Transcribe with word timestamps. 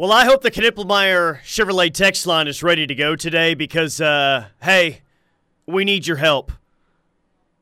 Well, 0.00 0.12
I 0.12 0.24
hope 0.24 0.40
the 0.40 0.50
Knippelmeyer 0.50 1.42
Chevrolet 1.42 1.92
text 1.92 2.26
line 2.26 2.48
is 2.48 2.62
ready 2.62 2.86
to 2.86 2.94
go 2.94 3.16
today 3.16 3.52
because, 3.52 4.00
uh, 4.00 4.46
hey, 4.62 5.02
we 5.66 5.84
need 5.84 6.06
your 6.06 6.16
help. 6.16 6.52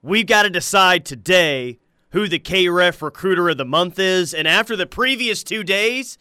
We've 0.02 0.24
got 0.24 0.44
to 0.44 0.50
decide 0.50 1.04
today 1.04 1.80
who 2.10 2.28
the 2.28 2.38
KREF 2.38 3.02
Recruiter 3.02 3.48
of 3.48 3.56
the 3.56 3.64
Month 3.64 3.98
is. 3.98 4.32
And 4.32 4.46
after 4.46 4.76
the 4.76 4.86
previous 4.86 5.42
two 5.42 5.64
days, 5.64 6.16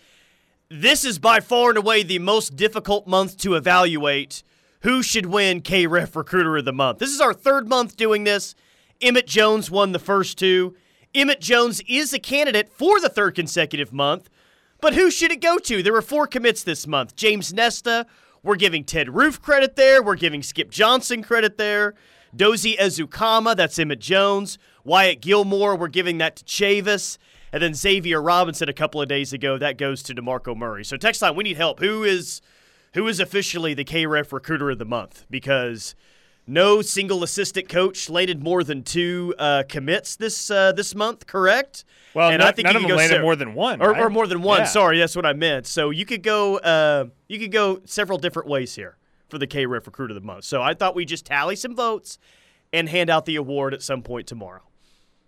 this 0.69 1.05
is 1.05 1.19
by 1.19 1.39
far 1.39 1.69
and 1.69 1.77
away 1.77 2.01
the 2.01 2.18
most 2.18 2.55
difficult 2.55 3.05
month 3.05 3.38
to 3.41 3.54
evaluate 3.54 4.41
who 4.79 5.04
should 5.04 5.27
win 5.27 5.61
KREF 5.61 6.15
Recruiter 6.15 6.57
of 6.57 6.65
the 6.65 6.73
Month. 6.73 6.97
This 6.97 7.11
is 7.11 7.21
our 7.21 7.36
third 7.36 7.70
month 7.70 7.95
doing 7.95 8.23
this. 8.23 8.55
Emmett 9.04 9.27
Jones 9.27 9.70
won 9.70 9.91
the 9.91 9.99
first 9.99 10.39
two. 10.39 10.75
Emmett 11.13 11.41
Jones 11.41 11.79
is 11.88 12.11
a 12.11 12.18
candidate 12.18 12.70
for 12.70 12.99
the 12.99 13.07
third 13.07 13.36
consecutive 13.36 13.93
month. 13.93 14.31
But 14.79 14.93
who 14.93 15.09
should 15.09 15.31
it 15.31 15.41
go 15.41 15.57
to? 15.57 15.81
There 15.81 15.93
were 15.93 16.01
four 16.01 16.27
commits 16.27 16.63
this 16.63 16.85
month. 16.85 17.15
James 17.15 17.54
Nesta, 17.54 18.05
we're 18.43 18.55
giving 18.55 18.83
Ted 18.83 19.15
Roof 19.15 19.41
credit 19.41 19.75
there. 19.75 20.04
We're 20.04 20.15
giving 20.15 20.43
Skip 20.43 20.69
Johnson 20.69 21.23
credit 21.23 21.57
there. 21.57 21.95
Dozie 22.35 22.77
Ezukanma, 22.77 23.55
that's 23.55 23.79
Emmett 23.79 23.99
Jones. 23.99 24.57
Wyatt 24.83 25.21
Gilmore, 25.21 25.75
we're 25.75 25.87
giving 25.87 26.19
that 26.19 26.35
to 26.37 26.45
Chavis. 26.45 27.18
And 27.51 27.63
then 27.63 27.73
Xavier 27.73 28.21
Robinson 28.21 28.69
a 28.69 28.73
couple 28.73 29.01
of 29.01 29.07
days 29.07 29.33
ago, 29.33 29.57
that 29.57 29.77
goes 29.77 30.04
to 30.04 30.13
DeMarco 30.13 30.55
Murray. 30.55 30.83
So 30.83 30.97
text 30.97 31.21
line, 31.21 31.35
we 31.35 31.43
need 31.46 31.57
help. 31.57 31.79
Who 31.79 32.03
is 32.03 32.41
who 32.94 33.07
is 33.07 33.19
officially 33.19 33.73
the 33.73 33.85
KREF 33.85 34.31
recruiter 34.31 34.69
of 34.69 34.80
the 34.80 34.85
month? 34.85 35.25
Because– 35.30 35.95
no 36.47 36.81
single 36.81 37.23
assistant 37.23 37.69
coach 37.69 38.09
landed 38.09 38.42
more 38.42 38.64
than 38.64 38.83
two 38.83 39.36
uh, 39.38 39.64
commits 39.67 40.16
this 40.16 40.50
uh, 40.50 40.72
this 40.72 40.95
month, 40.95 41.28
correct? 41.28 41.83
Well, 42.14 42.31
and 42.31 42.39
no, 42.39 42.47
I 42.47 42.52
think 42.52 42.66
none 42.66 42.78
of 42.78 42.81
them 42.81 42.95
landed 42.95 43.22
more 43.22 43.36
than 43.36 43.53
one, 43.53 43.81
or, 43.81 43.92
right? 43.92 44.02
or 44.02 44.09
more 44.09 44.25
than 44.25 44.42
one. 44.42 44.61
Yeah. 44.61 44.66
Sorry, 44.66 44.97
that's 44.97 45.16
what 45.16 45.25
I 45.25 45.33
meant. 45.33 45.67
So 45.67 45.89
you 45.89 46.05
could 46.05 46.23
go 46.23 46.58
uh, 46.58 47.05
you 47.28 47.38
could 47.38 47.52
go 47.52 47.81
several 47.86 48.17
different 48.17 48.47
ways 48.49 48.73
here 48.75 48.97
for 49.30 49.38
the 49.38 49.47
KREF 49.47 49.86
Recruit 49.86 50.09
of 50.09 50.16
the 50.16 50.21
Month. 50.21 50.45
So 50.45 50.61
I 50.61 50.73
thought 50.73 50.95
we'd 50.95 51.09
just 51.09 51.25
tally 51.25 51.55
some 51.55 51.75
votes 51.75 52.17
and 52.71 52.89
hand 52.89 53.09
out 53.09 53.25
the 53.25 53.36
award 53.36 53.73
at 53.73 53.81
some 53.81 54.02
point 54.02 54.27
tomorrow. 54.27 54.61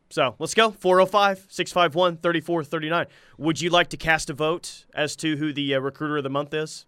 So 0.09 0.35
let's 0.39 0.53
go 0.53 0.71
405 0.71 1.47
651 1.49 2.17
3439. 2.17 3.05
Would 3.37 3.61
you 3.61 3.69
like 3.69 3.89
to 3.89 3.97
cast 3.97 4.29
a 4.29 4.33
vote 4.33 4.85
as 4.95 5.15
to 5.17 5.37
who 5.37 5.53
the 5.53 5.75
uh, 5.75 5.79
Recruiter 5.79 6.17
of 6.17 6.23
the 6.23 6.29
Month 6.29 6.53
is? 6.53 6.85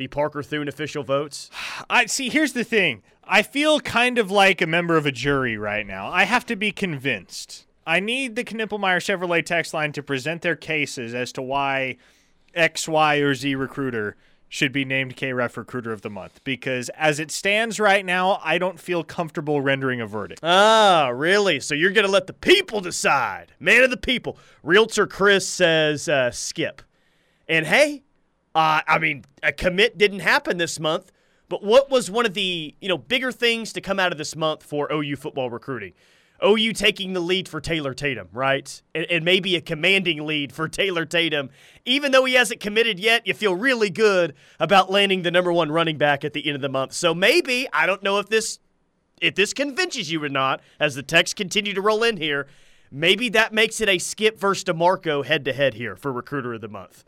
The 0.00 0.06
Parker 0.06 0.42
Thune 0.42 0.66
official 0.66 1.02
votes? 1.02 1.50
I 1.90 2.06
see. 2.06 2.30
Here's 2.30 2.54
the 2.54 2.64
thing 2.64 3.02
I 3.22 3.42
feel 3.42 3.80
kind 3.80 4.16
of 4.16 4.30
like 4.30 4.62
a 4.62 4.66
member 4.66 4.96
of 4.96 5.04
a 5.04 5.12
jury 5.12 5.58
right 5.58 5.86
now. 5.86 6.08
I 6.08 6.24
have 6.24 6.46
to 6.46 6.56
be 6.56 6.72
convinced. 6.72 7.66
I 7.86 8.00
need 8.00 8.34
the 8.34 8.42
Knippelmeyer 8.42 8.96
Chevrolet 8.96 9.44
text 9.44 9.74
line 9.74 9.92
to 9.92 10.02
present 10.02 10.40
their 10.40 10.56
cases 10.56 11.12
as 11.12 11.32
to 11.32 11.42
why 11.42 11.98
X, 12.54 12.88
Y, 12.88 13.16
or 13.16 13.34
Z 13.34 13.54
recruiter 13.56 14.16
should 14.48 14.72
be 14.72 14.86
named 14.86 15.18
KREF 15.18 15.58
Recruiter 15.58 15.92
of 15.92 16.00
the 16.00 16.08
Month 16.08 16.40
because 16.44 16.88
as 16.96 17.20
it 17.20 17.30
stands 17.30 17.78
right 17.78 18.04
now, 18.04 18.40
I 18.42 18.56
don't 18.56 18.80
feel 18.80 19.04
comfortable 19.04 19.60
rendering 19.60 20.00
a 20.00 20.06
verdict. 20.06 20.40
Ah, 20.42 21.10
really? 21.12 21.60
So 21.60 21.74
you're 21.74 21.92
going 21.92 22.06
to 22.06 22.10
let 22.10 22.26
the 22.26 22.32
people 22.32 22.80
decide. 22.80 23.52
Man 23.60 23.82
of 23.82 23.90
the 23.90 23.98
people. 23.98 24.38
Realtor 24.62 25.06
Chris 25.06 25.46
says 25.46 26.08
uh, 26.08 26.30
skip. 26.30 26.80
And 27.46 27.66
hey, 27.66 28.04
uh, 28.54 28.80
I 28.86 28.98
mean, 28.98 29.24
a 29.42 29.52
commit 29.52 29.98
didn't 29.98 30.20
happen 30.20 30.58
this 30.58 30.80
month, 30.80 31.12
but 31.48 31.62
what 31.62 31.90
was 31.90 32.10
one 32.10 32.26
of 32.26 32.34
the 32.34 32.74
you 32.80 32.88
know 32.88 32.98
bigger 32.98 33.32
things 33.32 33.72
to 33.74 33.80
come 33.80 33.98
out 33.98 34.12
of 34.12 34.18
this 34.18 34.34
month 34.36 34.62
for 34.62 34.92
OU 34.92 35.16
football 35.16 35.50
recruiting? 35.50 35.92
OU 36.44 36.72
taking 36.72 37.12
the 37.12 37.20
lead 37.20 37.48
for 37.48 37.60
Taylor 37.60 37.92
Tatum, 37.92 38.28
right? 38.32 38.80
And, 38.94 39.04
and, 39.10 39.24
maybe 39.24 39.56
a 39.56 39.60
commanding 39.60 40.24
lead 40.26 40.52
for 40.52 40.68
Taylor 40.70 41.04
Tatum. 41.04 41.50
Even 41.84 42.12
though 42.12 42.24
he 42.24 42.32
hasn't 42.32 42.60
committed 42.60 42.98
yet, 42.98 43.26
you 43.26 43.34
feel 43.34 43.54
really 43.54 43.90
good 43.90 44.34
about 44.58 44.90
landing 44.90 45.20
the 45.22 45.30
number 45.30 45.52
one 45.52 45.70
running 45.70 45.98
back 45.98 46.24
at 46.24 46.32
the 46.32 46.46
end 46.46 46.56
of 46.56 46.62
the 46.62 46.68
month. 46.70 46.94
So 46.94 47.14
maybe, 47.14 47.68
I 47.72 47.84
don't 47.84 48.02
know 48.02 48.18
if 48.18 48.28
this 48.28 48.58
if 49.20 49.34
this 49.34 49.52
convinces 49.52 50.10
you 50.10 50.22
or 50.24 50.30
not, 50.30 50.62
as 50.78 50.94
the 50.94 51.02
texts 51.02 51.34
continue 51.34 51.74
to 51.74 51.80
roll 51.82 52.02
in 52.02 52.16
here, 52.16 52.46
maybe 52.90 53.28
that 53.28 53.52
makes 53.52 53.80
it 53.82 53.88
a 53.88 53.98
skip 53.98 54.40
versus 54.40 54.64
DeMarco 54.64 55.24
head 55.24 55.44
to 55.44 55.52
head 55.52 55.74
here 55.74 55.94
for 55.94 56.10
recruiter 56.10 56.54
of 56.54 56.62
the 56.62 56.68
month. 56.68 57.04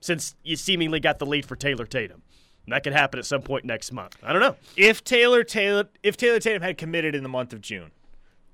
Since 0.00 0.36
you 0.42 0.56
seemingly 0.56 1.00
got 1.00 1.18
the 1.18 1.26
lead 1.26 1.44
for 1.44 1.56
Taylor 1.56 1.86
Tatum. 1.86 2.22
That 2.68 2.84
could 2.84 2.92
happen 2.92 3.18
at 3.18 3.24
some 3.24 3.42
point 3.42 3.64
next 3.64 3.92
month. 3.92 4.16
I 4.22 4.32
don't 4.32 4.42
know. 4.42 4.56
If 4.76 5.02
Taylor 5.02 5.42
Taylor 5.42 5.88
if 6.02 6.16
Taylor 6.16 6.38
Tatum 6.38 6.62
had 6.62 6.76
committed 6.76 7.14
in 7.14 7.22
the 7.22 7.28
month 7.28 7.52
of 7.52 7.60
June, 7.60 7.90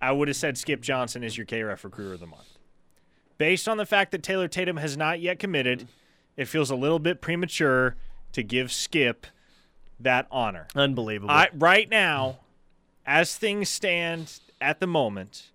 I 0.01 0.13
would 0.13 0.29
have 0.29 0.37
said 0.37 0.57
Skip 0.57 0.81
Johnson 0.81 1.25
is 1.25 1.37
your 1.37 1.47
KREF 1.47 1.83
recruiter 1.83 2.15
of 2.15 2.21
the 2.21 2.27
month. 2.27 2.59
Based 3.39 3.69
on 3.69 3.77
the 3.77 3.87
fact 3.87 4.13
that 4.13 4.23
Taylor 4.23 4.47
Tatum 4.47 4.77
has 4.77 4.97
not 4.97 5.21
yet 5.21 5.39
committed, 5.39 5.89
it 6.37 6.47
feels 6.47 6.71
a 6.71 6.77
little 6.77 7.01
bit 7.01 7.21
premature 7.21 7.97
to 8.33 8.43
give 8.43 8.73
Skip 8.73 9.27
that 9.99 10.27
honor. 10.31 10.69
Unbelievable. 10.75 11.33
I, 11.33 11.49
right 11.53 11.89
now, 11.89 12.39
as 13.05 13.37
things 13.37 13.69
stand 13.69 14.39
at 14.61 14.79
the 14.79 14.87
moment, 14.87 15.51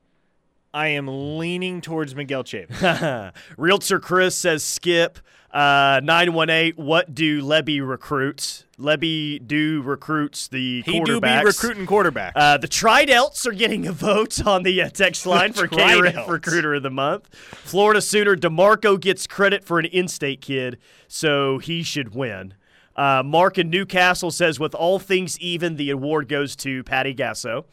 I 0.74 0.90
am 0.90 1.38
leaning 1.38 1.81
towards 1.81 2.16
Miguel 2.16 2.44
Chavis. 2.44 3.31
Realtor 3.57 4.00
Chris 4.00 4.35
says 4.35 4.63
Skip. 4.63 5.19
Uh, 5.52 6.00
918, 6.03 6.74
what 6.75 7.16
do 7.16 7.41
Lebby 7.41 7.85
recruits? 7.88 8.66
Lebby 8.78 9.46
do 9.47 9.81
recruits 9.81 10.47
the 10.47 10.84
he 10.84 11.00
quarterbacks. 11.00 11.06
do 11.06 11.22
be 11.22 11.44
recruiting 11.44 11.88
quarterbacks. 11.88 12.34
Uh, 12.35 12.57
the 12.59 12.68
Tridelts 12.68 13.47
are 13.47 13.52
getting 13.52 13.88
a 13.88 13.91
vote 13.91 14.46
on 14.46 14.62
the 14.62 14.80
uh, 14.80 14.90
text 14.90 15.25
line 15.25 15.53
for 15.53 15.68
KREF 15.68 16.28
Recruiter 16.28 16.75
of 16.75 16.84
the 16.84 16.91
Month. 16.91 17.34
Florida 17.34 18.00
Sooner 18.00 18.36
DeMarco 18.36 19.00
gets 19.01 19.25
credit 19.25 19.63
for 19.63 19.80
an 19.80 19.86
in-state 19.86 20.41
kid, 20.41 20.78
so 21.07 21.57
he 21.57 21.81
should 21.81 22.13
win. 22.13 22.53
Uh, 22.96 23.24
Mark 23.25 23.57
in 23.57 23.72
Newcastle 23.72 24.30
says, 24.30 24.59
with 24.59 24.75
all 24.75 25.00
things 25.00 25.40
even, 25.40 25.78
the 25.78 25.90
award 25.90 26.28
goes 26.28 26.56
to 26.57 26.84
Patty 26.84 27.16
Gasso. 27.16 27.66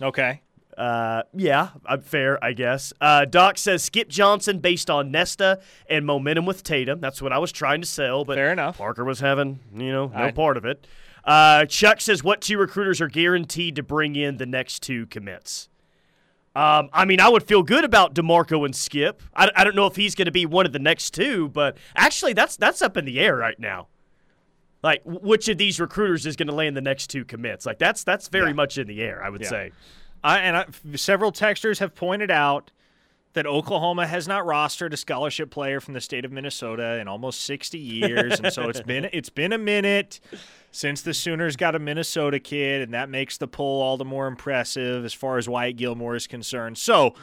Okay. 0.00 0.40
Uh, 0.78 1.24
yeah, 1.34 1.70
I'm 1.84 2.02
fair, 2.02 2.42
I 2.42 2.52
guess. 2.52 2.92
Uh, 3.00 3.24
Doc 3.24 3.58
says 3.58 3.82
Skip 3.82 4.08
Johnson 4.08 4.60
based 4.60 4.88
on 4.88 5.10
Nesta 5.10 5.60
and 5.90 6.06
momentum 6.06 6.46
with 6.46 6.62
Tatum. 6.62 7.00
That's 7.00 7.20
what 7.20 7.32
I 7.32 7.38
was 7.38 7.50
trying 7.50 7.80
to 7.80 7.86
sell, 7.86 8.24
but 8.24 8.36
fair 8.36 8.52
enough. 8.52 8.78
Parker 8.78 9.04
was 9.04 9.18
having, 9.18 9.58
you 9.74 9.90
know, 9.90 10.06
no 10.06 10.30
part 10.30 10.56
of 10.56 10.64
it. 10.64 10.86
Uh, 11.24 11.64
Chuck 11.64 12.00
says 12.00 12.22
what 12.22 12.40
two 12.40 12.58
recruiters 12.58 13.00
are 13.00 13.08
guaranteed 13.08 13.74
to 13.74 13.82
bring 13.82 14.14
in 14.14 14.36
the 14.36 14.46
next 14.46 14.80
two 14.80 15.06
commits? 15.06 15.68
Um, 16.54 16.90
I 16.92 17.04
mean, 17.04 17.20
I 17.20 17.28
would 17.28 17.42
feel 17.42 17.64
good 17.64 17.84
about 17.84 18.14
Demarco 18.14 18.64
and 18.64 18.74
Skip. 18.74 19.20
I, 19.34 19.50
I 19.56 19.64
don't 19.64 19.74
know 19.74 19.86
if 19.86 19.96
he's 19.96 20.14
going 20.14 20.26
to 20.26 20.32
be 20.32 20.46
one 20.46 20.64
of 20.64 20.72
the 20.72 20.78
next 20.78 21.10
two, 21.10 21.48
but 21.48 21.76
actually, 21.96 22.34
that's 22.34 22.56
that's 22.56 22.82
up 22.82 22.96
in 22.96 23.04
the 23.04 23.18
air 23.18 23.36
right 23.36 23.58
now. 23.58 23.88
Like, 24.82 25.02
which 25.04 25.48
of 25.48 25.58
these 25.58 25.80
recruiters 25.80 26.24
is 26.24 26.36
going 26.36 26.46
to 26.46 26.54
land 26.54 26.76
the 26.76 26.80
next 26.80 27.08
two 27.08 27.24
commits? 27.24 27.66
Like, 27.66 27.78
that's 27.80 28.04
that's 28.04 28.28
very 28.28 28.50
yeah. 28.50 28.54
much 28.54 28.78
in 28.78 28.86
the 28.86 29.02
air. 29.02 29.22
I 29.24 29.28
would 29.28 29.42
yeah. 29.42 29.48
say. 29.48 29.72
I, 30.22 30.38
and 30.40 30.56
I, 30.56 30.66
several 30.96 31.32
texters 31.32 31.78
have 31.78 31.94
pointed 31.94 32.30
out 32.30 32.70
that 33.34 33.46
Oklahoma 33.46 34.06
has 34.06 34.26
not 34.26 34.44
rostered 34.44 34.92
a 34.92 34.96
scholarship 34.96 35.50
player 35.50 35.80
from 35.80 35.94
the 35.94 36.00
state 36.00 36.24
of 36.24 36.32
Minnesota 36.32 36.98
in 36.98 37.08
almost 37.08 37.42
60 37.42 37.78
years, 37.78 38.40
and 38.40 38.52
so 38.52 38.68
it's 38.68 38.80
been 38.80 39.08
it's 39.12 39.30
been 39.30 39.52
a 39.52 39.58
minute 39.58 40.20
since 40.72 41.02
the 41.02 41.14
Sooners 41.14 41.56
got 41.56 41.74
a 41.74 41.78
Minnesota 41.78 42.38
kid, 42.38 42.82
and 42.82 42.94
that 42.94 43.08
makes 43.08 43.36
the 43.38 43.46
poll 43.46 43.80
all 43.82 43.96
the 43.96 44.04
more 44.04 44.26
impressive 44.26 45.04
as 45.04 45.14
far 45.14 45.38
as 45.38 45.48
Wyatt 45.48 45.76
Gilmore 45.76 46.16
is 46.16 46.26
concerned. 46.26 46.78
So, 46.78 47.14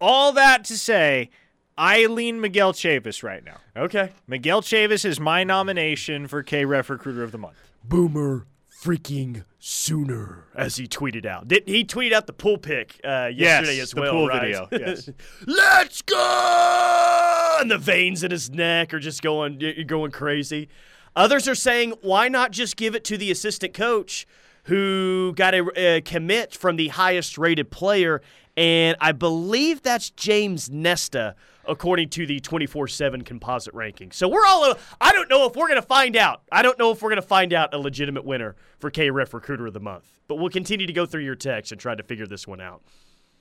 all 0.00 0.32
that 0.32 0.64
to 0.64 0.78
say, 0.78 1.30
I 1.76 2.06
lean 2.06 2.40
Miguel 2.40 2.72
Chavis 2.72 3.22
right 3.22 3.44
now. 3.44 3.58
Okay, 3.76 4.12
Miguel 4.26 4.62
Chavis 4.62 5.04
is 5.04 5.18
my 5.18 5.44
nomination 5.44 6.28
for 6.28 6.42
K 6.42 6.64
Ref 6.64 6.90
Recruiter 6.90 7.22
of 7.22 7.32
the 7.32 7.38
Month. 7.38 7.56
Boomer 7.82 8.46
freaking 8.82 9.44
sooner, 9.58 10.44
as 10.54 10.76
he 10.76 10.86
tweeted 10.86 11.26
out. 11.26 11.50
He 11.66 11.84
tweeted 11.84 12.12
out 12.12 12.26
the 12.26 12.32
pool 12.32 12.56
pic 12.56 12.98
uh, 13.04 13.30
yesterday 13.32 13.76
yes, 13.76 13.82
as 13.82 13.90
the 13.90 14.00
well? 14.00 14.12
Pool 14.12 14.28
right? 14.28 14.42
video. 14.42 14.68
Yes. 14.80 15.10
Let's 15.46 16.02
go! 16.02 17.58
And 17.60 17.70
the 17.70 17.78
veins 17.78 18.24
in 18.24 18.30
his 18.30 18.50
neck 18.50 18.94
are 18.94 18.98
just 18.98 19.22
going 19.22 19.60
going 19.86 20.10
crazy. 20.12 20.68
Others 21.14 21.48
are 21.48 21.54
saying, 21.54 21.94
why 22.00 22.28
not 22.28 22.52
just 22.52 22.76
give 22.76 22.94
it 22.94 23.04
to 23.04 23.18
the 23.18 23.30
assistant 23.30 23.74
coach 23.74 24.26
who 24.64 25.34
got 25.34 25.54
a, 25.54 25.66
a 25.76 26.00
commit 26.00 26.54
from 26.54 26.76
the 26.76 26.88
highest 26.88 27.36
rated 27.36 27.70
player? 27.70 28.22
And 28.56 28.96
I 29.00 29.12
believe 29.12 29.82
that's 29.82 30.10
James 30.10 30.70
Nesta 30.70 31.34
according 31.66 32.08
to 32.10 32.26
the 32.26 32.40
24 32.40 32.88
7 32.88 33.22
composite 33.22 33.74
ranking. 33.74 34.12
So 34.12 34.28
we're 34.28 34.46
all, 34.46 34.74
I 35.00 35.12
don't 35.12 35.28
know 35.28 35.46
if 35.46 35.56
we're 35.56 35.68
going 35.68 35.80
to 35.80 35.86
find 35.86 36.16
out. 36.16 36.42
I 36.50 36.62
don't 36.62 36.78
know 36.78 36.90
if 36.90 37.02
we're 37.02 37.10
going 37.10 37.22
to 37.22 37.26
find 37.26 37.52
out 37.52 37.74
a 37.74 37.78
legitimate 37.78 38.24
winner 38.24 38.56
for 38.78 38.90
KREF 38.90 39.32
Recruiter 39.32 39.66
of 39.66 39.74
the 39.74 39.80
Month. 39.80 40.10
But 40.28 40.36
we'll 40.36 40.50
continue 40.50 40.86
to 40.86 40.92
go 40.92 41.06
through 41.06 41.22
your 41.22 41.34
text 41.34 41.72
and 41.72 41.80
try 41.80 41.94
to 41.94 42.02
figure 42.02 42.26
this 42.26 42.46
one 42.46 42.60
out. 42.60 42.82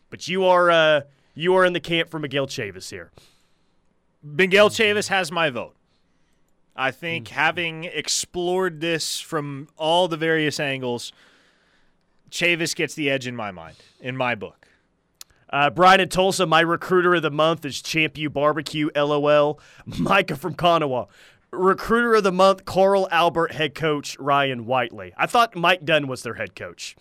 But 0.09 0.27
you 0.27 0.45
are, 0.45 0.71
uh, 0.71 1.01
you 1.33 1.55
are 1.55 1.65
in 1.65 1.73
the 1.73 1.79
camp 1.79 2.09
for 2.09 2.19
Miguel 2.19 2.47
Chavis 2.47 2.89
here. 2.89 3.11
Miguel 4.21 4.69
Chavis 4.69 5.07
has 5.07 5.31
my 5.31 5.49
vote. 5.49 5.75
I 6.75 6.91
think 6.91 7.27
mm-hmm. 7.27 7.35
having 7.35 7.83
explored 7.83 8.79
this 8.81 9.19
from 9.19 9.67
all 9.77 10.07
the 10.07 10.17
various 10.17 10.59
angles, 10.59 11.11
Chavis 12.31 12.75
gets 12.75 12.93
the 12.93 13.09
edge 13.09 13.27
in 13.27 13.35
my 13.35 13.51
mind, 13.51 13.75
in 13.99 14.15
my 14.15 14.35
book. 14.35 14.58
Uh, 15.51 15.69
Brian 15.69 15.99
in 15.99 16.09
Tulsa, 16.09 16.45
my 16.45 16.61
recruiter 16.61 17.15
of 17.15 17.21
the 17.23 17.31
month 17.31 17.65
is 17.65 17.81
Champ 17.81 18.17
U 18.17 18.29
Barbecue, 18.29 18.89
LOL. 18.95 19.59
Micah 19.85 20.35
from 20.35 20.55
Konawa. 20.55 21.07
Recruiter 21.51 22.13
of 22.15 22.23
the 22.23 22.31
month, 22.31 22.65
Carl 22.65 23.07
Albert 23.11 23.53
head 23.53 23.73
coach 23.73 24.17
Ryan 24.19 24.65
Whiteley. 24.67 25.13
I 25.17 25.25
thought 25.25 25.55
Mike 25.55 25.83
Dunn 25.83 26.07
was 26.07 26.21
their 26.21 26.35
head 26.35 26.55
coach. 26.55 26.95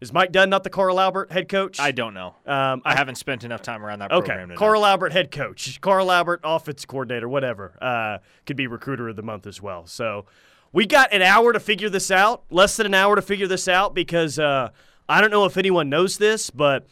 Is 0.00 0.12
Mike 0.12 0.30
Dunn 0.30 0.50
not 0.50 0.62
the 0.62 0.70
Carl 0.70 1.00
Albert 1.00 1.32
head 1.32 1.48
coach? 1.48 1.80
I 1.80 1.90
don't 1.90 2.14
know. 2.14 2.36
Um, 2.46 2.82
I 2.84 2.94
haven't 2.94 3.16
spent 3.16 3.42
enough 3.44 3.62
time 3.62 3.84
around 3.84 4.00
that 4.00 4.12
Okay, 4.12 4.34
program. 4.34 4.56
Carl 4.56 4.84
Albert 4.84 5.12
head 5.12 5.30
coach, 5.30 5.80
Carl 5.80 6.12
Albert 6.12 6.40
offense 6.44 6.84
coordinator, 6.84 7.28
whatever. 7.28 7.72
Uh, 7.80 8.18
could 8.44 8.56
be 8.56 8.66
recruiter 8.66 9.08
of 9.08 9.16
the 9.16 9.22
month 9.22 9.46
as 9.46 9.60
well. 9.60 9.86
So 9.86 10.26
we 10.72 10.86
got 10.86 11.12
an 11.12 11.22
hour 11.22 11.52
to 11.52 11.58
figure 11.58 11.88
this 11.88 12.10
out, 12.10 12.44
less 12.50 12.76
than 12.76 12.86
an 12.86 12.94
hour 12.94 13.16
to 13.16 13.22
figure 13.22 13.46
this 13.48 13.66
out 13.66 13.94
because 13.94 14.38
uh, 14.38 14.68
I 15.08 15.20
don't 15.20 15.30
know 15.30 15.46
if 15.46 15.56
anyone 15.56 15.88
knows 15.88 16.18
this, 16.18 16.50
but 16.50 16.86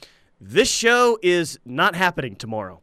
this 0.46 0.70
show 0.70 1.18
is 1.22 1.58
not 1.64 1.94
happening 1.94 2.36
tomorrow. 2.36 2.82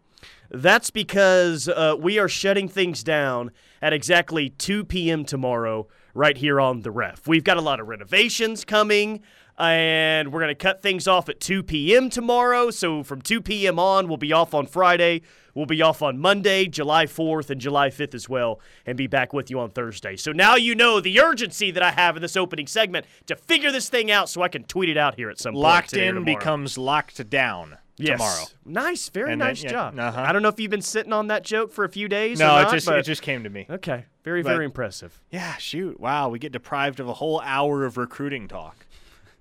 That's 0.49 0.89
because 0.89 1.69
uh, 1.69 1.95
we 1.97 2.17
are 2.17 2.27
shutting 2.27 2.67
things 2.67 3.03
down 3.03 3.51
at 3.83 3.93
exactly 3.93 4.49
2 4.49 4.83
p.m. 4.83 5.25
tomorrow, 5.25 5.87
right 6.15 6.35
here 6.35 6.59
on 6.59 6.81
the 6.81 6.89
ref. 6.89 7.27
We've 7.27 7.43
got 7.43 7.57
a 7.57 7.61
lot 7.61 7.79
of 7.79 7.87
renovations 7.87 8.65
coming, 8.65 9.21
and 9.61 10.31
we're 10.33 10.39
going 10.41 10.49
to 10.49 10.55
cut 10.55 10.81
things 10.81 11.07
off 11.07 11.29
at 11.29 11.39
2 11.39 11.63
p.m. 11.63 12.09
tomorrow. 12.09 12.71
So 12.71 13.03
from 13.03 13.21
2 13.21 13.41
p.m. 13.41 13.77
on, 13.79 14.07
we'll 14.07 14.17
be 14.17 14.33
off 14.33 14.53
on 14.53 14.65
Friday. 14.65 15.21
We'll 15.53 15.65
be 15.65 15.81
off 15.81 16.01
on 16.01 16.17
Monday, 16.17 16.65
July 16.67 17.05
4th, 17.07 17.49
and 17.49 17.59
July 17.59 17.89
5th 17.89 18.15
as 18.15 18.29
well, 18.29 18.61
and 18.85 18.97
be 18.97 19.07
back 19.07 19.33
with 19.33 19.49
you 19.49 19.59
on 19.59 19.69
Thursday. 19.69 20.15
So 20.15 20.31
now 20.31 20.55
you 20.55 20.75
know 20.75 21.01
the 21.01 21.19
urgency 21.19 21.71
that 21.71 21.83
I 21.83 21.91
have 21.91 22.15
in 22.15 22.21
this 22.21 22.37
opening 22.37 22.67
segment 22.67 23.05
to 23.27 23.35
figure 23.35 23.69
this 23.71 23.89
thing 23.89 24.09
out 24.09 24.29
so 24.29 24.41
I 24.41 24.47
can 24.47 24.63
tweet 24.63 24.87
it 24.89 24.95
out 24.97 25.15
here 25.15 25.29
at 25.29 25.39
some 25.39 25.53
point. 25.53 25.63
Locked 25.63 25.93
in 25.93 26.23
becomes 26.23 26.77
locked 26.77 27.29
down 27.29 27.77
Yes. 27.97 28.17
tomorrow. 28.17 28.45
Nice, 28.65 29.09
very 29.09 29.33
And 29.33 29.41
then- 29.41 29.49
nice 29.49 29.61
yeah, 29.63 29.69
job. 29.71 29.99
uh-huh. 29.99 30.21
I 30.25 30.31
don't 30.31 30.41
know 30.41 30.47
if 30.47 30.57
you've 30.59 30.71
been 30.71 30.81
sitting 30.81 31.11
on 31.13 31.27
that 31.27 31.43
joke 31.43 31.71
for 31.73 31.83
a 31.83 31.89
few 31.89 32.07
days. 32.07 32.39
or 32.39 32.45
No, 32.45 32.61
not, 32.61 32.69
it 32.69 32.77
just 32.77 32.87
it 32.89 33.03
just 33.05 33.21
came 33.21 33.43
to 33.43 33.49
me. 33.49 33.67
okay. 33.69 34.05
Very, 34.23 34.41
but- 34.43 34.49
very 34.53 34.65
impressive. 34.65 35.19
Yeah, 35.31 35.57
shoot. 35.57 35.99
Wow, 35.99 36.29
we 36.29 36.39
get 36.39 36.53
deprived 36.53 36.99
of 37.01 37.09
a 37.09 37.13
whole 37.15 37.41
hour 37.41 37.83
of 37.83 37.97
recruiting 37.97 38.47
talk. 38.47 38.85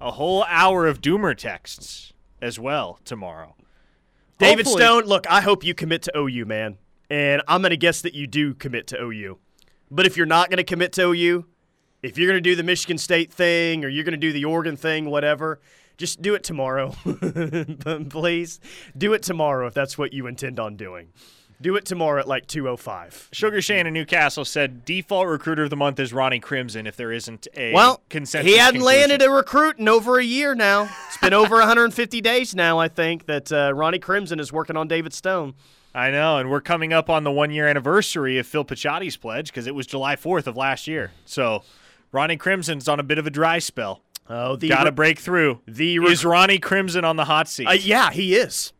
A 0.00 0.12
whole 0.12 0.44
hour 0.44 0.86
of 0.86 1.00
doomer 1.00 1.36
texts 1.36 2.12
as 2.40 2.58
well 2.58 2.98
tomorrow. 3.04 3.54
David 4.38 4.64
Hopefully- 4.66 4.84
Stone, 4.84 5.04
look, 5.04 5.30
I 5.30 5.42
hope 5.42 5.62
you 5.64 5.74
commit 5.74 6.02
to 6.02 6.12
OU, 6.16 6.46
man. 6.46 6.78
And 7.10 7.42
I'm 7.48 7.60
going 7.60 7.70
to 7.70 7.76
guess 7.76 8.00
that 8.02 8.14
you 8.14 8.26
do 8.26 8.54
commit 8.54 8.86
to 8.88 9.02
OU. 9.02 9.38
But 9.90 10.06
if 10.06 10.16
you're 10.16 10.26
not 10.26 10.48
going 10.48 10.58
to 10.58 10.64
commit 10.64 10.92
to 10.92 11.02
OU, 11.10 11.44
if 12.02 12.16
you're 12.16 12.28
going 12.28 12.42
to 12.42 12.50
do 12.50 12.54
the 12.56 12.62
Michigan 12.62 12.96
State 12.98 13.32
thing 13.32 13.84
or 13.84 13.88
you're 13.88 14.04
going 14.04 14.12
to 14.12 14.16
do 14.18 14.32
the 14.32 14.44
Oregon 14.44 14.76
thing, 14.76 15.10
whatever, 15.10 15.60
just 15.98 16.22
do 16.22 16.34
it 16.34 16.44
tomorrow. 16.44 16.94
Please. 18.08 18.60
Do 18.96 19.12
it 19.12 19.22
tomorrow 19.22 19.66
if 19.66 19.74
that's 19.74 19.98
what 19.98 20.12
you 20.12 20.26
intend 20.26 20.58
on 20.58 20.76
doing. 20.76 21.08
Do 21.62 21.76
it 21.76 21.84
tomorrow 21.84 22.20
at 22.20 22.26
like 22.28 22.46
205. 22.46 23.28
Sugar 23.32 23.60
Shane 23.60 23.86
in 23.86 23.92
Newcastle 23.92 24.44
said 24.46 24.84
default 24.84 25.26
recruiter 25.28 25.64
of 25.64 25.70
the 25.70 25.76
month 25.76 26.00
is 26.00 26.12
Ronnie 26.12 26.40
Crimson 26.40 26.86
if 26.86 26.96
there 26.96 27.12
isn't 27.12 27.46
a 27.54 27.74
Well, 27.74 28.00
consensus. 28.08 28.50
he 28.50 28.56
hadn't 28.58 28.80
conclusion. 28.80 29.00
landed 29.10 29.22
a 29.22 29.30
recruit 29.30 29.78
in 29.78 29.86
over 29.88 30.18
a 30.18 30.24
year 30.24 30.54
now. 30.54 30.88
It's 31.08 31.18
been 31.18 31.34
over 31.34 31.56
150 31.58 32.20
days 32.22 32.54
now, 32.54 32.78
I 32.78 32.88
think, 32.88 33.26
that 33.26 33.52
uh, 33.52 33.72
Ronnie 33.74 33.98
Crimson 33.98 34.40
is 34.40 34.52
working 34.52 34.76
on 34.76 34.88
David 34.88 35.12
Stone. 35.12 35.52
I 35.94 36.10
know, 36.10 36.38
and 36.38 36.48
we're 36.50 36.60
coming 36.62 36.92
up 36.92 37.10
on 37.10 37.24
the 37.24 37.32
one 37.32 37.50
year 37.50 37.66
anniversary 37.68 38.38
of 38.38 38.46
Phil 38.46 38.64
Picciotti's 38.64 39.16
pledge 39.18 39.48
because 39.48 39.66
it 39.66 39.74
was 39.74 39.86
July 39.86 40.16
4th 40.16 40.46
of 40.46 40.56
last 40.56 40.86
year. 40.86 41.10
So 41.26 41.62
Ronnie 42.12 42.36
Crimson's 42.38 42.88
on 42.88 43.00
a 43.00 43.02
bit 43.02 43.18
of 43.18 43.26
a 43.26 43.30
dry 43.30 43.58
spell. 43.58 44.00
Oh, 44.30 44.54
the 44.56 44.68
Got 44.68 44.84
to 44.84 44.90
re- 44.90 44.94
break 44.94 45.18
through. 45.18 45.60
the 45.66 45.98
rec- 45.98 46.12
is 46.12 46.24
Ronnie 46.24 46.60
Crimson 46.60 47.04
on 47.04 47.16
the 47.16 47.24
hot 47.26 47.48
seat? 47.48 47.66
Uh, 47.66 47.72
yeah, 47.72 48.10
he 48.12 48.36
is. 48.36 48.72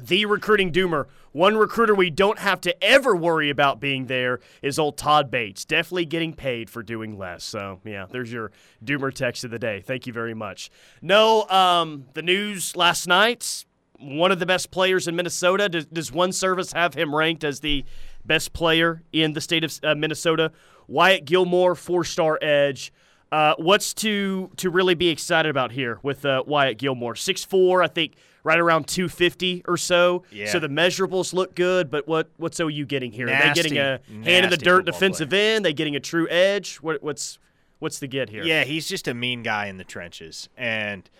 The 0.00 0.26
recruiting 0.26 0.72
doomer. 0.72 1.06
One 1.32 1.56
recruiter 1.56 1.94
we 1.94 2.10
don't 2.10 2.38
have 2.38 2.60
to 2.62 2.84
ever 2.84 3.16
worry 3.16 3.50
about 3.50 3.80
being 3.80 4.06
there 4.06 4.40
is 4.62 4.78
old 4.78 4.98
Todd 4.98 5.30
Bates. 5.30 5.64
Definitely 5.64 6.04
getting 6.06 6.34
paid 6.34 6.68
for 6.68 6.82
doing 6.82 7.18
less. 7.18 7.44
So, 7.44 7.80
yeah, 7.84 8.06
there's 8.10 8.30
your 8.30 8.52
doomer 8.84 9.12
text 9.12 9.44
of 9.44 9.50
the 9.50 9.58
day. 9.58 9.80
Thank 9.80 10.06
you 10.06 10.12
very 10.12 10.34
much. 10.34 10.70
No, 11.00 11.48
um, 11.48 12.06
the 12.14 12.22
news 12.22 12.76
last 12.76 13.06
night, 13.06 13.64
one 13.98 14.32
of 14.32 14.38
the 14.38 14.46
best 14.46 14.70
players 14.70 15.08
in 15.08 15.16
Minnesota. 15.16 15.68
Does, 15.68 15.86
does 15.86 16.12
one 16.12 16.32
service 16.32 16.72
have 16.72 16.94
him 16.94 17.14
ranked 17.14 17.44
as 17.44 17.60
the 17.60 17.84
best 18.24 18.52
player 18.52 19.02
in 19.12 19.32
the 19.32 19.40
state 19.40 19.64
of 19.64 19.78
uh, 19.82 19.94
Minnesota? 19.94 20.52
Wyatt 20.88 21.24
Gilmore, 21.24 21.74
four 21.74 22.04
star 22.04 22.38
edge. 22.42 22.92
Uh, 23.32 23.54
what's 23.58 23.92
to 23.92 24.50
to 24.56 24.70
really 24.70 24.94
be 24.94 25.08
excited 25.08 25.48
about 25.48 25.72
here 25.72 25.98
with 26.02 26.24
uh, 26.24 26.44
Wyatt 26.46 26.78
Gilmore? 26.78 27.14
6'4", 27.14 27.82
I 27.82 27.88
think 27.88 28.14
right 28.46 28.60
around 28.60 28.86
250 28.86 29.64
or 29.66 29.76
so. 29.76 30.22
Yeah. 30.30 30.46
So 30.46 30.60
the 30.60 30.68
measurables 30.68 31.34
look 31.34 31.56
good, 31.56 31.90
but 31.90 32.06
what 32.06 32.30
what's 32.36 32.60
OU 32.60 32.86
getting 32.86 33.10
here? 33.10 33.26
Are 33.26 33.48
they 33.48 33.52
getting 33.54 33.76
a 33.76 34.00
hand 34.08 34.44
in 34.44 34.50
the 34.50 34.56
dirt 34.56 34.86
defensive 34.86 35.32
end? 35.32 35.64
They 35.64 35.72
getting 35.72 35.96
a 35.96 36.00
true 36.00 36.28
edge? 36.30 36.76
What, 36.76 37.02
what's 37.02 37.40
what's 37.80 37.98
the 37.98 38.06
get 38.06 38.30
here? 38.30 38.44
Yeah, 38.44 38.62
he's 38.62 38.86
just 38.86 39.08
a 39.08 39.14
mean 39.14 39.42
guy 39.42 39.66
in 39.66 39.78
the 39.78 39.84
trenches. 39.84 40.48
And 40.56 41.10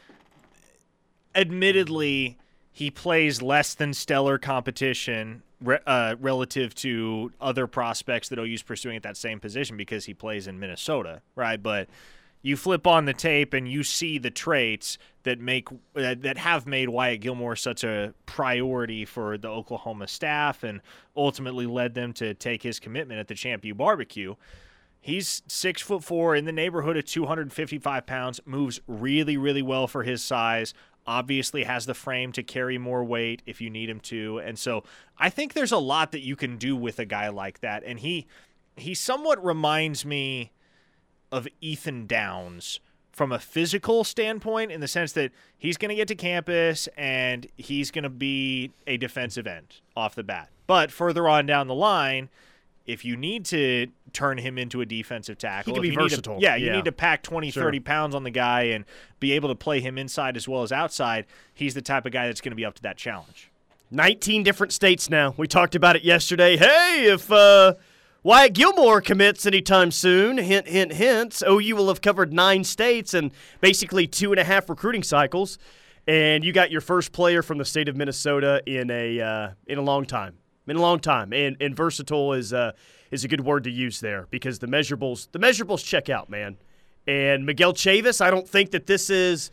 admittedly, 1.35 2.39
he 2.71 2.93
plays 2.93 3.43
less 3.43 3.75
than 3.75 3.93
stellar 3.93 4.39
competition 4.39 5.43
uh, 5.85 6.15
relative 6.21 6.77
to 6.77 7.33
other 7.41 7.67
prospects 7.67 8.29
that 8.29 8.39
OU's 8.39 8.63
pursuing 8.63 8.97
at 8.97 9.03
that 9.03 9.17
same 9.17 9.41
position 9.41 9.77
because 9.77 10.05
he 10.05 10.15
plays 10.15 10.47
in 10.47 10.61
Minnesota, 10.61 11.23
right? 11.35 11.61
But 11.61 11.89
you 12.47 12.57
flip 12.57 12.87
on 12.87 13.07
the 13.07 13.13
tape 13.13 13.53
and 13.53 13.69
you 13.69 13.83
see 13.83 14.19
the 14.19 14.31
traits 14.31 14.99
that 15.25 15.41
make 15.41 15.67
that 15.95 16.39
have 16.39 16.65
made 16.65 16.89
Wyatt 16.89 17.21
Gilmore 17.21 17.57
such 17.57 17.83
a 17.83 18.15
priority 18.25 19.05
for 19.05 19.37
the 19.37 19.49
Oklahoma 19.49 20.07
staff 20.07 20.63
and 20.63 20.81
ultimately 21.17 21.67
led 21.67 21.95
them 21.95 22.13
to 22.13 22.35
take 22.35 22.63
his 22.63 22.79
commitment 22.79 23.19
at 23.19 23.27
the 23.27 23.35
Champ 23.35 23.65
U 23.65 23.75
barbecue. 23.75 24.37
He's 25.01 25.43
six 25.49 25.83
foot 25.83 26.05
four 26.05 26.37
in 26.37 26.45
the 26.45 26.53
neighborhood 26.53 26.97
of 26.97 27.05
255 27.05 28.07
pounds, 28.07 28.41
moves 28.45 28.81
really, 28.87 29.37
really 29.37 29.63
well 29.63 29.89
for 29.89 30.05
his 30.05 30.23
size. 30.23 30.73
Obviously, 31.05 31.65
has 31.65 31.87
the 31.87 31.95
frame 31.95 32.31
to 32.31 32.45
carry 32.45 32.79
more 32.79 33.03
weight 33.03 33.43
if 33.45 33.61
you 33.61 33.71
need 33.71 33.91
him 33.91 33.99
to. 34.01 34.39
And 34.39 34.57
so 34.57 34.85
I 35.19 35.31
think 35.31 35.53
there's 35.53 35.73
a 35.73 35.79
lot 35.79 36.13
that 36.13 36.23
you 36.23 36.37
can 36.37 36.59
do 36.59 36.77
with 36.77 37.01
a 37.01 37.07
guy 37.07 37.29
like 37.29 37.59
that. 37.59 37.83
And 37.85 37.99
he 37.99 38.29
he 38.77 38.95
somewhat 38.95 39.45
reminds 39.45 40.07
me 40.07 40.53
of 41.37 41.47
Ethan 41.61 42.07
Downs 42.07 42.81
from 43.13 43.33
a 43.33 43.39
physical 43.39 44.05
standpoint 44.05 44.71
in 44.71 44.81
the 44.81 44.89
sense 44.89 45.13
that 45.13 45.33
he's 45.57 45.77
going 45.79 45.89
to 45.89 45.95
get 45.95 46.09
to 46.09 46.15
campus 46.15 46.87
and 46.99 47.47
he's 47.57 47.91
going 47.91 48.03
to 48.05 48.11
be 48.11 48.71
a 48.87 48.97
defensive 48.99 49.47
end 49.47 49.77
off 49.97 50.15
the 50.15 50.23
bat. 50.23 50.51
But 50.67 50.91
further 50.91 51.27
on 51.29 51.47
down 51.47 51.67
the 51.67 51.75
line, 51.75 52.29
if 52.87 53.05
you 53.05 53.17
need 53.17 53.45
to 53.47 53.87
turn 54.13 54.39
him 54.39 54.59
into 54.59 54.81
a 54.81 54.87
defensive 54.87 55.39
tackle, 55.39 55.75
can 55.75 55.79
if 55.79 55.83
be 55.83 55.91
need 55.91 55.97
to- 55.97 56.03
versatile. 56.03 56.37
yeah, 56.41 56.57
you 56.57 56.67
Yeah. 56.67 56.77
need 56.77 56.85
to 56.85 56.93
pack 56.93 57.23
20, 57.23 57.51
Sure. 57.51 57.63
30 57.65 57.81
pounds 57.81 58.15
on 58.15 58.23
the 58.23 58.31
guy 58.31 58.63
and 58.65 58.85
be 59.19 59.33
able 59.33 59.49
to 59.49 59.55
play 59.55 59.81
him 59.81 59.97
inside 59.97 60.37
as 60.37 60.47
well 60.47 60.63
as 60.63 60.71
outside. 60.71 61.25
He's 61.55 61.73
the 61.75 61.83
type 61.83 62.05
of 62.07 62.13
guy 62.13 62.27
that's 62.27 62.41
going 62.43 62.53
to 62.53 62.57
be 62.57 62.65
up 62.67 62.75
to 62.75 62.83
that 62.83 62.97
challenge. 62.99 63.49
19 63.91 64.43
different 64.43 64.73
states 64.73 65.09
now. 65.09 65.33
We 65.37 65.47
talked 65.47 65.75
about 65.75 65.97
it 65.97 66.03
yesterday. 66.05 66.57
Hey, 66.57 67.07
if 67.09 67.31
uh, 67.33 67.75
Wyatt 68.27 68.55
Gilmore 68.55 69.01
commits 69.01 69.47
anytime 69.47 69.93
soon, 69.93 70.37
hint, 70.37 70.67
hint, 70.67 70.95
hint, 70.95 71.45
OU 71.49 71.77
will 71.77 71.87
have 71.87 72.01
covered 72.01 72.33
nine 72.33 72.65
states 72.65 73.15
and 73.15 73.31
basically 73.61 74.09
two 74.09 74.33
and 74.33 74.41
a 74.41 74.43
half 74.43 74.69
recruiting 74.69 75.05
cycles. 75.05 75.59
And 76.09 76.43
you 76.43 76.53
got 76.53 76.73
your 76.73 76.81
first 76.81 77.13
player 77.13 77.41
from 77.41 77.59
the 77.59 77.65
state 77.65 77.89
of 77.89 77.95
Minnesota 77.95 78.65
in 78.67 78.91
a 78.91 79.21
uh, 79.21 79.51
in 79.69 79.79
a 79.79 79.81
long 79.81 80.07
time. 80.07 80.39
In 80.67 80.75
a 80.75 80.81
long 80.81 80.99
time. 80.99 81.33
And, 81.33 81.57
and 81.61 81.77
versatile 81.77 82.33
is 82.33 82.53
uh, 82.53 82.73
is 83.13 83.23
a 83.23 83.29
good 83.29 83.43
word 83.43 83.63
to 83.63 83.71
use 83.71 84.01
there 84.01 84.27
because 84.29 84.59
the 84.59 84.67
measurables 84.67 85.29
the 85.31 85.39
measurables 85.39 85.85
check 85.85 86.09
out, 86.09 86.29
man. 86.29 86.57
And 87.07 87.47
Miguel 87.47 87.75
Chavis, 87.75 88.21
I 88.21 88.33
don't 88.33 88.49
think 88.49 88.73
that 88.73 88.89
this 88.89 89.09
is 89.09 89.53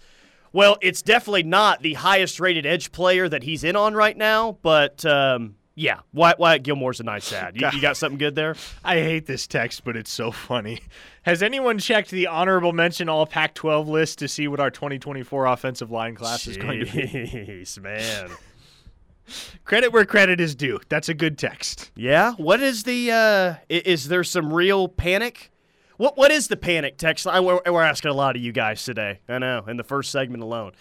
well, 0.52 0.80
it's 0.82 1.04
definitely 1.04 1.44
not 1.44 1.84
the 1.84 1.94
highest 1.94 2.40
rated 2.40 2.66
edge 2.66 2.92
player 2.92 3.30
that 3.30 3.44
he's 3.44 3.64
in 3.64 3.76
on 3.76 3.94
right 3.94 4.18
now, 4.18 4.58
but 4.64 5.06
um, 5.06 5.58
yeah, 5.76 6.00
Wyatt, 6.14 6.38
Wyatt 6.40 6.64
Gilmore's 6.64 7.00
a 7.00 7.04
nice 7.04 7.32
ad. 7.34 7.60
You, 7.60 7.68
you 7.74 7.82
got 7.82 7.98
something 7.98 8.18
good 8.18 8.36
there? 8.36 8.56
I 8.84 8.96
hate 8.96 9.26
this 9.26 9.48
text, 9.48 9.84
but 9.84 9.96
it's 9.98 10.12
so 10.12 10.32
funny. 10.32 10.80
Has 11.24 11.42
anyone 11.42 11.80
checked 11.80 12.12
the 12.12 12.28
honorable 12.28 12.74
mention 12.74 13.10
all 13.10 13.26
Pac 13.26 13.56
12 13.56 13.88
list 13.88 14.20
to 14.20 14.28
see 14.28 14.48
what 14.48 14.60
our 14.60 14.70
2024 14.70 15.46
offensive 15.46 15.90
line 15.90 16.16
class 16.16 16.48
is 16.48 16.58
going 16.58 16.86
to 16.86 16.86
be? 16.86 17.02
Jeez, 17.02 17.80
man. 17.80 18.30
Credit 19.66 19.92
where 19.92 20.06
credit 20.06 20.40
is 20.42 20.54
due. 20.54 20.80
That's 20.90 21.08
a 21.10 21.14
good 21.14 21.38
text. 21.38 21.92
Yeah, 21.96 22.34
what 22.34 22.62
is 22.62 22.84
the? 22.84 23.12
Uh, 23.12 23.56
is 23.70 24.10
there 24.10 24.24
some 24.24 24.52
real 24.52 24.90
panic? 24.90 25.50
What 25.96 26.18
What 26.18 26.30
is 26.30 26.50
the 26.50 26.58
panic 26.58 26.98
text? 26.98 27.26
I, 27.26 27.40
we're, 27.40 27.62
we're 27.66 27.84
asking 27.84 28.12
a 28.12 28.16
lot 28.16 28.36
of 28.36 28.42
you 28.42 28.52
guys 28.52 28.84
today. 28.84 29.22
I 29.30 29.40
know 29.40 29.64
in 29.68 29.78
the 29.78 29.84
first 29.84 30.12
segment 30.12 30.44
alone. 30.44 30.74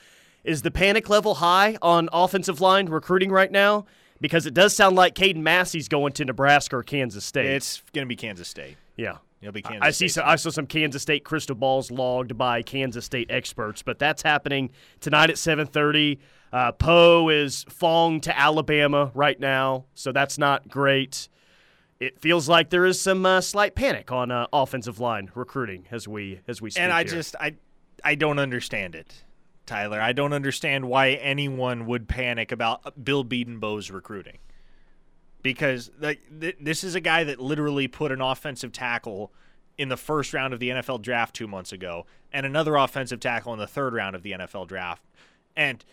Is 0.42 0.62
the 0.62 0.72
panic 0.72 1.08
level 1.08 1.34
high 1.34 1.76
on 1.80 2.08
offensive 2.12 2.60
line 2.60 2.86
recruiting 2.86 3.30
right 3.30 3.50
now? 3.50 3.86
Because 4.22 4.46
it 4.46 4.54
does 4.54 4.74
sound 4.74 4.96
like 4.96 5.14
Caden 5.14 5.42
Massey's 5.42 5.88
going 5.88 6.14
to 6.14 6.24
Nebraska 6.24 6.76
or 6.76 6.82
Kansas 6.82 7.24
State. 7.24 7.50
It's 7.50 7.82
going 7.92 8.06
to 8.06 8.08
be 8.08 8.16
Kansas 8.16 8.48
State. 8.48 8.76
Yeah. 8.96 9.18
He'll 9.42 9.50
be 9.52 9.60
Kansas 9.60 9.80
I 9.82 9.90
see. 9.90 10.06
Some, 10.06 10.22
I 10.24 10.36
saw 10.36 10.50
some 10.50 10.66
Kansas 10.66 11.02
State 11.02 11.24
crystal 11.24 11.56
balls 11.56 11.90
logged 11.90 12.38
by 12.38 12.62
Kansas 12.62 13.04
State 13.04 13.28
experts, 13.28 13.82
but 13.82 13.98
that's 13.98 14.22
happening 14.22 14.70
tonight 15.00 15.30
at 15.30 15.36
7:30. 15.36 16.18
Uh, 16.52 16.70
Poe 16.70 17.28
is 17.28 17.64
Fong 17.68 18.20
to 18.20 18.38
Alabama 18.38 19.10
right 19.14 19.38
now, 19.40 19.86
so 19.94 20.12
that's 20.12 20.38
not 20.38 20.68
great. 20.68 21.28
It 21.98 22.20
feels 22.20 22.48
like 22.48 22.70
there 22.70 22.86
is 22.86 23.00
some 23.00 23.26
uh, 23.26 23.40
slight 23.40 23.74
panic 23.74 24.12
on 24.12 24.30
uh, 24.30 24.46
offensive 24.52 25.00
line 25.00 25.30
recruiting 25.34 25.86
as 25.90 26.06
we 26.06 26.40
as 26.46 26.62
we 26.62 26.70
speak. 26.70 26.82
and 26.82 26.92
I 26.92 27.02
here. 27.02 27.12
just 27.12 27.34
I 27.40 27.56
I 28.04 28.14
don't 28.14 28.38
understand 28.38 28.94
it, 28.94 29.24
Tyler. 29.66 30.00
I 30.00 30.12
don't 30.12 30.32
understand 30.32 30.88
why 30.88 31.10
anyone 31.10 31.86
would 31.86 32.08
panic 32.08 32.52
about 32.52 33.04
Bill 33.04 33.24
Bedenbaugh's 33.24 33.90
recruiting. 33.90 34.38
Because 35.42 35.90
like 36.00 36.20
th- 36.40 36.56
this 36.60 36.84
is 36.84 36.94
a 36.94 37.00
guy 37.00 37.24
that 37.24 37.40
literally 37.40 37.88
put 37.88 38.12
an 38.12 38.20
offensive 38.20 38.72
tackle 38.72 39.32
in 39.78 39.88
the 39.88 39.96
first 39.96 40.32
round 40.32 40.54
of 40.54 40.60
the 40.60 40.68
NFL 40.68 41.02
draft 41.02 41.34
2 41.34 41.48
months 41.48 41.72
ago 41.72 42.06
and 42.32 42.46
another 42.46 42.76
offensive 42.76 43.20
tackle 43.20 43.52
in 43.52 43.58
the 43.58 43.66
third 43.66 43.92
round 43.94 44.14
of 44.14 44.22
the 44.22 44.32
NFL 44.32 44.68
draft. 44.68 45.02
And 45.56 45.84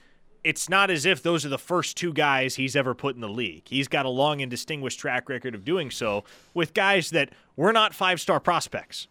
it's 0.43 0.69
not 0.69 0.89
as 0.89 1.05
if 1.05 1.21
those 1.21 1.45
are 1.45 1.49
the 1.49 1.57
first 1.57 1.97
two 1.97 2.13
guys 2.13 2.55
he's 2.55 2.75
ever 2.75 2.93
put 2.93 3.15
in 3.15 3.21
the 3.21 3.29
league. 3.29 3.63
He's 3.67 3.88
got 3.88 4.05
a 4.05 4.09
long 4.09 4.41
and 4.41 4.49
distinguished 4.49 4.99
track 4.99 5.27
record 5.27 5.55
of 5.55 5.65
doing 5.65 5.91
so 5.91 6.23
with 6.53 6.73
guys 6.73 7.09
that 7.09 7.31
were 7.55 7.73
not 7.73 7.93
five-star 7.93 8.39
prospects 8.39 9.07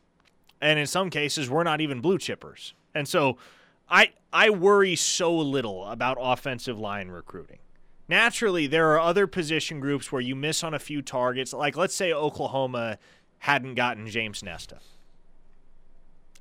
and 0.61 0.79
in 0.79 0.87
some 0.87 1.11
cases 1.11 1.51
we're 1.51 1.65
not 1.65 1.81
even 1.81 2.01
blue 2.01 2.19
chippers. 2.19 2.73
And 2.95 3.07
so 3.07 3.37
I 3.91 4.13
I 4.33 4.51
worry 4.51 4.97
so 4.97 5.35
little 5.37 5.87
about 5.87 6.19
offensive 6.21 6.79
line 6.79 7.09
recruiting. 7.09 7.59
Naturally, 8.09 8.67
there 8.67 8.91
are 8.93 9.01
other 9.01 9.27
position 9.27 9.81
groups 9.81 10.11
where 10.11 10.23
you 10.23 10.35
miss 10.35 10.63
on 10.65 10.75
a 10.75 10.79
few 10.79 11.03
targets. 11.03 11.53
Like 11.53 11.77
let's 11.77 11.95
say 11.95 12.13
Oklahoma 12.13 12.99
hadn't 13.41 13.75
gotten 13.75 14.09
James 14.09 14.43
Nesta. 14.43 14.79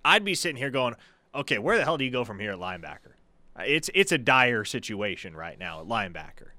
I'd 0.03 0.23
be 0.23 0.35
sitting 0.35 0.57
here 0.57 0.69
going, 0.69 0.95
"Okay, 1.35 1.57
where 1.57 1.77
the 1.77 1.83
hell 1.83 1.97
do 1.97 2.05
you 2.05 2.11
go 2.11 2.23
from 2.23 2.39
here 2.39 2.51
at 2.53 2.59
linebacker?" 2.59 3.13
It's 3.59 3.89
it's 3.93 4.11
a 4.11 4.17
dire 4.17 4.63
situation 4.63 5.35
right 5.35 5.57
now 5.59 5.81
at 5.81 5.87
linebacker, 5.87 6.49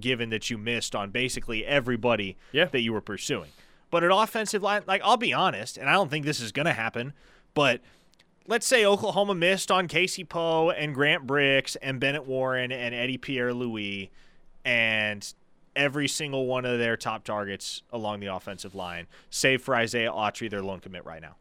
given 0.00 0.30
that 0.30 0.48
you 0.50 0.58
missed 0.58 0.94
on 0.94 1.10
basically 1.10 1.64
everybody 1.66 2.36
Yeah. 2.52 2.66
that 2.66 2.80
you 2.80 2.92
were 2.92 3.00
pursuing. 3.00 3.50
But 3.90 4.04
at 4.04 4.10
offensive 4.12 4.62
line, 4.62 4.82
like 4.86 5.02
I'll 5.04 5.16
be 5.16 5.32
honest, 5.32 5.76
and 5.76 5.88
I 5.88 5.92
don't 5.92 6.08
think 6.10 6.24
this 6.24 6.40
is 6.40 6.52
going 6.52 6.66
to 6.66 6.72
happen, 6.72 7.12
but 7.54 7.80
let's 8.48 8.66
say 8.66 8.84
Oklahoma 8.84 9.34
missed 9.34 9.70
on 9.70 9.88
Casey 9.88 10.24
Poe 10.24 10.70
and 10.70 10.94
Grant 10.94 11.26
Brix 11.26 11.76
and 11.82 12.00
Bennett 12.00 12.26
Warren 12.26 12.72
and 12.72 12.94
Eddie 12.94 13.18
Pierre 13.18 13.52
Louis 13.52 14.10
and 14.64 15.34
every 15.74 16.08
single 16.08 16.46
one 16.46 16.64
of 16.64 16.78
their 16.78 16.96
top 16.96 17.24
targets 17.24 17.82
along 17.92 18.20
the 18.20 18.26
offensive 18.26 18.74
line, 18.74 19.06
save 19.30 19.62
for 19.62 19.74
Isaiah 19.74 20.10
Autry, 20.10 20.50
their 20.50 20.62
lone 20.62 20.80
commit 20.80 21.04
right 21.04 21.20
now. 21.20 21.36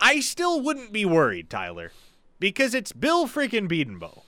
I 0.00 0.20
still 0.20 0.60
wouldn't 0.60 0.92
be 0.92 1.04
worried, 1.04 1.50
Tyler, 1.50 1.92
because 2.40 2.74
it's 2.74 2.92
Bill 2.92 3.26
freaking 3.28 3.68
Bedenbaugh. 3.68 4.22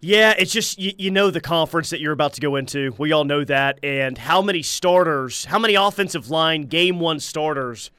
Yeah, 0.00 0.34
it's 0.36 0.52
just 0.52 0.78
you, 0.80 0.92
you 0.98 1.10
know 1.12 1.30
the 1.30 1.40
conference 1.40 1.90
that 1.90 2.00
you're 2.00 2.12
about 2.12 2.32
to 2.34 2.40
go 2.40 2.56
into. 2.56 2.92
We 2.98 3.12
all 3.12 3.24
know 3.24 3.44
that, 3.44 3.78
and 3.84 4.18
how 4.18 4.42
many 4.42 4.62
starters, 4.62 5.44
how 5.44 5.60
many 5.60 5.76
offensive 5.76 6.28
line 6.28 6.62
game 6.64 6.98
one 6.98 7.20
starters 7.20 7.92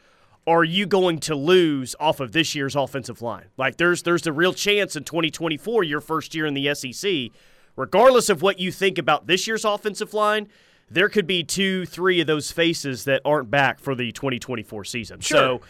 are 0.46 0.64
you 0.64 0.86
going 0.86 1.20
to 1.20 1.36
lose 1.36 1.96
off 2.00 2.20
of 2.20 2.32
this 2.32 2.56
year's 2.56 2.76
offensive 2.76 3.22
line? 3.22 3.46
Like 3.58 3.78
there's 3.78 4.04
there's 4.04 4.28
a 4.28 4.34
real 4.34 4.54
chance 4.54 4.96
in 4.96 5.04
2024, 5.04 5.84
your 5.84 6.02
first 6.02 6.36
year 6.36 6.46
in 6.46 6.54
the 6.54 6.74
SEC, 6.76 7.32
regardless 7.76 8.30
of 8.30 8.42
what 8.42 8.60
you 8.60 8.72
think 8.72 8.98
about 8.98 9.28
this 9.28 9.48
year's 9.48 9.66
offensive 9.66 10.14
line, 10.14 10.48
there 10.90 11.10
could 11.10 11.28
be 11.28 11.44
two, 11.44 11.86
three 11.86 12.20
of 12.22 12.28
those 12.28 12.52
faces 12.52 13.06
that 13.06 13.22
aren't 13.26 13.50
back 13.50 13.80
for 13.80 13.96
the 13.96 14.12
2024 14.12 14.84
season. 14.86 15.22
So 15.22 15.62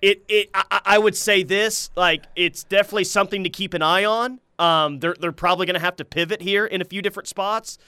it 0.00 0.22
it 0.28 0.50
I, 0.54 0.80
I 0.84 0.98
would 0.98 1.16
say 1.16 1.42
this 1.42 1.90
like 1.96 2.24
it's 2.36 2.64
definitely 2.64 3.04
something 3.04 3.44
to 3.44 3.50
keep 3.50 3.74
an 3.74 3.82
eye 3.82 4.04
on. 4.04 4.40
Um, 4.58 5.00
they're 5.00 5.16
they're 5.18 5.32
probably 5.32 5.66
going 5.66 5.74
to 5.74 5.80
have 5.80 5.96
to 5.96 6.04
pivot 6.04 6.42
here 6.42 6.66
in 6.66 6.80
a 6.80 6.84
few 6.84 7.02
different 7.02 7.28
spots, 7.28 7.78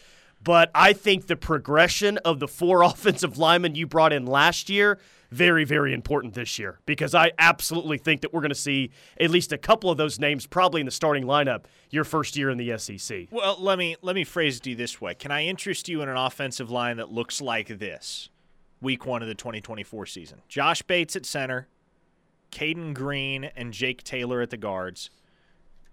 but 0.42 0.70
I 0.74 0.92
think 0.92 1.26
the 1.26 1.36
progression 1.36 2.18
of 2.18 2.40
the 2.40 2.48
four 2.48 2.82
offensive 2.82 3.38
linemen 3.38 3.74
you 3.74 3.86
brought 3.86 4.12
in 4.12 4.26
last 4.26 4.68
year 4.68 4.98
very 5.30 5.64
very 5.64 5.94
important 5.94 6.34
this 6.34 6.58
year 6.58 6.78
because 6.84 7.14
I 7.14 7.32
absolutely 7.38 7.96
think 7.96 8.20
that 8.20 8.34
we're 8.34 8.42
going 8.42 8.50
to 8.50 8.54
see 8.54 8.90
at 9.18 9.30
least 9.30 9.50
a 9.50 9.58
couple 9.58 9.90
of 9.90 9.96
those 9.96 10.20
names 10.20 10.46
probably 10.46 10.82
in 10.82 10.84
the 10.84 10.90
starting 10.92 11.24
lineup 11.24 11.64
your 11.90 12.04
first 12.04 12.36
year 12.36 12.50
in 12.50 12.58
the 12.58 12.76
SEC. 12.76 13.28
Well, 13.30 13.56
let 13.58 13.78
me 13.78 13.96
let 14.02 14.14
me 14.14 14.24
phrase 14.24 14.58
it 14.58 14.64
to 14.64 14.70
you 14.70 14.76
this 14.76 15.00
way. 15.00 15.14
Can 15.14 15.30
I 15.30 15.44
interest 15.44 15.88
you 15.88 16.02
in 16.02 16.10
an 16.10 16.16
offensive 16.16 16.70
line 16.70 16.98
that 16.98 17.10
looks 17.10 17.40
like 17.40 17.78
this? 17.78 18.28
Week 18.82 19.06
1 19.06 19.22
of 19.22 19.28
the 19.28 19.34
2024 19.34 20.06
season. 20.06 20.42
Josh 20.48 20.82
Bates 20.82 21.16
at 21.16 21.24
center, 21.24 21.68
Cayden 22.50 22.92
Green 22.92 23.44
and 23.44 23.72
Jake 23.72 24.02
Taylor 24.02 24.42
at 24.42 24.50
the 24.50 24.56
guards. 24.56 25.08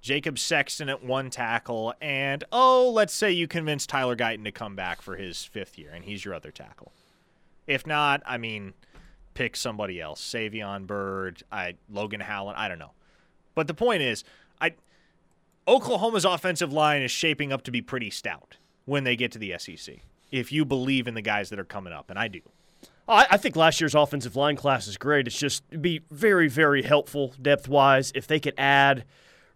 Jacob 0.01 0.39
Sexton 0.39 0.89
at 0.89 1.03
one 1.03 1.29
tackle, 1.29 1.93
and 2.01 2.43
oh, 2.51 2.89
let's 2.93 3.13
say 3.13 3.31
you 3.31 3.47
convince 3.47 3.85
Tyler 3.85 4.15
Guyton 4.15 4.45
to 4.45 4.51
come 4.51 4.75
back 4.75 5.01
for 5.01 5.17
his 5.17 5.43
fifth 5.43 5.77
year, 5.77 5.91
and 5.93 6.05
he's 6.05 6.23
your 6.23 6.33
other 6.33 6.51
tackle. 6.51 6.93
If 7.67 7.85
not, 7.85 8.23
I 8.25 8.37
mean, 8.37 8.73
pick 9.33 9.55
somebody 9.55 9.99
else. 9.99 10.21
Savion 10.21 10.87
Byrd, 10.87 11.43
I 11.51 11.75
Logan 11.91 12.21
Howland, 12.21 12.57
I 12.57 12.67
don't 12.67 12.79
know. 12.79 12.91
But 13.55 13.67
the 13.67 13.73
point 13.73 14.01
is, 14.01 14.23
I 14.61 14.73
Oklahoma's 15.67 16.25
offensive 16.25 16.71
line 16.71 17.01
is 17.01 17.11
shaping 17.11 17.51
up 17.51 17.63
to 17.63 17.71
be 17.71 17.81
pretty 17.81 18.09
stout 18.09 18.57
when 18.85 19.03
they 19.03 19.15
get 19.15 19.31
to 19.33 19.39
the 19.39 19.55
SEC. 19.57 19.97
If 20.31 20.51
you 20.51 20.63
believe 20.63 21.07
in 21.07 21.13
the 21.13 21.21
guys 21.21 21.49
that 21.49 21.59
are 21.59 21.65
coming 21.65 21.91
up, 21.91 22.09
and 22.09 22.17
I 22.17 22.27
do. 22.27 22.41
I, 23.07 23.27
I 23.31 23.37
think 23.37 23.55
last 23.55 23.81
year's 23.81 23.95
offensive 23.95 24.35
line 24.35 24.55
class 24.55 24.87
is 24.87 24.97
great. 24.97 25.27
It's 25.27 25.37
just 25.37 25.63
be 25.81 26.01
very, 26.09 26.47
very 26.47 26.83
helpful 26.83 27.33
depth 27.41 27.67
wise 27.67 28.11
if 28.15 28.27
they 28.27 28.39
could 28.39 28.53
add 28.57 29.03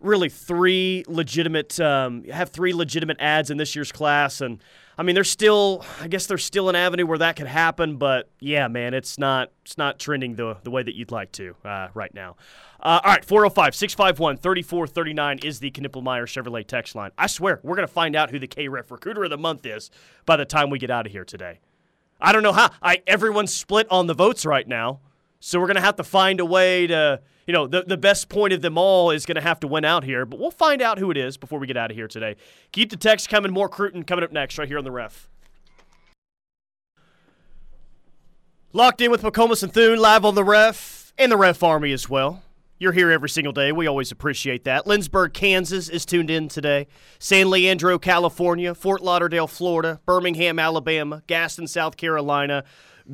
really 0.04 0.30
three 0.30 1.04
legitimate, 1.08 1.80
um, 1.80 2.24
have 2.26 2.50
three 2.50 2.74
legitimate 2.74 3.18
ads 3.20 3.50
in 3.50 3.58
this 3.58 3.76
year's 3.76 3.92
class. 3.92 4.42
And 4.42 4.62
I 4.98 5.04
mean, 5.04 5.16
there's 5.16 5.30
still, 5.30 5.84
I 6.02 6.08
guess 6.08 6.28
there's 6.28 6.44
still 6.44 6.70
an 6.70 6.76
avenue 6.76 7.06
where 7.06 7.18
that 7.18 7.36
could 7.36 7.48
happen. 7.48 7.98
But 7.98 8.30
yeah, 8.40 8.68
man, 8.68 8.94
it's 8.94 9.18
not, 9.18 9.52
it's 9.66 9.78
not 9.78 10.00
trending 10.00 10.36
the 10.36 10.58
the 10.64 10.72
way 10.72 10.84
that 10.84 10.96
you'd 10.96 11.12
like 11.12 11.32
to 11.34 11.56
uh, 11.66 11.88
right 11.94 12.14
now. 12.14 12.36
Uh, 12.80 13.00
all 13.04 13.12
right, 13.12 13.24
405 13.24 13.74
651 13.74 14.38
3439 14.38 15.40
is 15.44 15.60
the 15.60 15.72
Knippelmeyer 15.72 16.26
Chevrolet 16.26 16.68
text 16.68 16.96
line. 16.96 17.12
I 17.18 17.28
swear, 17.28 17.62
we're 17.64 17.78
going 17.78 17.88
to 17.88 17.94
find 17.94 18.16
out 18.16 18.30
who 18.30 18.40
the 18.40 18.48
KREF 18.48 18.92
recruiter 18.92 19.24
of 19.24 19.30
the 19.30 19.38
month 19.38 19.66
is 19.66 19.90
by 20.26 20.36
the 20.36 20.46
time 20.46 20.70
we 20.70 20.80
get 20.80 20.92
out 20.92 21.06
of 21.06 21.14
here 21.14 21.24
today. 21.24 21.60
I 22.20 22.32
don't 22.32 22.44
know 22.44 22.54
how. 22.54 22.72
I 22.82 23.02
everyone's 23.08 23.54
split 23.54 23.88
on 23.90 24.08
the 24.08 24.14
votes 24.14 24.46
right 24.46 24.68
now, 24.68 25.00
so 25.46 25.60
we're 25.60 25.68
gonna 25.68 25.82
have 25.82 25.98
to 25.98 26.06
find 26.06 26.40
a 26.40 26.46
way 26.46 26.88
to, 26.88 27.20
you 27.46 27.52
know, 27.52 27.68
the 27.68 27.84
the 27.84 27.98
best 27.98 28.30
point 28.30 28.54
of 28.54 28.62
them 28.62 28.78
all 28.78 29.12
is 29.12 29.26
gonna 29.26 29.42
have 29.42 29.60
to 29.60 29.68
win 29.68 29.84
out 29.84 30.06
here. 30.06 30.26
But 30.26 30.40
we'll 30.40 30.52
find 30.52 30.82
out 30.82 31.00
who 31.00 31.12
it 31.12 31.18
is 31.18 31.36
before 31.36 31.60
we 31.60 31.68
get 31.68 31.76
out 31.76 31.92
of 31.92 31.98
here 31.98 32.08
today. 32.08 32.38
Keep 32.72 32.92
the 32.92 32.96
text 32.96 33.28
coming. 33.28 33.52
More 33.52 33.68
Cruton 33.68 34.04
coming 34.04 34.24
up 34.24 34.32
next, 34.32 34.58
right 34.58 34.70
here 34.70 34.78
on 34.78 34.86
the 34.86 34.92
Ref. 34.92 35.28
Locked 38.72 39.02
in 39.02 39.12
with 39.12 39.22
McComas 39.22 39.62
and 39.64 39.74
Thune 39.74 40.00
live 40.00 40.24
on 40.24 40.36
the 40.36 40.46
Ref 40.46 41.12
and 41.18 41.30
the 41.30 41.38
Ref 41.38 41.62
Army 41.62 41.92
as 41.92 42.10
well. 42.10 42.42
You're 42.80 42.94
here 42.94 43.12
every 43.12 43.30
single 43.30 43.52
day. 43.52 43.74
We 43.74 43.86
always 43.86 44.14
appreciate 44.14 44.64
that. 44.64 44.86
Lindsborg, 44.86 45.34
Kansas 45.34 45.90
is 45.90 46.06
tuned 46.06 46.30
in 46.30 46.48
today. 46.48 46.88
San 47.20 47.50
Leandro, 47.50 48.00
California. 48.00 48.74
Fort 48.74 49.02
Lauderdale, 49.02 49.48
Florida. 49.48 50.00
Birmingham, 50.06 50.58
Alabama. 50.58 51.22
Gaston, 51.28 51.68
South 51.68 51.98
Carolina. 51.98 52.64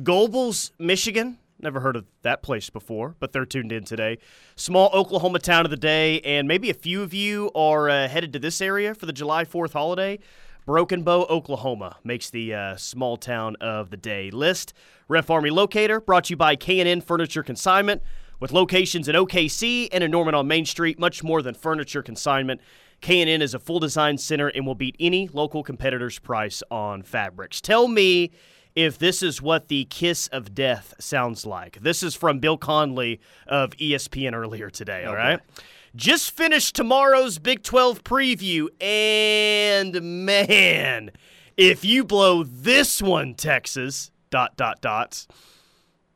Gobles, 0.04 0.70
Michigan. 0.78 1.38
Never 1.62 1.80
heard 1.80 1.96
of 1.96 2.06
that 2.22 2.42
place 2.42 2.70
before, 2.70 3.16
but 3.20 3.32
they're 3.32 3.44
tuned 3.44 3.70
in 3.70 3.84
today. 3.84 4.18
Small 4.56 4.90
Oklahoma 4.94 5.40
town 5.40 5.66
of 5.66 5.70
the 5.70 5.76
day, 5.76 6.20
and 6.20 6.48
maybe 6.48 6.70
a 6.70 6.74
few 6.74 7.02
of 7.02 7.12
you 7.12 7.50
are 7.54 7.90
uh, 7.90 8.08
headed 8.08 8.32
to 8.32 8.38
this 8.38 8.62
area 8.62 8.94
for 8.94 9.04
the 9.04 9.12
July 9.12 9.44
4th 9.44 9.74
holiday. 9.74 10.18
Broken 10.64 11.02
Bow, 11.02 11.26
Oklahoma 11.28 11.96
makes 12.02 12.30
the 12.30 12.54
uh, 12.54 12.76
small 12.76 13.18
town 13.18 13.56
of 13.60 13.90
the 13.90 13.96
day 13.98 14.30
list. 14.30 14.72
Ref 15.08 15.28
Army 15.28 15.50
Locator 15.50 16.00
brought 16.00 16.24
to 16.24 16.30
you 16.30 16.36
by 16.36 16.56
K&N 16.56 17.02
Furniture 17.02 17.42
Consignment 17.42 18.02
with 18.38 18.52
locations 18.52 19.06
in 19.08 19.14
OKC 19.14 19.88
and 19.92 20.02
in 20.02 20.10
Norman 20.10 20.34
on 20.34 20.48
Main 20.48 20.64
Street. 20.64 20.98
Much 20.98 21.22
more 21.22 21.42
than 21.42 21.54
furniture 21.54 22.02
consignment. 22.02 22.60
K&N 23.02 23.42
is 23.42 23.54
a 23.54 23.58
full 23.58 23.80
design 23.80 24.16
center 24.16 24.48
and 24.48 24.66
will 24.66 24.74
beat 24.74 24.96
any 24.98 25.28
local 25.28 25.62
competitor's 25.62 26.18
price 26.18 26.62
on 26.70 27.02
fabrics. 27.02 27.60
Tell 27.60 27.88
me 27.88 28.30
if 28.74 28.98
this 28.98 29.22
is 29.22 29.42
what 29.42 29.68
the 29.68 29.84
kiss 29.86 30.28
of 30.28 30.54
death 30.54 30.94
sounds 30.98 31.44
like. 31.44 31.80
This 31.80 32.02
is 32.02 32.14
from 32.14 32.38
Bill 32.38 32.56
Connolly 32.56 33.20
of 33.46 33.70
ESPN 33.72 34.34
earlier 34.34 34.70
today, 34.70 35.04
all 35.04 35.14
right? 35.14 35.40
Just 35.96 36.30
finished 36.30 36.76
tomorrow's 36.76 37.38
Big 37.38 37.62
12 37.64 38.04
preview, 38.04 38.68
and 38.80 40.24
man, 40.24 41.10
if 41.56 41.84
you 41.84 42.04
blow 42.04 42.44
this 42.44 43.02
one, 43.02 43.34
Texas, 43.34 44.12
dot, 44.30 44.56
dot, 44.56 44.80
dots. 44.80 45.26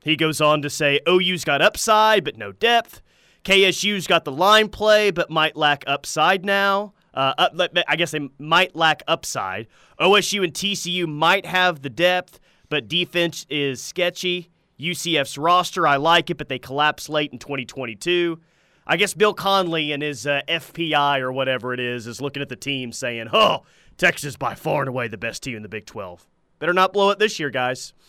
He 0.05 0.17
goes 0.17 0.41
on 0.41 0.63
to 0.63 0.71
say 0.71 1.01
OU's 1.09 1.45
got 1.45 1.61
upside, 1.61 2.25
but 2.25 2.37
no 2.37 2.53
depth. 2.53 3.03
KSU's 3.45 4.07
got 4.07 4.25
the 4.25 4.33
line 4.33 4.69
play, 4.69 5.11
but 5.11 5.31
might 5.31 5.57
lack 5.57 5.85
upside 5.87 6.45
now. 6.45 6.95
Uh, 7.13 7.35
up, 7.39 7.53
I 7.87 7.97
guess 7.97 8.11
they 8.11 8.29
might 8.39 8.75
lack 8.75 9.03
upside. 9.07 9.69
OSU 10.01 10.43
and 10.45 10.53
TCU 10.53 11.07
might 11.07 11.47
have 11.47 11.83
the 11.83 11.91
depth, 11.91 12.41
but 12.69 12.89
defense 12.89 13.47
is 13.49 13.83
sketchy. 13.83 14.51
UCF's 14.79 15.39
roster. 15.39 15.87
I 15.87 15.97
like 15.97 16.31
it, 16.31 16.39
but 16.39 16.49
they 16.49 16.59
collapsed 16.59 17.09
late 17.09 17.33
in 17.33 17.39
2022. 17.39 18.41
I 18.87 18.97
guess 18.97 19.15
Bill 19.15 19.33
Connolly 19.33 19.93
and 19.93 20.03
his 20.03 20.27
uh, 20.27 20.43
FPI 20.49 21.21
or 21.21 21.33
whatever 21.33 21.73
it 21.73 21.81
is 21.81 22.07
is 22.07 22.21
looking 22.21 22.43
at 22.43 22.49
the 22.49 22.57
team 22.57 22.93
saying, 22.93 23.29
"Oh, 23.33 23.63
Texas 23.97 24.37
by 24.37 24.55
far 24.55 24.83
and 24.83 24.89
away 24.89 25.09
the 25.09 25.17
best 25.17 25.43
team 25.43 25.57
in 25.57 25.63
the 25.63 25.69
Big 25.69 25.87
12. 25.87 26.27
Better 26.59 26.73
not 26.73 26.93
blow 26.93 27.11
it 27.11 27.19
this 27.19 27.39
year, 27.39 27.51
guys." 27.51 27.93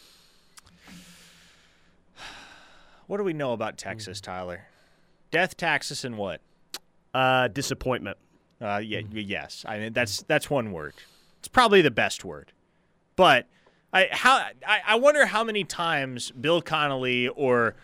What 3.07 3.17
do 3.17 3.23
we 3.23 3.33
know 3.33 3.53
about 3.53 3.77
Texas, 3.77 4.19
Tyler? 4.19 4.65
Death, 5.29 5.55
taxes, 5.55 6.03
and 6.03 6.17
what? 6.17 6.41
Uh, 7.13 7.47
disappointment. 7.49 8.17
Uh, 8.59 8.81
yeah, 8.83 9.01
yes. 9.11 9.63
I 9.67 9.77
mean 9.77 9.93
that's 9.93 10.23
that's 10.23 10.49
one 10.49 10.71
word. 10.71 10.95
It's 11.39 11.47
probably 11.47 11.81
the 11.81 11.91
best 11.91 12.25
word. 12.25 12.51
But 13.15 13.47
I 13.93 14.09
how 14.11 14.37
I, 14.67 14.81
I 14.87 14.95
wonder 14.95 15.25
how 15.25 15.43
many 15.43 15.63
times 15.63 16.31
Bill 16.31 16.61
Connolly 16.61 17.27
or 17.29 17.75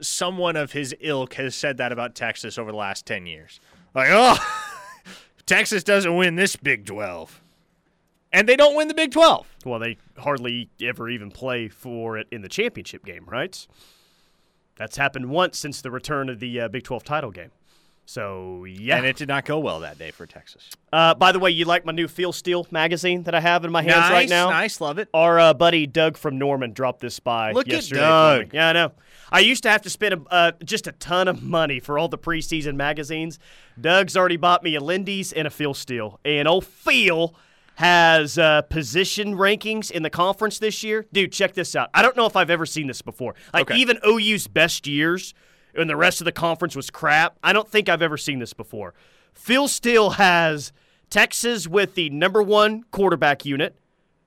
someone 0.00 0.56
of 0.56 0.72
his 0.72 0.94
ilk 1.00 1.34
has 1.34 1.54
said 1.54 1.76
that 1.78 1.92
about 1.92 2.14
Texas 2.14 2.58
over 2.58 2.70
the 2.70 2.76
last 2.76 3.06
ten 3.06 3.26
years. 3.26 3.60
Like, 3.94 4.08
oh, 4.10 4.36
Texas 5.46 5.82
doesn't 5.82 6.14
win 6.16 6.36
this 6.36 6.56
Big 6.56 6.86
Twelve, 6.86 7.42
and 8.32 8.48
they 8.48 8.56
don't 8.56 8.76
win 8.76 8.88
the 8.88 8.94
Big 8.94 9.10
Twelve. 9.10 9.46
Well, 9.64 9.78
they 9.78 9.98
hardly 10.18 10.70
ever 10.80 11.08
even 11.08 11.30
play 11.30 11.68
for 11.68 12.16
it 12.18 12.28
in 12.30 12.42
the 12.42 12.48
championship 12.48 13.04
game, 13.04 13.24
right? 13.26 13.66
That's 14.78 14.96
happened 14.96 15.28
once 15.28 15.58
since 15.58 15.82
the 15.82 15.90
return 15.90 16.28
of 16.28 16.38
the 16.38 16.60
uh, 16.60 16.68
Big 16.68 16.84
12 16.84 17.02
title 17.02 17.32
game. 17.32 17.50
So, 18.08 18.64
yeah. 18.64 18.96
And 18.96 19.04
it 19.04 19.16
did 19.16 19.28
not 19.28 19.44
go 19.44 19.58
well 19.58 19.80
that 19.80 19.98
day 19.98 20.10
for 20.12 20.24
Texas. 20.26 20.70
Uh, 20.90 21.14
by 21.14 21.30
the 21.30 21.38
way, 21.38 21.50
you 21.50 21.66
like 21.66 21.84
my 21.84 21.92
new 21.92 22.08
Phil 22.08 22.32
Steele 22.32 22.66
magazine 22.70 23.24
that 23.24 23.34
I 23.34 23.40
have 23.40 23.66
in 23.66 23.70
my 23.70 23.82
hands 23.82 23.96
nice, 23.96 24.10
right 24.10 24.28
now? 24.30 24.48
Nice, 24.48 24.80
love 24.80 24.96
it. 24.98 25.10
Our 25.12 25.38
uh, 25.38 25.52
buddy 25.52 25.86
Doug 25.86 26.16
from 26.16 26.38
Norman 26.38 26.72
dropped 26.72 27.00
this 27.00 27.20
by 27.20 27.52
Look 27.52 27.66
yesterday. 27.66 28.00
at 28.00 28.08
Doug. 28.08 28.54
Yeah, 28.54 28.68
I 28.70 28.72
know. 28.72 28.92
I 29.30 29.40
used 29.40 29.62
to 29.64 29.68
have 29.70 29.82
to 29.82 29.90
spend 29.90 30.14
a, 30.14 30.22
uh, 30.32 30.52
just 30.64 30.86
a 30.86 30.92
ton 30.92 31.28
of 31.28 31.42
money 31.42 31.80
for 31.80 31.98
all 31.98 32.08
the 32.08 32.16
preseason 32.16 32.76
magazines. 32.76 33.38
Doug's 33.78 34.16
already 34.16 34.38
bought 34.38 34.62
me 34.62 34.74
a 34.74 34.80
Lindy's 34.80 35.30
and 35.34 35.46
a 35.46 35.50
Phil 35.50 35.74
Steele. 35.74 36.18
And 36.24 36.48
old 36.48 36.64
Phil 36.64 37.34
has 37.74 38.38
uh, 38.38 38.62
position 38.62 39.34
rankings 39.34 39.90
in 39.90 40.02
the 40.02 40.08
conference 40.08 40.58
this 40.58 40.82
year. 40.82 41.04
Dude, 41.12 41.30
check 41.30 41.52
this 41.52 41.76
out. 41.76 41.90
I 41.92 42.00
don't 42.00 42.16
know 42.16 42.24
if 42.24 42.36
I've 42.36 42.48
ever 42.48 42.64
seen 42.64 42.86
this 42.86 43.02
before. 43.02 43.34
Like, 43.52 43.70
Okay. 43.70 43.78
even 43.78 43.98
OU's 44.02 44.46
best 44.46 44.86
years 44.86 45.34
when 45.78 45.88
the 45.88 45.96
rest 45.96 46.20
of 46.20 46.24
the 46.24 46.32
conference 46.32 46.74
was 46.74 46.90
crap, 46.90 47.38
I 47.42 47.52
don't 47.52 47.68
think 47.68 47.88
I've 47.88 48.02
ever 48.02 48.16
seen 48.16 48.40
this 48.40 48.52
before. 48.52 48.94
Phil 49.32 49.68
Steele 49.68 50.10
has 50.10 50.72
Texas 51.08 51.68
with 51.68 51.94
the 51.94 52.10
number 52.10 52.42
one 52.42 52.82
quarterback 52.90 53.44
unit, 53.44 53.78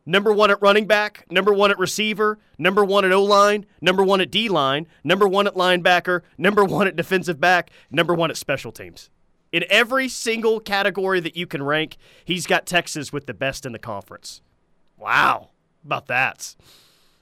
number 0.05 0.31
one 0.31 0.49
at 0.49 0.61
running 0.61 0.87
back, 0.87 1.25
number 1.29 1.53
one 1.53 1.69
at 1.69 1.77
receiver, 1.77 2.39
number 2.57 2.83
one 2.85 3.03
at 3.03 3.11
O 3.11 3.23
line, 3.23 3.65
number 3.81 4.01
one 4.03 4.21
at 4.21 4.31
D 4.31 4.47
line, 4.47 4.87
number 5.03 5.27
one 5.27 5.45
at 5.45 5.55
linebacker, 5.55 6.21
number 6.37 6.63
one 6.63 6.87
at 6.87 6.95
defensive 6.95 7.39
back, 7.39 7.69
number 7.91 8.13
one 8.13 8.31
at 8.31 8.37
special 8.37 8.71
teams. 8.71 9.09
In 9.51 9.65
every 9.69 10.07
single 10.07 10.61
category 10.61 11.19
that 11.19 11.35
you 11.35 11.45
can 11.45 11.61
rank, 11.61 11.97
he's 12.23 12.47
got 12.47 12.65
Texas 12.65 13.11
with 13.11 13.25
the 13.25 13.33
best 13.33 13.65
in 13.65 13.73
the 13.73 13.79
conference. 13.79 14.41
Wow. 14.97 15.49
About 15.83 16.07
that. 16.07 16.55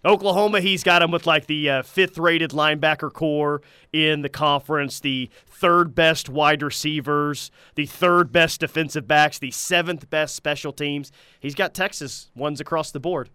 Oklahoma, 0.05 0.61
he's 0.61 0.83
got 0.83 1.01
him 1.01 1.11
with 1.11 1.27
like 1.27 1.47
the 1.47 1.69
uh, 1.69 1.81
fifth 1.83 2.17
rated 2.17 2.51
linebacker 2.51 3.11
core 3.11 3.61
in 3.91 4.21
the 4.21 4.29
conference, 4.29 4.99
the 4.99 5.29
third 5.47 5.93
best 5.93 6.29
wide 6.29 6.61
receivers, 6.61 7.51
the 7.75 7.85
third 7.85 8.31
best 8.31 8.61
defensive 8.61 9.07
backs, 9.07 9.39
the 9.39 9.51
seventh 9.51 10.09
best 10.09 10.35
special 10.35 10.71
teams. 10.71 11.11
He's 11.39 11.55
got 11.55 11.73
Texas 11.73 12.29
ones 12.35 12.61
across 12.61 12.91
the 12.91 12.99
board. 12.99 13.29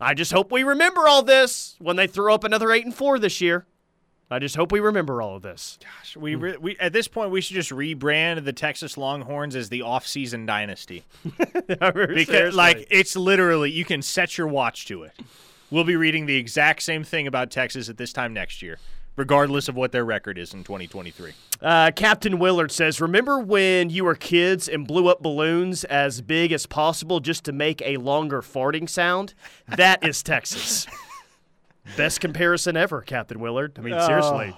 I 0.00 0.14
just 0.14 0.32
hope 0.32 0.50
we 0.52 0.62
remember 0.62 1.08
all 1.08 1.22
this 1.22 1.76
when 1.78 1.96
they 1.96 2.06
throw 2.06 2.34
up 2.34 2.44
another 2.44 2.72
8 2.72 2.86
and 2.86 2.94
4 2.94 3.18
this 3.18 3.40
year. 3.40 3.66
I 4.32 4.38
just 4.38 4.54
hope 4.54 4.70
we 4.70 4.78
remember 4.78 5.20
all 5.20 5.36
of 5.36 5.42
this. 5.42 5.76
Gosh, 5.82 6.16
we, 6.16 6.36
re- 6.36 6.56
we 6.56 6.78
at 6.78 6.92
this 6.92 7.08
point 7.08 7.32
we 7.32 7.40
should 7.40 7.56
just 7.56 7.70
rebrand 7.70 8.44
the 8.44 8.52
Texas 8.52 8.96
Longhorns 8.96 9.56
as 9.56 9.70
the 9.70 9.82
off-season 9.82 10.46
dynasty 10.46 11.04
because 11.66 12.54
like 12.54 12.86
it's 12.90 13.16
literally 13.16 13.72
you 13.72 13.84
can 13.84 14.02
set 14.02 14.38
your 14.38 14.46
watch 14.46 14.86
to 14.86 15.02
it. 15.02 15.12
We'll 15.70 15.84
be 15.84 15.96
reading 15.96 16.26
the 16.26 16.36
exact 16.36 16.82
same 16.82 17.04
thing 17.04 17.26
about 17.26 17.50
Texas 17.50 17.88
at 17.88 17.96
this 17.96 18.12
time 18.12 18.32
next 18.32 18.60
year, 18.60 18.78
regardless 19.16 19.68
of 19.68 19.76
what 19.76 19.92
their 19.92 20.04
record 20.04 20.36
is 20.36 20.52
in 20.52 20.64
2023. 20.64 21.32
Uh, 21.62 21.90
Captain 21.94 22.38
Willard 22.40 22.72
says, 22.72 23.00
Remember 23.00 23.38
when 23.38 23.88
you 23.88 24.04
were 24.04 24.16
kids 24.16 24.68
and 24.68 24.86
blew 24.86 25.08
up 25.08 25.22
balloons 25.22 25.84
as 25.84 26.22
big 26.22 26.50
as 26.50 26.66
possible 26.66 27.20
just 27.20 27.44
to 27.44 27.52
make 27.52 27.80
a 27.82 27.98
longer 27.98 28.42
farting 28.42 28.88
sound? 28.88 29.34
That 29.68 30.04
is 30.04 30.22
Texas. 30.22 30.86
Best 31.96 32.20
comparison 32.20 32.76
ever, 32.76 33.00
Captain 33.02 33.38
Willard. 33.38 33.74
I 33.78 33.82
mean, 33.82 34.00
seriously. 34.00 34.54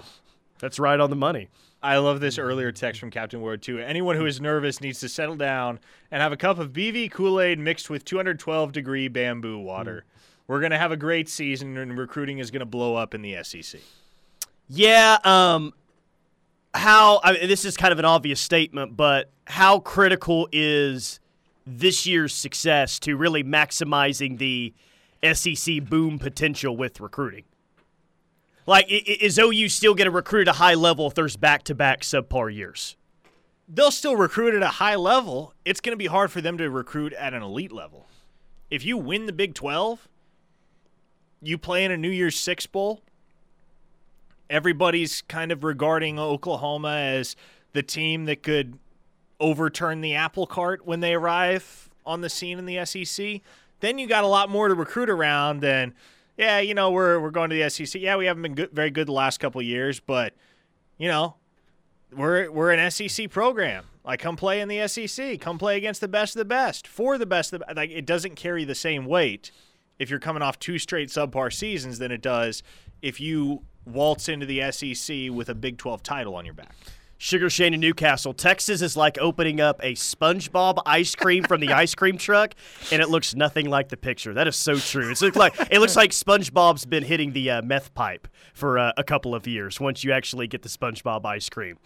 That's 0.60 0.78
right 0.78 0.98
on 0.98 1.10
the 1.10 1.16
money. 1.16 1.48
I 1.82 1.98
love 1.98 2.20
this 2.20 2.38
earlier 2.38 2.70
text 2.70 3.00
from 3.00 3.10
Captain 3.10 3.40
Ward 3.40 3.60
too. 3.60 3.78
Anyone 3.80 4.16
who 4.16 4.24
is 4.24 4.40
nervous 4.40 4.80
needs 4.80 5.00
to 5.00 5.08
settle 5.08 5.34
down 5.34 5.80
and 6.10 6.22
have 6.22 6.30
a 6.32 6.36
cup 6.36 6.58
of 6.58 6.72
BV 6.72 7.10
Kool-Aid 7.10 7.58
mixed 7.58 7.90
with 7.90 8.04
212 8.04 8.70
degree 8.70 9.08
bamboo 9.08 9.58
water. 9.58 10.04
We're 10.46 10.60
gonna 10.60 10.78
have 10.78 10.92
a 10.92 10.96
great 10.96 11.28
season, 11.28 11.76
and 11.76 11.96
recruiting 11.96 12.38
is 12.38 12.50
gonna 12.50 12.66
blow 12.66 12.96
up 12.96 13.14
in 13.14 13.22
the 13.22 13.36
SEC. 13.42 13.80
Yeah, 14.68 15.18
um, 15.24 15.72
how 16.74 17.20
I 17.22 17.32
mean, 17.32 17.48
this 17.48 17.64
is 17.64 17.76
kind 17.76 17.92
of 17.92 17.98
an 17.98 18.04
obvious 18.04 18.40
statement, 18.40 18.96
but 18.96 19.30
how 19.46 19.78
critical 19.78 20.48
is 20.52 21.20
this 21.66 22.06
year's 22.06 22.34
success 22.34 22.98
to 23.00 23.16
really 23.16 23.44
maximizing 23.44 24.38
the 24.38 24.74
SEC 25.22 25.80
boom 25.88 26.18
potential 26.18 26.76
with 26.76 27.00
recruiting? 27.00 27.44
Like, 28.66 28.86
is 28.88 29.38
OU 29.38 29.68
still 29.68 29.94
going 29.94 30.06
to 30.06 30.12
recruit 30.12 30.42
at 30.42 30.54
a 30.54 30.58
high 30.58 30.74
level 30.74 31.06
if 31.08 31.14
there's 31.14 31.36
back-to-back 31.36 32.02
subpar 32.02 32.54
years? 32.54 32.96
They'll 33.68 33.90
still 33.90 34.14
recruit 34.14 34.54
at 34.54 34.62
a 34.62 34.68
high 34.68 34.94
level. 34.94 35.54
It's 35.64 35.80
gonna 35.80 35.96
be 35.96 36.06
hard 36.06 36.30
for 36.30 36.40
them 36.40 36.58
to 36.58 36.68
recruit 36.70 37.12
at 37.14 37.34
an 37.34 37.42
elite 37.42 37.72
level. 37.72 38.06
If 38.70 38.84
you 38.84 38.96
win 38.96 39.26
the 39.26 39.32
Big 39.32 39.54
12, 39.54 40.08
you 41.42 41.58
play 41.58 41.84
in 41.84 41.90
a 41.90 41.96
New 41.96 42.10
Year's 42.10 42.36
Six 42.36 42.66
bowl. 42.66 43.02
Everybody's 44.48 45.22
kind 45.22 45.50
of 45.50 45.64
regarding 45.64 46.18
Oklahoma 46.18 46.96
as 46.96 47.36
the 47.72 47.82
team 47.82 48.26
that 48.26 48.42
could 48.42 48.78
overturn 49.40 50.00
the 50.00 50.14
apple 50.14 50.46
cart 50.46 50.86
when 50.86 51.00
they 51.00 51.14
arrive 51.14 51.90
on 52.06 52.20
the 52.20 52.28
scene 52.28 52.58
in 52.58 52.66
the 52.66 52.84
SEC. 52.84 53.40
Then 53.80 53.98
you 53.98 54.06
got 54.06 54.24
a 54.24 54.28
lot 54.28 54.48
more 54.48 54.68
to 54.68 54.74
recruit 54.74 55.10
around 55.10 55.64
and 55.64 55.92
yeah, 56.38 56.60
you 56.60 56.74
know, 56.74 56.90
we're 56.90 57.20
we're 57.20 57.30
going 57.30 57.50
to 57.50 57.56
the 57.56 57.68
SEC. 57.68 58.00
Yeah, 58.00 58.16
we 58.16 58.26
haven't 58.26 58.42
been 58.42 58.54
good, 58.54 58.70
very 58.72 58.90
good 58.90 59.06
the 59.06 59.12
last 59.12 59.38
couple 59.38 59.60
years, 59.60 60.00
but 60.00 60.32
you 60.96 61.08
know, 61.08 61.34
we're 62.14 62.50
we're 62.50 62.72
an 62.72 62.90
SEC 62.90 63.30
program. 63.30 63.84
Like, 64.04 64.20
come 64.20 64.36
play 64.36 64.60
in 64.60 64.68
the 64.68 64.88
SEC. 64.88 65.40
Come 65.40 65.58
play 65.58 65.76
against 65.76 66.00
the 66.00 66.08
best 66.08 66.34
of 66.34 66.38
the 66.38 66.44
best 66.44 66.88
for 66.88 67.18
the 67.18 67.26
best 67.26 67.52
of 67.52 67.62
the 67.66 67.74
like. 67.74 67.90
It 67.90 68.06
doesn't 68.06 68.36
carry 68.36 68.64
the 68.64 68.74
same 68.74 69.04
weight 69.04 69.50
if 70.02 70.10
you're 70.10 70.18
coming 70.18 70.42
off 70.42 70.58
two 70.58 70.78
straight 70.78 71.08
subpar 71.08 71.52
seasons 71.52 71.98
than 71.98 72.10
it 72.10 72.20
does 72.20 72.62
if 73.00 73.20
you 73.20 73.62
waltz 73.86 74.28
into 74.28 74.46
the 74.46 74.70
SEC 74.72 75.30
with 75.30 75.48
a 75.48 75.54
Big 75.54 75.78
12 75.78 76.02
title 76.02 76.34
on 76.34 76.44
your 76.44 76.54
back. 76.54 76.74
Sugar 77.18 77.48
Shane 77.48 77.72
in 77.72 77.78
Newcastle, 77.78 78.34
Texas 78.34 78.82
is 78.82 78.96
like 78.96 79.16
opening 79.18 79.60
up 79.60 79.78
a 79.80 79.92
SpongeBob 79.92 80.82
ice 80.84 81.14
cream 81.14 81.44
from 81.44 81.60
the 81.60 81.68
ice 81.72 81.94
cream 81.94 82.18
truck, 82.18 82.56
and 82.90 83.00
it 83.00 83.10
looks 83.10 83.32
nothing 83.36 83.70
like 83.70 83.90
the 83.90 83.96
picture. 83.96 84.34
That 84.34 84.48
is 84.48 84.56
so 84.56 84.74
true. 84.76 85.08
It's 85.08 85.22
look 85.22 85.36
like 85.36 85.54
it 85.70 85.78
looks 85.78 85.94
like 85.94 86.10
SpongeBob's 86.10 86.84
been 86.84 87.04
hitting 87.04 87.32
the 87.32 87.48
uh, 87.48 87.62
meth 87.62 87.94
pipe 87.94 88.26
for 88.54 88.76
uh, 88.76 88.92
a 88.96 89.04
couple 89.04 89.36
of 89.36 89.46
years. 89.46 89.78
Once 89.78 90.02
you 90.02 90.10
actually 90.10 90.48
get 90.48 90.62
the 90.62 90.68
SpongeBob 90.68 91.24
ice 91.24 91.48
cream, 91.48 91.78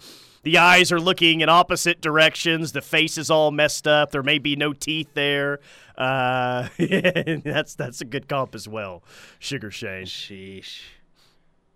the 0.43 0.57
eyes 0.57 0.91
are 0.91 1.01
looking 1.01 1.43
in 1.43 1.51
opposite 1.51 2.01
directions. 2.01 2.73
The 2.73 2.81
face 2.81 3.19
is 3.19 3.31
all 3.31 3.51
messed 3.51 3.87
up. 3.87 4.13
There 4.13 4.23
may 4.23 4.39
be 4.39 4.57
no 4.57 4.73
teeth 4.73 5.13
there. 5.13 5.61
Uh, 5.97 6.69
yeah 6.79 7.37
that's 7.43 7.75
that's 7.75 8.01
a 8.01 8.05
good 8.05 8.29
comp 8.29 8.55
as 8.55 8.69
well. 8.69 9.03
Sugar 9.39 9.71
Shane. 9.71 10.05
Sheesh. 10.05 10.83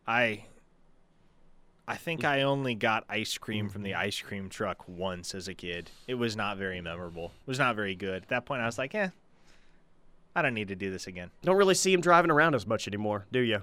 I 0.07 0.45
I 1.89 1.97
think 1.97 2.25
I 2.25 2.43
only 2.43 2.75
got 2.75 3.05
ice 3.09 3.37
cream 3.39 3.69
from 3.69 3.83
the 3.83 3.95
ice 3.95 4.21
cream 4.21 4.49
truck 4.49 4.87
once 4.87 5.35
as 5.35 5.49
a 5.49 5.55
kid. 5.55 5.91
It 6.07 6.15
was 6.15 6.37
not 6.37 6.57
very 6.57 6.81
memorable. 6.81 7.33
It 7.47 7.49
was 7.49 7.59
not 7.59 7.77
very 7.77 7.95
good. 7.95 8.23
At 8.23 8.29
that 8.29 8.45
point 8.45 8.63
I 8.63 8.67
was 8.67 8.79
like, 8.79 8.95
"Eh. 8.95 9.09
I 10.37 10.43
don't 10.43 10.55
need 10.55 10.69
to 10.69 10.77
do 10.77 10.91
this 10.91 11.07
again." 11.07 11.31
Don't 11.43 11.57
really 11.57 11.75
see 11.75 11.93
him 11.93 12.01
driving 12.01 12.31
around 12.31 12.55
as 12.55 12.67
much 12.67 12.87
anymore, 12.87 13.27
do 13.33 13.41
you? 13.41 13.63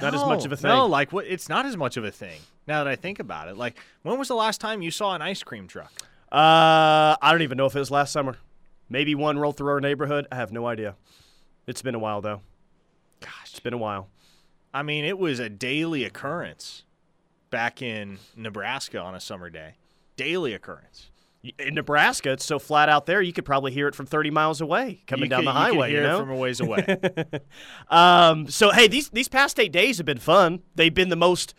Not 0.00 0.14
as 0.14 0.24
much 0.24 0.44
of 0.44 0.52
a 0.52 0.56
thing. 0.56 0.68
No, 0.68 0.86
like 0.86 1.12
what 1.12 1.26
it's 1.26 1.48
not 1.48 1.66
as 1.66 1.76
much 1.76 1.96
of 1.96 2.04
a 2.04 2.10
thing. 2.10 2.40
Now 2.66 2.84
that 2.84 2.90
I 2.90 2.96
think 2.96 3.18
about 3.18 3.48
it. 3.48 3.56
Like 3.56 3.78
when 4.02 4.18
was 4.18 4.28
the 4.28 4.34
last 4.34 4.60
time 4.60 4.82
you 4.82 4.90
saw 4.90 5.14
an 5.14 5.22
ice 5.22 5.42
cream 5.42 5.66
truck? 5.66 5.92
Uh, 6.30 7.16
I 7.20 7.30
don't 7.32 7.42
even 7.42 7.56
know 7.56 7.66
if 7.66 7.74
it 7.74 7.78
was 7.78 7.90
last 7.90 8.12
summer. 8.12 8.36
Maybe 8.88 9.14
one 9.14 9.38
rolled 9.38 9.56
through 9.56 9.70
our 9.70 9.80
neighborhood. 9.80 10.26
I 10.32 10.36
have 10.36 10.52
no 10.52 10.66
idea. 10.66 10.96
It's 11.66 11.82
been 11.82 11.94
a 11.94 11.98
while 11.98 12.20
though. 12.20 12.40
Gosh, 13.20 13.50
It's 13.50 13.60
been 13.60 13.74
a 13.74 13.78
while. 13.78 14.08
I 14.72 14.82
mean, 14.82 15.04
it 15.04 15.18
was 15.18 15.38
a 15.38 15.48
daily 15.48 16.04
occurrence 16.04 16.84
back 17.50 17.80
in 17.82 18.18
Nebraska 18.36 19.00
on 19.00 19.14
a 19.14 19.20
summer 19.20 19.50
day. 19.50 19.74
Daily 20.16 20.52
occurrence. 20.52 21.10
in 21.58 21.74
Nebraska, 21.74 22.32
it's 22.32 22.44
so 22.44 22.58
flat 22.58 22.88
out 22.88 23.06
there, 23.06 23.22
you 23.22 23.32
could 23.32 23.44
probably 23.44 23.72
hear 23.72 23.88
it 23.88 23.94
from 23.94 24.06
30 24.06 24.30
miles 24.30 24.60
away 24.60 25.02
coming 25.06 25.24
You 25.24 25.30
down 25.30 25.40
could- 25.40 25.46
the 25.48 25.52
highway. 25.52 25.90
You, 25.90 25.96
hear 25.98 26.06
know? 26.06 26.16
it 26.16 26.20
from 26.20 26.30
a 26.30 26.36
ways 26.36 26.60
away. 26.60 26.84
Um, 27.88 28.48
so 28.48 28.70
hey, 28.70 28.88
these 28.88 29.08
these 29.10 29.28
past 29.28 29.58
eight 29.58 29.72
days 29.72 29.96
have 29.98 30.06
been 30.06 30.18
fun. 30.18 30.60
They've 30.74 30.92
been 30.94 31.08
the 31.08 31.16
most. 31.16 31.54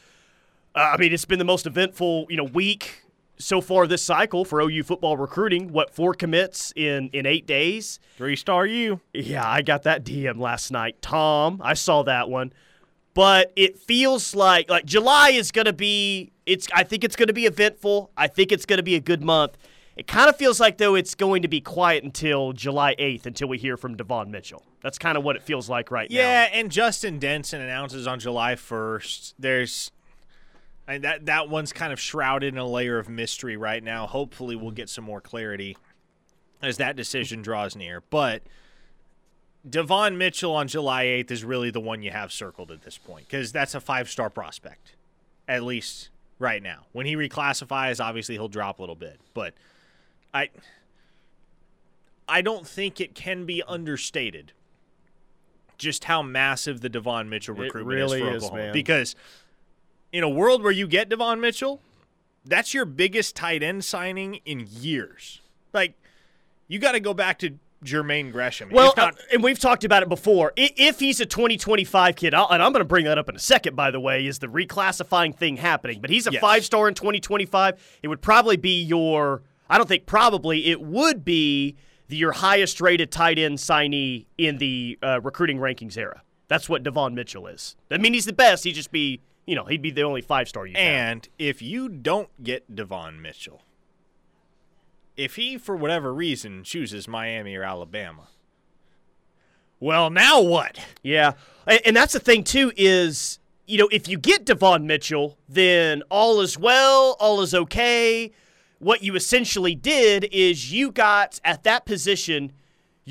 Uh, 0.75 0.91
I 0.93 0.97
mean, 0.97 1.11
it's 1.13 1.25
been 1.25 1.39
the 1.39 1.45
most 1.45 1.65
eventful, 1.65 2.27
you 2.29 2.37
know, 2.37 2.43
week 2.43 3.03
so 3.39 3.61
far 3.61 3.87
this 3.87 4.01
cycle 4.01 4.45
for 4.45 4.61
OU 4.61 4.83
football 4.83 5.17
recruiting. 5.17 5.71
What 5.71 5.93
four 5.93 6.13
commits 6.13 6.73
in 6.75 7.09
in 7.13 7.25
eight 7.25 7.47
days? 7.47 7.99
Three 8.17 8.35
star 8.35 8.65
you. 8.65 8.99
Yeah, 9.13 9.49
I 9.49 9.61
got 9.61 9.83
that 9.83 10.03
DM 10.03 10.39
last 10.39 10.71
night. 10.71 11.01
Tom, 11.01 11.61
I 11.63 11.73
saw 11.73 12.03
that 12.03 12.29
one. 12.29 12.53
But 13.13 13.51
it 13.55 13.79
feels 13.79 14.35
like 14.35 14.69
like 14.69 14.85
July 14.85 15.29
is 15.29 15.51
going 15.51 15.65
to 15.65 15.73
be 15.73 16.31
it's 16.45 16.67
I 16.73 16.83
think 16.83 17.03
it's 17.03 17.15
going 17.15 17.27
to 17.27 17.33
be 17.33 17.45
eventful. 17.45 18.11
I 18.15 18.27
think 18.27 18.51
it's 18.51 18.65
going 18.65 18.77
to 18.77 18.83
be 18.83 18.95
a 18.95 19.01
good 19.01 19.23
month. 19.23 19.57
It 19.95 20.07
kind 20.07 20.29
of 20.29 20.37
feels 20.37 20.59
like 20.59 20.77
though 20.77 20.95
it's 20.95 21.15
going 21.15 21.41
to 21.41 21.49
be 21.49 21.59
quiet 21.59 22.03
until 22.03 22.53
July 22.53 22.95
8th 22.95 23.25
until 23.25 23.49
we 23.49 23.57
hear 23.57 23.75
from 23.75 23.97
Devon 23.97 24.31
Mitchell. 24.31 24.63
That's 24.81 24.97
kind 24.97 25.17
of 25.17 25.25
what 25.25 25.35
it 25.35 25.43
feels 25.43 25.69
like 25.69 25.91
right 25.91 26.09
now. 26.09 26.17
Yeah, 26.17 26.49
and 26.53 26.71
Justin 26.71 27.19
Denson 27.19 27.59
announces 27.59 28.07
on 28.07 28.19
July 28.19 28.55
1st. 28.55 29.33
There's 29.37 29.91
and 30.89 31.03
that 31.03 31.27
that 31.27 31.49
one's 31.49 31.71
kind 31.71 31.93
of 31.93 31.99
shrouded 31.99 32.53
in 32.53 32.57
a 32.57 32.65
layer 32.65 32.97
of 32.97 33.07
mystery 33.07 33.55
right 33.55 33.83
now. 33.83 34.07
Hopefully, 34.07 34.55
we'll 34.55 34.71
get 34.71 34.89
some 34.89 35.03
more 35.03 35.21
clarity 35.21 35.77
as 36.61 36.77
that 36.77 36.95
decision 36.95 37.43
draws 37.43 37.75
near. 37.75 38.01
But 38.09 38.41
Devon 39.69 40.17
Mitchell 40.17 40.55
on 40.55 40.67
July 40.67 41.05
8th 41.05 41.31
is 41.31 41.43
really 41.45 41.69
the 41.69 41.79
one 41.79 42.01
you 42.01 42.09
have 42.09 42.31
circled 42.31 42.71
at 42.71 42.81
this 42.81 42.97
point 42.97 43.27
because 43.27 43.51
that's 43.51 43.75
a 43.75 43.79
five 43.79 44.09
star 44.09 44.31
prospect, 44.31 44.95
at 45.47 45.63
least 45.63 46.09
right 46.39 46.61
now. 46.61 46.87
When 46.91 47.05
he 47.05 47.15
reclassifies, 47.15 48.03
obviously 48.03 48.35
he'll 48.35 48.47
drop 48.47 48.79
a 48.79 48.81
little 48.81 48.95
bit, 48.95 49.19
but 49.33 49.53
I. 50.33 50.49
I 52.31 52.43
don't 52.43 52.67
think 52.67 53.01
it 53.01 53.15
can 53.15 53.47
be 53.47 53.63
understated 53.67 54.53
just 55.79 56.03
how 56.03 56.21
massive 56.21 56.81
the 56.81 56.89
Devon 56.89 57.27
Mitchell 57.27 57.55
It 57.55 57.61
recruitment 57.61 57.95
really 57.95 58.21
is 58.21 58.27
for 58.27 58.35
is, 58.35 58.43
Oklahoma. 58.43 58.63
man. 58.65 58.73
Because 58.73 59.15
in 60.11 60.23
a 60.23 60.29
world 60.29 60.63
where 60.63 60.71
you 60.71 60.87
get 60.87 61.09
Devon 61.09 61.39
Mitchell, 61.39 61.81
that's 62.45 62.73
your 62.73 62.85
biggest 62.85 63.35
tight 63.35 63.61
end 63.63 63.83
signing 63.85 64.39
in 64.45 64.65
years. 64.69 65.41
Like, 65.73 65.93
you 66.67 66.79
got 66.79 66.93
to 66.93 66.99
go 66.99 67.13
back 67.13 67.39
to 67.39 67.57
Jermaine 67.83 68.31
Gresham. 68.31 68.69
Well, 68.71 68.93
not, 68.97 69.13
uh, 69.15 69.21
and 69.33 69.43
we've 69.43 69.59
talked 69.59 69.83
about 69.83 70.03
it 70.03 70.09
before. 70.09 70.51
I- 70.57 70.71
If 70.75 70.99
he's 70.99 71.19
a 71.19 71.25
2025 71.25 72.15
kid, 72.15 72.33
I'll, 72.33 72.49
and 72.49 72.61
I'm 72.61 72.71
going 72.73 72.81
to 72.81 72.85
bring 72.87 73.05
that 73.05 73.17
up 73.17 73.29
in 73.29 73.35
a 73.35 73.39
second, 73.39 73.75
by 73.75 73.91
the 73.91 73.99
way, 73.99 74.25
is 74.25 74.39
the 74.39 74.47
reclassifying 74.47 75.35
thing 75.35 75.57
happening. 75.57 76.01
But 76.01 76.09
he's 76.09 76.27
a 76.27 76.31
Yes. 76.33 76.41
five 76.41 76.65
star 76.65 76.87
in 76.87 76.93
2025. 76.93 77.99
It 78.03 78.07
would 78.07 78.21
probably 78.21 78.57
be 78.57 78.81
your, 78.81 79.43
I 79.69 79.77
don't 79.77 79.87
think 79.87 80.05
probably, 80.05 80.65
it 80.67 80.81
would 80.81 81.23
be 81.23 81.75
the, 82.07 82.17
your 82.17 82.31
highest 82.33 82.81
rated 82.81 83.11
tight 83.11 83.39
end 83.39 83.59
signee 83.59 84.25
in 84.37 84.57
the 84.57 84.97
uh, 85.01 85.21
recruiting 85.21 85.57
rankings 85.59 85.97
era. 85.97 86.21
That's 86.47 86.67
what 86.67 86.81
Devon 86.83 87.13
Mitchell 87.15 87.45
is. 87.47 87.75
I 87.91 87.97
mean, 87.97 88.13
he's 88.13 88.25
the 88.25 88.33
best. 88.33 88.63
He'd 88.63 88.73
just 88.73 88.91
be, 88.91 89.21
you 89.49 89.55
know, 89.55 89.65
he'd 89.65 89.81
be 89.81 89.89
the 89.89 90.03
only 90.03 90.21
five 90.21 90.47
star 90.47 90.67
you 90.67 90.75
have. 90.75 90.83
and 90.83 91.29
if 91.39 91.59
you 91.59 91.89
don't 91.89 92.29
get 92.43 92.75
Devon 92.75 93.19
Mitchell, 93.19 93.63
if 95.17 95.37
he, 95.37 95.57
for 95.57 95.75
whatever 95.75 96.13
reason, 96.13 96.63
chooses 96.63 97.07
Miami 97.07 97.55
or 97.55 97.63
Alabama, 97.63 98.27
well, 99.79 100.11
now 100.11 100.39
what? 100.39 100.79
Yeah, 101.01 101.31
and, 101.65 101.81
and 101.83 101.95
that's 101.95 102.13
the 102.13 102.19
thing 102.19 102.43
too 102.43 102.71
is 102.77 103.39
you 103.65 103.79
know 103.79 103.89
if 103.91 104.07
you 104.07 104.19
get 104.19 104.45
Devon 104.45 104.85
Mitchell, 104.85 105.39
then 105.49 106.03
all 106.11 106.41
is 106.41 106.55
well, 106.55 107.17
all 107.19 107.41
is 107.41 107.55
okay. 107.55 108.31
What 108.77 109.01
you 109.01 109.15
essentially 109.15 109.73
did 109.73 110.29
is 110.31 110.71
you 110.71 110.91
got 110.91 111.39
at 111.43 111.63
that 111.63 111.87
position 111.87 112.53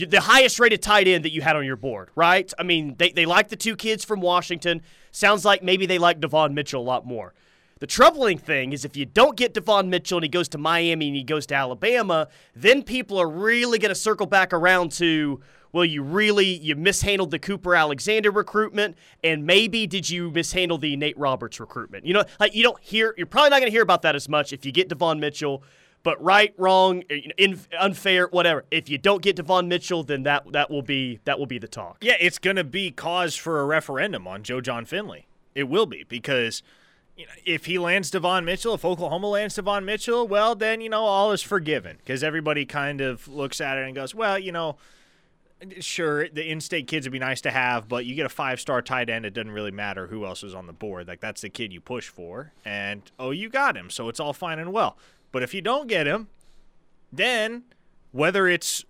the 0.07 0.20
highest 0.20 0.61
rated 0.61 0.83
tight 0.83 1.09
end 1.09 1.24
that 1.24 1.33
you 1.33 1.40
had 1.42 1.57
on 1.57 1.64
your 1.64 1.77
board, 1.77 2.11
right? 2.14 2.53
I 2.59 2.62
mean, 2.62 2.94
they, 2.98 3.11
they 3.11 3.27
like 3.27 3.48
the 3.48 3.57
two 3.57 3.77
kids 3.77 4.05
from 4.05 4.20
Washington. 4.20 4.83
Sounds 5.18 5.44
like 5.44 5.64
maybe 5.64 5.85
they 5.85 5.98
like 5.98 6.20
Devon 6.20 6.54
Mitchell 6.54 6.81
a 6.81 6.85
lot 6.85 7.04
more. 7.04 7.35
The 7.81 7.88
troubling 7.88 8.38
thing 8.38 8.72
is 8.72 8.85
if 8.85 8.96
you 8.96 9.04
don't 9.04 9.37
get 9.37 9.52
Devon 9.52 9.90
Mitchell 9.90 10.18
and 10.18 10.24
he 10.24 10.28
goes 10.28 10.48
to 10.50 10.59
Miami 10.59 11.09
and 11.09 11.16
he 11.16 11.24
goes 11.24 11.44
to 11.46 11.57
Alabama, 11.57 12.28
then 12.54 12.85
people 12.85 13.18
are 13.18 13.28
really 13.28 13.81
going 13.81 13.88
to 13.88 13.96
circle 13.96 14.26
back 14.26 14.52
around 14.52 14.92
to, 14.92 15.40
well, 15.72 15.85
you 15.85 16.04
really 16.04 16.46
you 16.46 16.76
mishandled 16.76 17.33
the 17.33 17.40
Cooper 17.40 17.74
Alexander 17.74 18.31
recruitment, 18.31 18.96
and 19.24 19.44
maybe 19.44 19.88
did 19.88 20.09
you 20.09 20.31
mishandle 20.31 20.78
the 20.78 20.96
Nate 20.96 21.18
Roberts 21.18 21.59
recruitment? 21.59 22.07
You 22.07 22.14
know, 22.14 22.24
like 22.38 22.54
you 22.54 22.62
don't 22.62 22.81
hear, 22.81 23.12
you're 23.16 23.26
probably 23.26 23.50
not 23.50 23.59
going 23.59 23.72
to 23.72 23.74
hear 23.74 23.83
about 23.83 24.02
that 24.02 24.14
as 24.14 24.28
much 24.28 24.52
if 24.52 24.64
you 24.64 24.70
get 24.70 24.88
Devon 24.88 25.18
Mitchell. 25.18 25.64
But 26.08 26.24
right, 26.24 26.54
wrong, 26.56 27.04
uh, 27.10 27.16
in, 27.36 27.60
unfair, 27.78 28.28
whatever. 28.28 28.64
If 28.70 28.88
you 28.88 28.96
don't 28.96 29.20
get 29.20 29.36
Devon 29.36 29.68
Mitchell, 29.68 30.02
then 30.02 30.22
that 30.22 30.50
that 30.52 30.70
will 30.70 30.80
be 30.80 31.20
that 31.26 31.38
will 31.38 31.44
be 31.44 31.58
the 31.58 31.68
talk. 31.68 31.98
Yeah, 32.00 32.16
it's 32.18 32.38
going 32.38 32.56
to 32.56 32.64
be 32.64 32.90
cause 32.90 33.36
for 33.36 33.60
a 33.60 33.66
referendum 33.66 34.26
on 34.26 34.42
Joe 34.42 34.62
Jon 34.62 34.86
Finley. 34.86 35.26
It 35.54 35.64
will 35.64 35.84
be 35.84 36.06
because 36.08 36.62
you 37.14 37.26
know, 37.26 37.32
if 37.44 37.66
he 37.66 37.78
lands 37.78 38.10
Devon 38.10 38.46
Mitchell, 38.46 38.72
if 38.72 38.86
Oklahoma 38.86 39.26
lands 39.26 39.56
Devon 39.56 39.84
Mitchell, 39.84 40.26
well, 40.26 40.54
then 40.54 40.80
you 40.80 40.88
know 40.88 41.02
all 41.02 41.30
is 41.30 41.42
forgiven 41.42 41.98
because 41.98 42.24
everybody 42.24 42.64
kind 42.64 43.02
of 43.02 43.28
looks 43.28 43.60
at 43.60 43.76
it 43.76 43.84
and 43.84 43.94
goes, 43.94 44.14
well, 44.14 44.38
you 44.38 44.50
know, 44.50 44.78
sure, 45.80 46.26
the 46.30 46.50
in-state 46.50 46.86
kids 46.86 47.04
would 47.04 47.12
be 47.12 47.18
nice 47.18 47.42
to 47.42 47.50
have, 47.50 47.86
but 47.86 48.06
you 48.06 48.14
get 48.14 48.24
a 48.24 48.30
five-star 48.30 48.80
tight 48.80 49.10
end, 49.10 49.26
it 49.26 49.34
doesn't 49.34 49.52
really 49.52 49.72
matter 49.72 50.06
who 50.06 50.24
else 50.24 50.42
is 50.42 50.54
on 50.54 50.66
the 50.66 50.72
board. 50.72 51.06
Like 51.06 51.20
that's 51.20 51.42
the 51.42 51.50
kid 51.50 51.70
you 51.70 51.82
push 51.82 52.08
for, 52.08 52.52
and 52.64 53.02
oh, 53.18 53.30
you 53.30 53.50
got 53.50 53.76
him, 53.76 53.90
so 53.90 54.08
it's 54.08 54.20
all 54.20 54.32
fine 54.32 54.58
and 54.58 54.72
well. 54.72 54.96
But 55.32 55.42
if 55.42 55.54
you 55.54 55.60
don't 55.60 55.86
get 55.88 56.06
him, 56.06 56.28
then 57.12 57.64
whether 58.12 58.48
it's 58.48 58.84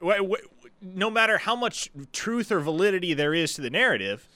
no 0.80 1.10
matter 1.10 1.38
how 1.38 1.56
much 1.56 1.90
truth 2.12 2.52
or 2.52 2.60
validity 2.60 3.14
there 3.14 3.34
is 3.34 3.54
to 3.54 3.60
the 3.60 3.70
narrative, 3.70 4.28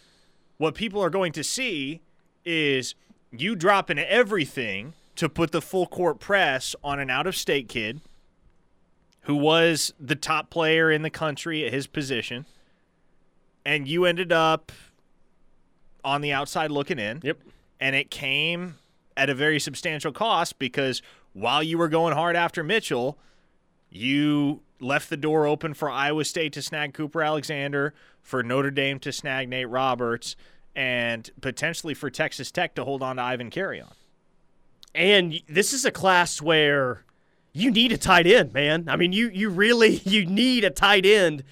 what 0.59 0.75
people 0.75 1.03
are 1.03 1.11
going 1.11 1.33
to 1.33 1.45
see 1.45 2.01
is 2.45 2.95
you 3.31 3.55
dropping 3.55 3.99
everything 3.99 4.95
to 5.17 5.29
put 5.29 5.53
the 5.53 5.63
full 5.63 5.87
court 5.87 6.19
press 6.19 6.75
on 6.83 6.99
an 6.99 7.11
out 7.11 7.27
of 7.27 7.37
state 7.37 7.69
kid 7.69 8.01
who 9.23 9.37
was 9.37 9.95
the 10.01 10.17
top 10.17 10.51
player 10.51 10.91
in 10.91 11.03
the 11.03 11.11
country 11.11 11.65
at 11.65 11.73
his 11.73 11.87
position, 11.87 12.45
and 13.65 13.87
you 13.87 14.05
ended 14.05 14.33
up 14.33 14.73
on 16.05 16.21
the 16.21 16.33
outside 16.33 16.73
looking 16.73 16.99
in 16.99 17.21
Yep. 17.23 17.39
and 17.79 17.95
it 17.95 18.11
came 18.11 18.79
at 19.17 19.31
a 19.31 19.35
very 19.35 19.61
substantial 19.61 20.11
cost 20.11 20.59
because 20.59 21.01
while 21.33 21.63
you 21.63 21.79
were 21.79 21.89
going 21.89 22.15
hard 22.15 22.37
after 22.37 22.63
Mitchell, 22.63 23.19
you 23.91 24.63
left 24.81 25.11
the 25.11 25.17
door 25.17 25.47
open 25.47 25.75
for 25.75 25.91
Iowa 25.91 26.25
State 26.25 26.53
to 26.55 26.63
snag 26.63 26.95
Cooper 26.95 27.23
Alexander, 27.23 27.95
for 28.21 28.43
Notre 28.43 28.71
Dame 28.71 28.99
to 29.01 29.13
snag 29.13 29.49
Nate 29.49 29.69
Roberts, 29.69 30.37
and 30.75 31.31
potentially 31.41 31.95
for 31.95 32.11
Texas 32.11 32.51
Tech 32.51 32.75
to 32.75 32.85
hold 32.85 33.03
on 33.03 33.17
to 33.17 33.23
Ivan 33.23 33.51
Carrion. 33.51 33.89
And 34.95 35.41
this 35.49 35.73
is 35.73 35.85
a 35.85 35.91
class 35.91 36.43
where 36.43 37.05
you 37.53 37.71
need 37.71 37.93
a 37.93 37.99
tight 37.99 38.27
end, 38.27 38.53
man. 38.53 38.89
I 38.89 38.97
mean, 38.97 39.13
you 39.13 39.29
you 39.29 39.49
really 39.49 39.97
you 40.05 40.27
need 40.27 40.65
a 40.65 40.71
tight 40.71 41.07
end 41.07 41.45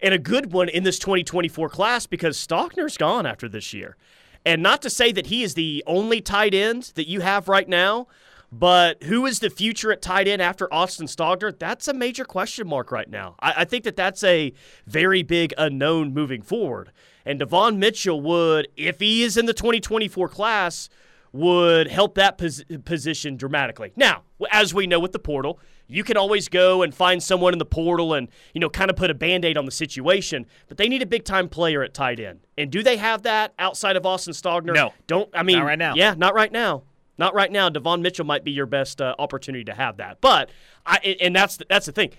and 0.00 0.12
a 0.12 0.18
good 0.18 0.52
one 0.52 0.68
in 0.68 0.82
this 0.82 0.98
2024 0.98 1.68
class 1.68 2.06
because 2.06 2.36
Stogner's 2.36 2.96
gone 2.96 3.24
after 3.24 3.48
this 3.48 3.72
year. 3.72 3.96
And 4.44 4.62
not 4.62 4.82
to 4.82 4.90
say 4.90 5.12
that 5.12 5.26
he 5.26 5.44
is 5.44 5.54
the 5.54 5.84
only 5.86 6.20
tight 6.20 6.52
end 6.52 6.92
that 6.96 7.08
you 7.08 7.20
have 7.20 7.48
right 7.48 7.68
now, 7.68 8.08
but 8.52 9.02
who 9.04 9.24
is 9.24 9.40
the 9.40 9.48
future 9.48 9.90
at 9.90 10.02
tight 10.02 10.28
end 10.28 10.42
after 10.42 10.72
Austin 10.72 11.06
Stogner? 11.06 11.58
That's 11.58 11.88
a 11.88 11.94
major 11.94 12.26
question 12.26 12.68
mark 12.68 12.92
right 12.92 13.08
now. 13.08 13.34
I, 13.40 13.54
I 13.58 13.64
think 13.64 13.84
that 13.84 13.96
that's 13.96 14.22
a 14.22 14.52
very 14.86 15.22
big 15.22 15.54
unknown 15.56 16.12
moving 16.12 16.42
forward. 16.42 16.92
And 17.24 17.38
Devon 17.38 17.78
Mitchell 17.78 18.20
would, 18.20 18.68
if 18.76 19.00
he 19.00 19.22
is 19.22 19.38
in 19.38 19.46
the 19.46 19.54
2024 19.54 20.28
class, 20.28 20.90
would 21.32 21.88
help 21.88 22.14
that 22.16 22.36
pos- 22.36 22.62
position 22.84 23.36
dramatically. 23.36 23.92
Now, 23.96 24.24
as 24.50 24.74
we 24.74 24.86
know 24.86 25.00
with 25.00 25.12
the 25.12 25.18
portal, 25.18 25.58
you 25.86 26.04
can 26.04 26.18
always 26.18 26.48
go 26.48 26.82
and 26.82 26.94
find 26.94 27.22
someone 27.22 27.54
in 27.54 27.58
the 27.58 27.64
portal 27.64 28.12
and, 28.12 28.28
you 28.52 28.60
know, 28.60 28.68
kind 28.68 28.90
of 28.90 28.96
put 28.96 29.10
a 29.10 29.14
band-aid 29.14 29.56
on 29.56 29.64
the 29.64 29.70
situation, 29.70 30.44
but 30.68 30.76
they 30.76 30.88
need 30.88 31.00
a 31.00 31.06
big-time 31.06 31.48
player 31.48 31.82
at 31.82 31.94
tight 31.94 32.20
end. 32.20 32.40
And 32.58 32.70
do 32.70 32.82
they 32.82 32.98
have 32.98 33.22
that 33.22 33.54
outside 33.58 33.96
of 33.96 34.04
Austin 34.04 34.34
Stogner? 34.34 34.74
No. 34.74 34.92
Don't 35.06 35.30
I 35.32 35.42
mean 35.42 35.58
Not 35.58 35.64
right 35.64 35.78
now. 35.78 35.94
Yeah, 35.94 36.14
not 36.16 36.34
right 36.34 36.52
now. 36.52 36.82
Not 37.18 37.34
right 37.34 37.50
now. 37.52 37.68
Devon 37.68 38.02
Mitchell 38.02 38.24
might 38.24 38.42
be 38.44 38.50
your 38.52 38.66
best 38.66 39.00
uh, 39.00 39.14
opportunity 39.18 39.64
to 39.64 39.74
have 39.74 39.98
that. 39.98 40.20
But 40.20 40.50
I 40.86 41.16
and 41.20 41.34
that's 41.36 41.58
the, 41.58 41.66
that's 41.68 41.86
the 41.86 41.92
thing. 41.92 42.10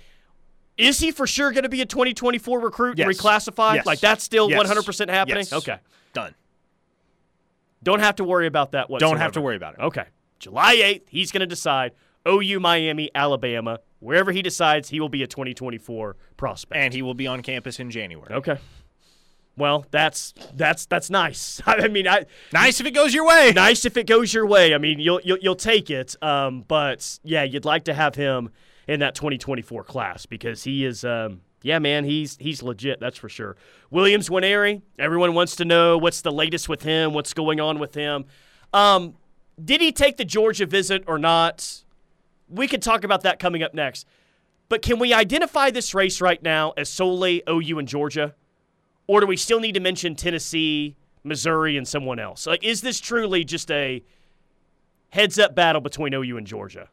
Is 0.78 1.00
he 1.00 1.12
for 1.12 1.28
sure 1.28 1.52
going 1.52 1.64
to 1.64 1.70
be 1.70 1.82
a 1.82 1.86
2024 1.86 2.60
recruit 2.60 2.98
Yes. 2.98 3.08
reclassified? 3.08 3.76
Yes. 3.76 3.86
Like 3.86 4.00
that's 4.00 4.24
still 4.24 4.50
Yes. 4.50 4.68
100% 4.68 5.10
happening? 5.10 5.38
Yes. 5.38 5.54
Okay. 5.54 5.78
Done. 6.14 6.34
Don't 7.84 8.00
have 8.00 8.16
to 8.16 8.24
worry 8.24 8.48
about 8.48 8.72
that 8.72 8.90
whatsoever. 8.90 9.14
Don't 9.16 9.22
have 9.22 9.34
to 9.34 9.42
worry 9.42 9.56
about 9.56 9.76
it. 9.76 9.82
Okay. 9.82 10.06
July 10.40 10.76
8th, 10.76 11.04
he's 11.10 11.32
going 11.32 11.42
to 11.42 11.46
decide 11.48 11.92
OU, 12.28 12.60
Miami, 12.60 13.10
Alabama. 13.14 13.80
Wherever 14.00 14.32
he 14.32 14.42
decides, 14.42 14.90
he 14.90 15.00
will 15.00 15.10
be 15.10 15.24
a 15.24 15.28
2024 15.28 16.16
prospect. 16.38 16.78
And 16.82 16.94
he 16.94 17.02
will 17.02 17.14
be 17.14 17.28
on 17.28 17.42
campus 17.42 17.80
in 17.80 17.90
January. 17.92 18.34
okay. 18.36 18.58
Well, 19.56 19.86
that's 19.92 20.34
that's 20.56 20.86
that's 20.88 21.10
nice. 21.10 21.62
I 21.68 21.88
mean, 21.88 22.08
I 22.08 22.26
Nice 22.54 22.80
if 22.80 22.86
it 22.88 22.92
goes 22.92 23.14
your 23.14 23.26
way. 23.28 23.52
nice 23.54 23.86
if 23.86 23.98
it 23.98 24.08
goes 24.08 24.34
your 24.34 24.46
way. 24.46 24.74
I 24.74 24.78
mean, 24.78 25.00
you'll 25.00 25.22
you'll, 25.24 25.38
you'll 25.40 25.56
take 25.56 25.90
it. 25.90 26.16
Um, 26.24 26.66
but 26.68 27.20
yeah, 27.24 27.44
you'd 27.44 27.66
like 27.66 27.84
to 27.86 27.94
have 27.94 28.16
him 28.16 28.50
in 28.88 29.00
that 29.02 29.16
2024 29.16 29.84
class 29.84 30.26
because 30.26 30.64
he 30.64 30.86
is. 30.86 31.06
Um, 31.06 31.42
yeah, 31.62 31.80
man, 31.80 32.04
he's 32.04 32.36
he's 32.38 32.62
legit. 32.64 33.00
That's 33.00 33.18
for 33.18 33.30
sure. 33.30 33.56
Williams 33.90 34.28
Nwaneri. 34.30 34.82
Everyone 35.00 35.34
wants 35.34 35.56
to 35.58 35.66
know 35.66 35.98
what's 35.98 36.22
the 36.22 36.32
latest 36.32 36.68
with 36.68 36.82
him. 36.84 37.14
What's 37.14 37.34
going 37.34 37.62
on 37.62 37.80
with 37.80 37.94
him? 37.94 38.26
Um, 38.74 39.14
did 39.64 39.82
he 39.82 39.92
take 39.92 40.18
the 40.18 40.26
Georgia 40.26 40.66
visit 40.66 41.04
or 41.08 41.18
not? 41.20 41.84
We 42.50 42.68
could 42.68 42.82
talk 42.82 43.04
about 43.04 43.22
that 43.22 43.40
coming 43.40 43.64
up 43.64 43.74
next. 43.74 44.06
But 44.68 44.82
can 44.82 44.98
we 45.00 45.14
identify 45.14 45.70
this 45.70 45.94
race 45.94 46.20
right 46.20 46.42
now 46.42 46.74
as 46.76 46.90
solely 46.90 47.44
OU 47.48 47.80
and 47.80 47.88
Georgia? 47.88 48.34
Or 49.08 49.20
do 49.20 49.28
we 49.28 49.38
still 49.38 49.60
need 49.60 49.74
to 49.74 49.80
mention 49.80 50.16
Tennessee, 50.16 50.96
Missouri, 51.24 51.78
and 51.78 51.88
someone 51.88 52.20
else? 52.20 52.48
Like, 52.48 52.64
is 52.64 52.82
this 52.82 53.00
truly 53.00 53.44
just 53.44 53.70
a 53.70 54.04
heads 55.10 55.38
up 55.38 55.56
battle 55.56 55.82
between 55.82 56.14
OU 56.14 56.38
and 56.38 56.48
Georgia? 56.48 56.90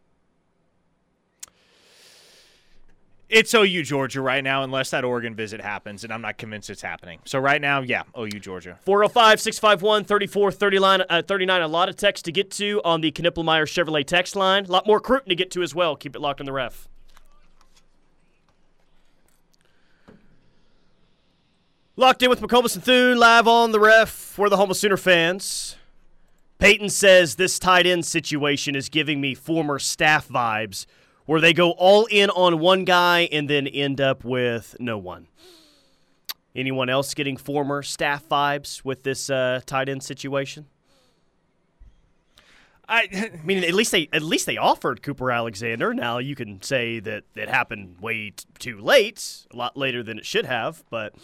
It's 3.31 3.55
OU 3.55 3.85
Georgia 3.85 4.21
right 4.21 4.43
now, 4.43 4.65
unless 4.65 4.91
that 4.91 5.05
Oregon 5.05 5.37
visit 5.37 5.61
happens, 5.61 6.03
and 6.03 6.13
I'm 6.13 6.21
not 6.21 6.37
convinced 6.37 6.69
it's 6.69 6.83
happening. 6.83 7.21
So 7.25 7.39
right 7.39 7.61
now, 7.61 7.81
yeah, 7.81 8.03
OU 8.19 8.41
Georgia. 8.41 8.77
405 8.83 9.41
651 9.41 10.03
3439. 10.03 11.61
Uh, 11.61 11.65
a 11.65 11.69
lot 11.69 11.89
of 11.89 11.95
text 11.95 12.25
to 12.25 12.33
get 12.33 12.51
to 12.53 12.81
on 12.85 13.03
the 13.03 13.13
Knippelmeyer 13.13 13.67
Chevrolet 13.67 14.05
text 14.05 14.35
line. 14.35 14.65
A 14.65 14.73
lot 14.73 14.85
more 14.85 14.99
Cruton 14.99 15.29
to 15.29 15.37
get 15.37 15.53
to 15.53 15.63
as 15.63 15.77
well. 15.77 15.95
Keep 15.95 16.17
it 16.17 16.21
locked 16.21 16.41
on 16.41 16.47
the 16.47 16.53
ref. 16.53 16.89
Locked 21.97 22.23
in 22.23 22.31
with 22.31 22.41
McComas 22.41 22.77
and 22.77 22.85
Thune, 22.85 23.19
live 23.19 23.49
on 23.49 23.73
the 23.73 23.81
ref 23.81 24.09
for 24.09 24.49
the 24.49 24.57
Homo 24.57 24.73
Sooner 24.73 24.97
fans. 24.97 25.77
Peyton 26.59 26.89
says 26.89 27.35
this 27.35 27.59
tight 27.59 27.85
end 27.85 28.07
situation 28.07 28.77
is 28.77 28.89
giving 28.89 29.21
me 29.21 29.35
former 29.35 29.79
staff 29.79 30.29
vibes 30.29 30.87
where 31.27 31.41
they 31.41 31.53
go 31.53 31.73
all 31.73 32.07
in 32.07 32.31
on 32.31 32.61
one 32.61 32.85
guy 32.85 33.29
and 33.33 33.51
then 33.51 33.67
end 33.67 34.01
up 34.01 34.25
with 34.25 34.77
no 34.79 34.99
one. 34.99 35.27
Anyone 36.55 36.89
else 36.89 37.13
getting 37.13 37.37
former 37.37 37.83
staff 37.83 38.25
vibes 38.29 38.85
with 38.85 39.03
this 39.03 39.29
uh, 39.29 39.61
tight 39.67 39.89
end 39.89 40.03
situation? 40.03 40.67
I, 42.89 43.09
I 43.35 43.45
mean, 43.45 43.65
at 43.65 43.75
least 43.75 43.91
they 43.91 44.09
at 44.13 44.23
least 44.23 44.47
they 44.47 44.57
offered 44.57 45.03
Cooper 45.03 45.31
Alexander. 45.31 45.93
Now 45.93 46.19
you 46.19 46.37
can 46.37 46.63
say 46.63 47.01
that 47.01 47.25
it 47.35 47.49
happened 47.49 47.97
way 48.01 48.31
t- 48.31 48.45
too 48.59 48.79
late, 48.79 49.47
a 49.53 49.57
lot 49.57 49.77
later 49.77 50.03
than 50.03 50.19
it 50.19 50.27
should 50.27 50.47
have, 50.47 50.85
but 50.89 51.15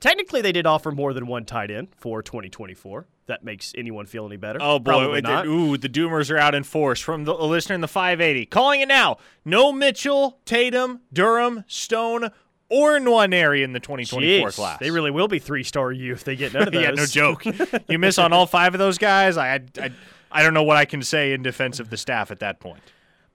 Technically, 0.00 0.40
they 0.40 0.52
did 0.52 0.66
offer 0.66 0.92
more 0.92 1.12
than 1.12 1.26
one 1.26 1.44
tight 1.44 1.70
end 1.70 1.88
for 1.96 2.22
2024. 2.22 3.06
That 3.26 3.44
makes 3.44 3.72
anyone 3.76 4.06
feel 4.06 4.24
any 4.26 4.36
better. 4.36 4.58
Oh 4.62 4.78
boy! 4.78 5.20
Ooh, 5.44 5.76
the 5.76 5.88
Doomers 5.88 6.30
are 6.30 6.38
out 6.38 6.54
in 6.54 6.62
force 6.62 7.00
from 7.00 7.24
the 7.24 7.34
listener 7.34 7.74
in 7.74 7.80
the 7.82 7.88
580. 7.88 8.46
Calling 8.46 8.80
it 8.80 8.88
now. 8.88 9.18
No 9.44 9.70
Mitchell, 9.72 10.38
Tatum, 10.46 11.00
Durham, 11.12 11.64
Stone, 11.66 12.30
or 12.70 12.98
Nwaneri 12.98 13.62
in 13.62 13.72
the 13.72 13.80
2024 13.80 14.48
Jeez, 14.48 14.54
class. 14.54 14.78
They 14.78 14.90
really 14.90 15.10
will 15.10 15.28
be 15.28 15.38
three 15.38 15.62
star 15.64 15.92
you 15.92 16.12
if 16.12 16.24
they 16.24 16.36
get 16.36 16.54
none 16.54 16.68
of 16.68 16.72
those. 16.72 16.82
yeah, 16.82 16.90
no 16.92 17.04
joke. 17.04 17.44
you 17.88 17.98
miss 17.98 18.18
on 18.18 18.32
all 18.32 18.46
five 18.46 18.74
of 18.74 18.78
those 18.78 18.96
guys. 18.98 19.36
I, 19.36 19.60
I, 19.78 19.90
I 20.30 20.42
don't 20.42 20.54
know 20.54 20.62
what 20.62 20.76
I 20.78 20.84
can 20.86 21.02
say 21.02 21.32
in 21.32 21.42
defense 21.42 21.80
of 21.80 21.90
the 21.90 21.96
staff 21.96 22.30
at 22.30 22.40
that 22.40 22.60
point. 22.60 22.80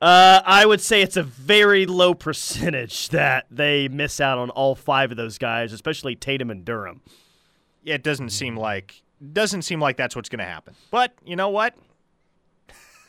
Uh, 0.04 0.42
I 0.46 0.66
would 0.66 0.82
say 0.82 1.02
it's 1.02 1.16
a 1.16 1.24
very 1.24 1.86
low 1.86 2.14
percentage 2.14 3.08
that 3.12 3.46
they 3.50 3.88
miss 3.88 4.20
out 4.20 4.38
on 4.38 4.50
all 4.50 4.76
five 4.76 5.12
of 5.12 5.18
those 5.18 5.38
guys, 5.38 5.72
especially 5.72 6.14
Tatum 6.14 6.52
and 6.52 6.66
Durham. 6.66 7.00
Yeah, 7.84 7.96
it 7.96 8.04
doesn't 8.04 8.32
seem 8.32 8.58
like 8.58 9.02
doesn't 9.32 9.62
seem 9.62 9.80
like 9.80 9.96
that's 9.96 10.14
what's 10.14 10.28
going 10.28 10.40
to 10.40 10.46
happen. 10.46 10.76
But 10.92 11.14
you 11.24 11.38
know 11.38 11.48
what? 11.48 11.78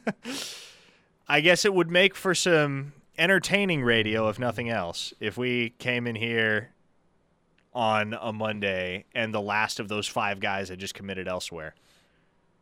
I 1.29 1.39
guess 1.39 1.63
it 1.63 1.73
would 1.73 1.89
make 1.89 2.13
for 2.13 2.35
some 2.35 2.91
entertaining 3.17 3.81
radio, 3.81 4.27
if 4.27 4.37
nothing 4.37 4.69
else, 4.69 5.13
if 5.21 5.37
we 5.37 5.69
came 5.79 6.05
in 6.05 6.15
here 6.17 6.71
on 7.73 8.17
a 8.19 8.33
Monday 8.33 9.05
and 9.15 9.33
the 9.33 9.39
last 9.39 9.79
of 9.79 9.87
those 9.87 10.07
five 10.07 10.41
guys 10.41 10.67
had 10.67 10.79
just 10.79 10.93
committed 10.93 11.25
elsewhere. 11.25 11.73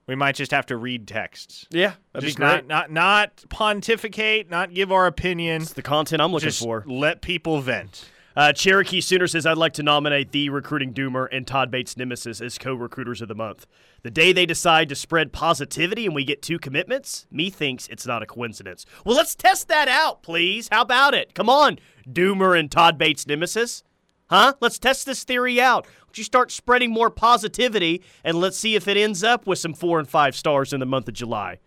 We 0.06 0.16
might 0.16 0.36
just 0.36 0.52
have 0.52 0.66
to 0.68 0.78
read 0.78 1.08
texts. 1.08 1.66
Yeah, 1.70 1.94
that'd 2.12 2.28
just 2.28 2.38
be 2.38 2.44
great. 2.44 2.68
Not, 2.68 2.92
not 2.92 2.92
not 2.92 3.44
pontificate, 3.50 4.50
not 4.50 4.74
give 4.74 4.92
our 4.92 5.08
opinion. 5.08 5.62
It's 5.62 5.74
the 5.74 5.82
content 5.82 6.22
I'm 6.22 6.32
looking 6.32 6.50
just 6.50 6.62
for. 6.62 6.84
Let 6.86 7.22
people 7.22 7.62
vent. 7.62 8.10
Uh, 8.36 8.52
Cherokee 8.52 9.00
Sooner 9.00 9.28
says, 9.28 9.46
I'd 9.46 9.58
like 9.58 9.74
to 9.74 9.84
nominate 9.84 10.32
the 10.32 10.50
recruiting 10.50 10.92
doomer 10.94 11.28
and 11.32 11.46
Todd 11.46 11.70
Bates 11.70 11.96
Nemesis 11.96 12.42
as 12.42 12.58
co 12.58 12.74
recruiters 12.74 13.22
of 13.22 13.28
the 13.28 13.36
month. 13.36 13.68
The 14.02 14.10
day 14.12 14.34
they 14.34 14.46
decide 14.46 14.90
to 14.90 14.96
spread 14.96 15.32
positivity 15.32 16.06
and 16.06 16.16
we 16.16 16.24
get 16.24 16.42
two 16.42 16.58
commitments, 16.58 17.28
me 17.32 17.50
thinks 17.50 17.88
it's 17.90 18.08
not 18.08 18.24
a 18.24 18.26
coincidence. 18.26 18.86
Well, 19.06 19.16
let's 19.16 19.36
test 19.36 19.68
that 19.68 19.88
out, 19.88 20.24
please. 20.24 20.68
How 20.72 20.82
about 20.82 21.14
it? 21.14 21.36
Come 21.36 21.50
on, 21.50 21.78
Doomer 22.10 22.60
and 22.60 22.72
Todd 22.72 22.98
Bates 22.98 23.28
Nemesis. 23.28 23.84
Huh? 24.30 24.54
Let's 24.60 24.80
test 24.80 25.06
this 25.06 25.24
theory 25.24 25.62
out. 25.62 25.86
You 26.18 26.24
start 26.24 26.52
spreading 26.52 26.92
more 26.92 27.10
positivity 27.10 28.02
and 28.24 28.40
let's 28.40 28.58
see 28.58 28.76
if 28.76 28.88
it 28.88 28.98
ends 28.98 29.24
up 29.24 29.48
with 29.48 29.60
some 29.60 29.74
four 29.74 30.00
and 30.00 30.08
five 30.08 30.36
stars 30.36 30.74
in 30.74 30.80
the 30.80 30.86
month 30.86 31.08
of 31.08 31.14
July? 31.14 31.60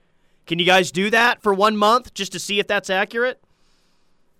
Can 0.47 0.59
you 0.59 0.67
guys 0.67 0.93
do 0.93 1.11
that 1.11 1.43
for 1.43 1.53
one 1.53 1.77
month 1.77 2.15
just 2.15 2.33
to 2.33 2.39
see 2.39 2.61
if 2.61 2.67
that's 2.67 2.89
accurate? 2.91 3.43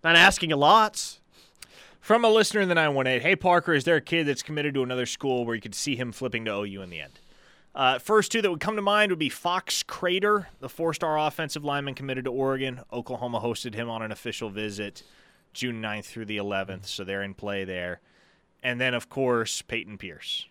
Not 0.05 0.17
asking 0.17 0.53
a 0.53 0.57
lot. 0.57 1.19
From 2.01 2.25
a 2.25 2.29
listener 2.29 2.61
in 2.61 2.69
the 2.69 2.77
918, 2.77 3.21
hey 3.21 3.35
Parker, 3.35 3.75
is 3.75 3.83
there 3.83 3.97
a 3.97 4.01
kid 4.01 4.29
that's 4.29 4.45
committed 4.45 4.75
to 4.75 4.85
another 4.85 5.07
school 5.07 5.45
where 5.45 5.57
you 5.57 5.61
could 5.61 5.75
see 5.75 5.97
him 5.97 6.13
flipping 6.13 6.45
to 6.45 6.53
OU 6.53 6.83
in 6.83 6.91
the 6.91 7.01
end? 7.01 7.19
Uh, 7.75 7.99
first 7.99 8.31
two 8.31 8.41
that 8.41 8.51
would 8.51 8.61
come 8.61 8.77
to 8.77 8.83
mind 8.83 9.11
would 9.11 9.19
be 9.19 9.29
Fox 9.29 9.83
Crader, 9.83 10.47
the 10.61 10.69
four 10.69 10.95
star 10.95 11.19
offensive 11.19 11.65
lineman 11.65 11.95
committed 11.95 12.25
to 12.25 12.31
Oregon. 12.31 12.81
Oklahoma 12.93 13.41
hosted 13.41 13.75
him 13.75 13.91
on 13.91 14.03
an 14.03 14.13
official 14.13 14.49
visit 14.49 15.03
June 15.53 15.83
9th 15.83 16.05
through 16.05 16.27
the 16.27 16.37
11th, 16.37 16.87
so 16.87 17.03
they're 17.03 17.23
in 17.23 17.35
play 17.35 17.65
there. 17.65 18.01
And 18.67 18.81
then, 18.81 18.95
of 18.95 19.09
course, 19.09 19.63
Peyton 19.63 19.97
Pierce. 19.97 20.49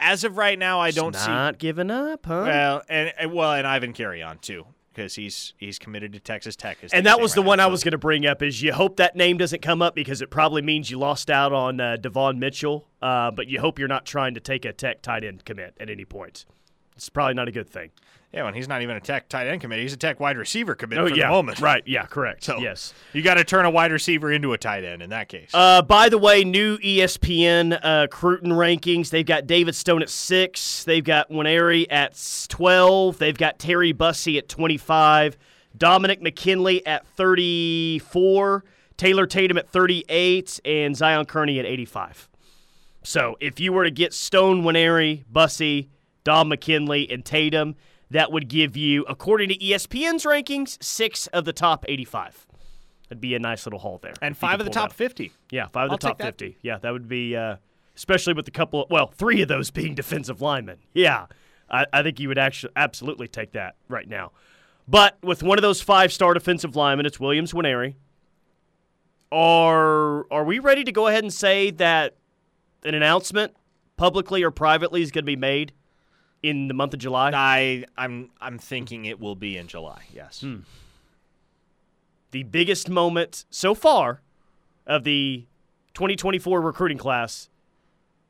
As 0.00 0.24
of 0.24 0.36
right 0.36 0.58
now, 0.58 0.80
I 0.80 0.90
don't 0.90 1.12
Just 1.12 1.26
see 1.26 1.30
not 1.30 1.58
giving 1.58 1.92
up, 1.92 2.26
huh? 2.26 2.42
well, 2.44 2.82
and, 2.88 3.12
and 3.16 3.32
well, 3.32 3.52
and 3.52 3.64
Ivan 3.64 3.92
Carrion 3.92 4.38
too, 4.38 4.66
because 4.92 5.14
he's 5.14 5.54
he's 5.58 5.78
committed 5.78 6.12
to 6.14 6.18
Texas 6.18 6.56
Tech. 6.56 6.78
and 6.92 7.06
that 7.06 7.20
was 7.20 7.34
the 7.34 7.42
one 7.42 7.60
I 7.60 7.68
was 7.68 7.84
going 7.84 7.92
to 7.92 7.98
bring 7.98 8.26
up. 8.26 8.42
Is 8.42 8.62
you 8.62 8.72
hope 8.72 8.96
that 8.96 9.14
name 9.14 9.36
doesn't 9.36 9.62
come 9.62 9.80
up 9.80 9.94
because 9.94 10.22
it 10.22 10.30
probably 10.30 10.60
means 10.60 10.90
you 10.90 10.98
lost 10.98 11.30
out 11.30 11.52
on 11.52 11.80
uh, 11.80 11.96
Devon 11.98 12.40
Mitchell, 12.40 12.88
uh, 13.00 13.30
but 13.30 13.46
you 13.46 13.60
hope 13.60 13.78
you're 13.78 13.86
not 13.86 14.04
trying 14.04 14.34
to 14.34 14.40
take 14.40 14.64
a 14.64 14.72
Tech 14.72 15.02
tight 15.02 15.22
end 15.22 15.44
commit 15.44 15.76
at 15.78 15.88
any 15.88 16.04
point. 16.04 16.46
It's 16.96 17.08
probably 17.10 17.34
not 17.34 17.46
a 17.46 17.52
good 17.52 17.70
thing. 17.70 17.90
Yeah, 18.32 18.44
when 18.44 18.54
he's 18.54 18.68
not 18.68 18.82
even 18.82 18.96
a 18.96 19.00
tech 19.00 19.28
tight 19.28 19.48
end 19.48 19.60
committee, 19.60 19.82
he's 19.82 19.92
a 19.92 19.96
tech 19.96 20.20
wide 20.20 20.36
receiver 20.36 20.76
committee 20.76 21.00
oh, 21.00 21.08
for 21.08 21.14
yeah. 21.14 21.26
the 21.26 21.32
moment. 21.32 21.60
Right, 21.70 21.82
yeah, 21.84 22.06
correct. 22.06 22.44
So 22.44 22.58
yes. 22.58 22.94
You 23.12 23.22
got 23.22 23.34
to 23.34 23.44
turn 23.44 23.66
a 23.66 23.70
wide 23.70 23.90
receiver 23.90 24.30
into 24.30 24.52
a 24.52 24.58
tight 24.58 24.84
end 24.84 25.02
in 25.02 25.10
that 25.10 25.28
case. 25.28 25.50
Uh, 25.52 25.82
by 25.82 26.08
the 26.08 26.16
way, 26.16 26.44
new 26.44 26.78
ESPN 26.78 27.78
uh, 27.82 28.06
Cruton 28.06 28.52
rankings. 28.52 29.10
They've 29.10 29.26
got 29.26 29.46
David 29.46 29.74
Stone 29.74 30.02
at 30.02 30.08
six. 30.08 30.84
They've 30.84 31.04
got 31.04 31.28
Nwaneri 31.28 31.86
at 31.90 32.16
12. 32.48 33.18
They've 33.18 33.36
got 33.36 33.58
Terry 33.58 33.92
Bussey 33.92 34.38
at 34.38 34.48
25. 34.48 35.36
Dominic 35.76 36.22
McKinley 36.22 36.86
at 36.86 37.06
34. 37.08 38.64
Taylor 38.96 39.26
Tatum 39.26 39.58
at 39.58 39.68
38. 39.68 40.60
And 40.64 40.96
Zion 40.96 41.26
Kearney 41.26 41.58
at 41.58 41.66
85. 41.66 42.28
So 43.02 43.36
if 43.40 43.58
you 43.58 43.72
were 43.72 43.84
to 43.84 43.90
get 43.90 44.14
Stone, 44.14 44.62
Nwaneri, 44.62 45.24
Bussey, 45.30 45.90
Dom 46.22 46.48
McKinley, 46.48 47.10
and 47.10 47.24
Tatum– 47.24 47.74
that 48.10 48.32
would 48.32 48.48
give 48.48 48.76
you, 48.76 49.04
according 49.08 49.48
to 49.50 49.58
ESPN's 49.58 50.24
rankings, 50.24 50.82
six 50.82 51.26
of 51.28 51.44
the 51.44 51.52
top 51.52 51.84
85. 51.88 52.46
That'd 53.08 53.20
be 53.20 53.34
a 53.34 53.38
nice 53.38 53.66
little 53.66 53.78
haul 53.78 53.98
there. 54.02 54.14
And 54.20 54.36
five 54.36 54.60
of 54.60 54.66
the 54.66 54.72
top 54.72 54.92
50. 54.92 55.32
Yeah, 55.50 55.66
five 55.66 55.90
of 55.90 56.00
the 56.00 56.06
I'll 56.06 56.14
top 56.14 56.22
50. 56.22 56.58
Yeah, 56.62 56.78
that 56.78 56.92
would 56.92 57.08
be, 57.08 57.36
uh, 57.36 57.56
especially 57.96 58.34
with 58.34 58.46
a 58.46 58.52
couple, 58.52 58.84
of, 58.84 58.90
well, 58.90 59.08
three 59.08 59.42
of 59.42 59.48
those 59.48 59.70
being 59.72 59.94
defensive 59.94 60.40
linemen. 60.40 60.78
Yeah, 60.92 61.26
I, 61.70 61.86
I 61.92 62.02
think 62.02 62.20
you 62.20 62.28
would 62.28 62.38
actually 62.38 62.72
absolutely 62.76 63.28
take 63.28 63.52
that 63.52 63.76
right 63.88 64.08
now. 64.08 64.32
But 64.88 65.18
with 65.22 65.42
one 65.42 65.58
of 65.58 65.62
those 65.62 65.80
five 65.80 66.12
star 66.12 66.34
defensive 66.34 66.74
linemen, 66.74 67.06
it's 67.06 67.20
Williams 67.20 67.52
Nwaneri. 67.52 67.94
Are, 69.32 70.26
are 70.32 70.42
we 70.42 70.58
ready 70.58 70.82
to 70.82 70.90
go 70.90 71.06
ahead 71.06 71.22
and 71.22 71.32
say 71.32 71.70
that 71.72 72.16
an 72.84 72.94
announcement, 72.94 73.54
publicly 73.96 74.42
or 74.42 74.50
privately, 74.50 75.02
is 75.02 75.12
going 75.12 75.22
to 75.22 75.26
be 75.26 75.36
made 75.36 75.72
in 76.42 76.68
the 76.68 76.74
month 76.74 76.94
of 76.94 77.00
July? 77.00 77.30
I 77.34 77.84
I'm 77.96 78.30
I'm 78.40 78.58
thinking 78.58 79.04
it 79.04 79.20
will 79.20 79.36
be 79.36 79.56
in 79.56 79.66
July. 79.66 80.02
Yes. 80.12 80.40
Hmm. 80.40 80.58
The 82.30 82.44
biggest 82.44 82.88
moment 82.88 83.44
so 83.50 83.74
far 83.74 84.20
of 84.86 85.04
the 85.04 85.46
2024 85.94 86.60
recruiting 86.60 86.98
class 86.98 87.48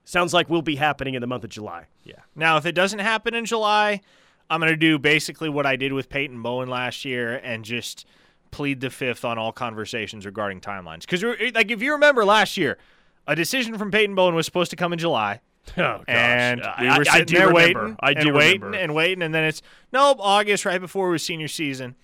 sounds 0.05 0.33
like 0.33 0.49
will 0.49 0.63
be 0.63 0.77
happening 0.77 1.15
in 1.15 1.21
the 1.21 1.27
month 1.27 1.45
of 1.45 1.51
July. 1.51 1.87
Yeah. 2.03 2.21
Now, 2.35 2.57
if 2.57 2.67
it 2.67 2.73
doesn't 2.73 2.99
happen 3.01 3.35
in 3.35 3.45
July, 3.45 4.01
I'm 4.49 4.61
going 4.61 4.73
to 4.73 4.77
do 4.77 4.99
basically 4.99 5.49
what 5.49 5.67
I 5.67 5.77
did 5.77 5.93
with 5.93 6.09
Peyton 6.09 6.43
Bowen 6.43 6.69
last 6.69 7.05
year 7.05 7.37
and 7.37 7.65
just 7.65 8.07
plead 8.51 8.81
the 8.81 8.91
fifth 8.91 9.25
on 9.25 9.39
all 9.39 9.53
conversations 9.53 10.27
regarding 10.27 10.61
timelines. 10.61 11.03
Because, 11.03 11.23
like, 11.55 11.71
if 11.71 11.83
you 11.83 11.93
remember 11.93 12.25
last 12.25 12.57
year, 12.57 12.79
a 13.27 13.37
decision 13.37 13.79
from 13.79 13.91
Peyton 13.91 14.15
Bowen 14.15 14.35
was 14.35 14.47
supposed 14.47 14.71
to 14.71 14.77
come 14.77 14.93
in 14.93 14.99
July. 14.99 15.41
Oh, 15.79 15.99
gosh. 15.99 16.05
And 16.09 16.61
we 16.81 16.87
were 16.87 16.93
I, 16.93 16.97
sitting 17.03 17.13
I 17.13 17.25
do 17.25 17.35
there 17.39 17.49
remember. 17.49 17.81
waiting 17.83 17.97
I 18.01 18.15
do 18.15 18.21
and 18.29 18.37
waiting 18.37 18.61
remember. 18.63 18.79
and 18.85 18.95
waiting, 18.95 19.23
and 19.23 19.35
then 19.35 19.45
it's 19.45 19.63
nope, 19.93 20.19
August 20.21 20.65
right 20.65 20.81
before 20.81 21.09
it 21.09 21.13
was 21.13 21.23
senior 21.23 21.49
season. 21.49 21.97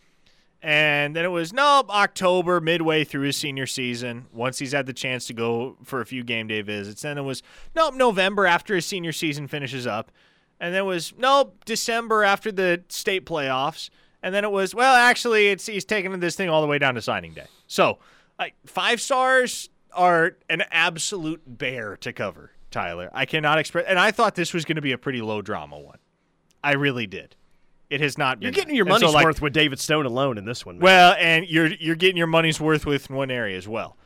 And 0.62 1.14
then 1.14 1.24
it 1.24 1.29
was 1.29 1.52
nope, 1.52 1.90
October, 1.90 2.61
midway 2.61 3.05
through 3.05 3.22
his 3.26 3.37
senior 3.37 3.66
season, 3.66 4.26
once 4.33 4.59
he's 4.59 4.72
had 4.72 4.87
the 4.87 4.92
chance 4.92 5.26
to 5.26 5.33
go 5.35 5.76
for 5.85 6.00
a 6.00 6.07
few 6.07 6.24
game 6.24 6.46
day 6.48 6.62
visits. 6.62 7.02
Then 7.02 7.18
it 7.18 7.22
was 7.22 7.42
nope, 7.74 7.94
November 7.94 8.46
after 8.46 8.74
his 8.74 8.87
senior 8.87 9.12
season 9.12 9.46
finishes 9.48 9.87
up. 9.87 10.11
And 10.59 10.72
then 10.74 10.83
it 10.83 10.87
was 10.87 11.12
nope, 11.18 11.64
December 11.66 12.24
after 12.24 12.50
the 12.50 12.83
state 12.88 13.26
playoffs. 13.26 13.90
And 14.22 14.35
then 14.35 14.44
it 14.44 14.50
was 14.50 14.74
well, 14.74 14.94
actually, 14.96 15.48
it's 15.48 15.66
he's 15.66 15.85
taking 15.85 16.18
this 16.20 16.35
thing 16.37 16.48
all 16.48 16.62
the 16.62 16.66
way 16.68 16.79
down 16.79 16.94
to 16.94 17.02
signing 17.02 17.35
day. 17.35 17.46
So, 17.66 17.98
like 18.38 18.55
five 18.64 19.00
stars 19.00 19.68
are 19.92 20.37
an 20.48 20.62
absolute 20.70 21.42
bear 21.46 21.96
to 21.98 22.12
cover, 22.12 22.50
Tyler. 22.70 23.11
I 23.12 23.26
cannot 23.26 23.59
express, 23.59 23.85
and 23.88 23.98
I 23.98 24.11
thought 24.11 24.35
this 24.35 24.52
was 24.55 24.64
going 24.64 24.76
to 24.76 24.83
be 24.83 24.92
a 24.92 24.98
pretty 24.98 25.20
low 25.22 25.42
drama 25.42 25.79
one. 25.79 25.98
I 26.62 26.74
really 26.74 27.07
did. 27.07 27.37
It 27.88 28.00
has 28.00 28.18
not 28.18 28.40
been. 28.40 28.46
You're 28.46 28.52
getting 28.52 28.74
your 28.74 28.87
And 28.87 28.94
so, 28.98 29.00
money's 29.07 29.14
like, 29.14 29.24
worth 29.24 29.40
with 29.42 29.52
David 29.52 29.79
Stone 29.79 30.07
alone 30.07 30.38
in 30.38 30.44
this 30.44 30.66
one. 30.66 30.76
man. 30.79 30.83
well, 30.85 31.16
and 31.18 31.46
you're 31.46 31.68
you're 31.68 31.94
getting 31.94 32.16
your 32.16 32.26
money's 32.26 32.61
worth 32.61 32.85
with 32.85 33.09
Nwaneri 33.09 33.57
as 33.57 33.68
well. 33.68 33.96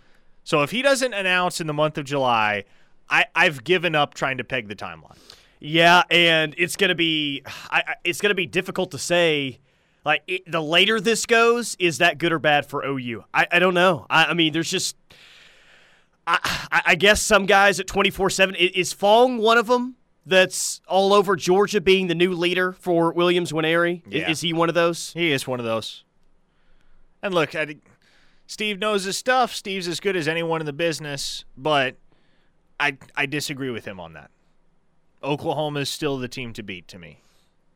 So 0.45 0.63
if 0.63 0.71
he 0.71 0.83
doesn't 0.83 1.13
announce 1.15 1.61
in 1.61 1.67
the 1.67 1.73
month 1.73 1.97
of 1.97 2.05
July, 2.05 2.65
I, 3.09 3.25
I've 3.35 3.65
given 3.65 3.95
up 3.95 4.15
trying 4.15 4.37
to 4.39 4.45
peg 4.45 4.69
the 4.69 4.75
timeline. 4.77 5.17
Yeah, 5.61 6.03
and 6.11 6.55
it's 6.59 6.77
gonna 6.77 6.95
be 6.95 7.43
I, 7.71 7.83
I- 7.87 7.95
it's 8.05 8.21
gonna 8.21 8.35
be 8.35 8.47
difficult 8.47 8.91
to 8.93 8.99
say. 8.99 9.61
Like 10.05 10.23
it, 10.27 10.51
the 10.51 10.63
later 10.63 10.99
this 11.01 11.25
goes, 11.27 11.77
is 11.79 11.99
that 11.99 12.17
good 12.19 12.33
or 12.33 12.39
bad 12.39 12.65
for 12.67 12.83
OU? 12.85 13.25
I, 13.35 13.47
I 13.53 13.59
don't 13.59 13.75
know. 13.75 14.07
I, 14.09 14.27
I 14.27 14.35
mean, 14.35 14.53
there's 14.55 14.71
just 14.71 14.97
I, 16.71 16.83
I- 16.87 16.95
guess 16.95 17.23
some 17.23 17.47
guys 17.47 17.81
at 17.81 17.87
twenty 17.87 18.11
four 18.11 18.31
seven 18.31 18.55
is 18.55 18.93
Fong 18.93 19.39
one 19.39 19.59
of 19.59 19.67
them 19.67 19.97
that's 20.27 20.81
all 20.87 21.13
over 21.13 21.35
Georgia 21.35 21.81
being 21.81 22.07
the 22.07 22.15
new 22.15 22.33
leader 22.33 22.73
for 22.73 23.13
Williams 23.13 23.53
Nwaneri. 23.53 24.03
Yeah. 24.09 24.31
Is 24.31 24.41
he 24.43 24.53
one 24.53 24.69
of 24.69 24.75
those? 24.75 25.13
He 25.15 25.33
is 25.33 25.47
one 25.47 25.59
of 25.61 25.67
those. 25.67 26.05
And 27.23 27.35
look, 27.35 27.55
I, 27.55 27.77
Steve 28.47 28.79
knows 28.79 29.05
his 29.05 29.17
stuff. 29.17 29.55
Steve's 29.55 29.89
as 29.89 30.01
good 30.01 30.17
as 30.17 30.29
anyone 30.29 30.61
in 30.61 30.67
the 30.67 30.73
business, 30.73 31.45
but 31.57 31.97
I 32.79 32.97
I 33.17 33.27
disagree 33.27 33.71
with 33.71 33.85
him 33.85 33.99
on 33.99 34.13
that. 34.13 34.31
Oklahoma 35.23 35.81
is 35.81 35.89
still 35.89 36.17
the 36.19 36.29
team 36.29 36.53
to 36.55 36.63
beat 36.63 36.89
to 36.89 36.99
me, 36.99 37.21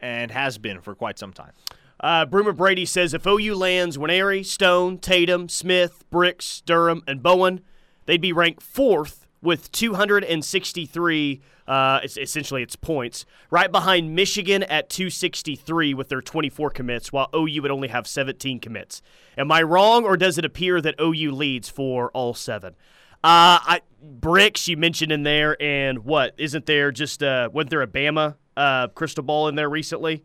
and 0.00 0.30
has 0.30 0.58
been 0.58 0.80
for 0.80 0.94
quite 0.94 1.18
some 1.18 1.32
time. 1.32 1.52
Uh, 2.00 2.26
Broomer 2.26 2.52
Brady 2.56 2.84
says 2.86 3.14
if 3.14 3.26
OU 3.26 3.54
lands 3.54 3.96
Nwaneri, 3.96 4.44
Stone, 4.44 4.98
Tatum, 4.98 5.48
Smith, 5.48 6.04
Brix, 6.12 6.62
Durham, 6.64 7.02
and 7.06 7.22
Bowen, 7.22 7.60
they'd 8.06 8.20
be 8.20 8.32
ranked 8.32 8.62
fourth 8.62 9.26
with 9.42 9.70
263. 9.72 11.40
Uh, 11.66 12.00
it's, 12.02 12.16
essentially, 12.18 12.62
it's 12.62 12.76
points 12.76 13.24
right 13.50 13.72
behind 13.72 14.14
Michigan 14.14 14.62
at 14.64 14.90
263 14.90 15.94
with 15.94 16.08
their 16.10 16.20
24 16.20 16.70
commits, 16.70 17.10
while 17.12 17.28
OU 17.34 17.62
would 17.62 17.70
only 17.70 17.88
have 17.88 18.06
17 18.06 18.60
commits. 18.60 19.00
Am 19.38 19.50
I 19.50 19.62
wrong, 19.62 20.04
or 20.04 20.16
does 20.16 20.36
it 20.36 20.44
appear 20.44 20.80
that 20.82 20.94
OU 21.00 21.32
leads 21.32 21.68
for 21.70 22.10
all 22.10 22.34
seven? 22.34 22.74
Uh, 23.22 23.56
I, 23.64 23.80
Brix 24.20 24.68
you 24.68 24.76
mentioned 24.76 25.10
in 25.10 25.22
there, 25.22 25.56
and 25.60 26.00
what 26.04 26.34
isn't 26.36 26.66
there? 26.66 26.92
Just 26.92 27.22
uh, 27.22 27.48
wasn't 27.50 27.70
there 27.70 27.80
a 27.80 27.86
Bama 27.86 28.34
uh, 28.58 28.88
crystal 28.88 29.24
ball 29.24 29.48
in 29.48 29.54
there 29.54 29.70
recently? 29.70 30.22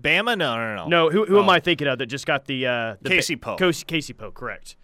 Bama, 0.00 0.38
no, 0.38 0.56
no, 0.56 0.76
no, 0.76 0.86
No, 0.86 1.10
who, 1.10 1.24
who 1.24 1.38
am 1.40 1.48
Oh. 1.48 1.52
I 1.52 1.58
thinking 1.58 1.88
of 1.88 1.98
that 1.98 2.06
just 2.06 2.26
got 2.26 2.44
the, 2.44 2.66
uh, 2.66 2.96
the 3.02 3.08
Casey 3.08 3.34
ba- 3.34 3.40
Poe. 3.40 3.56
Casey, 3.56 3.84
Casey 3.86 4.12
Poe, 4.12 4.30
correct. 4.30 4.76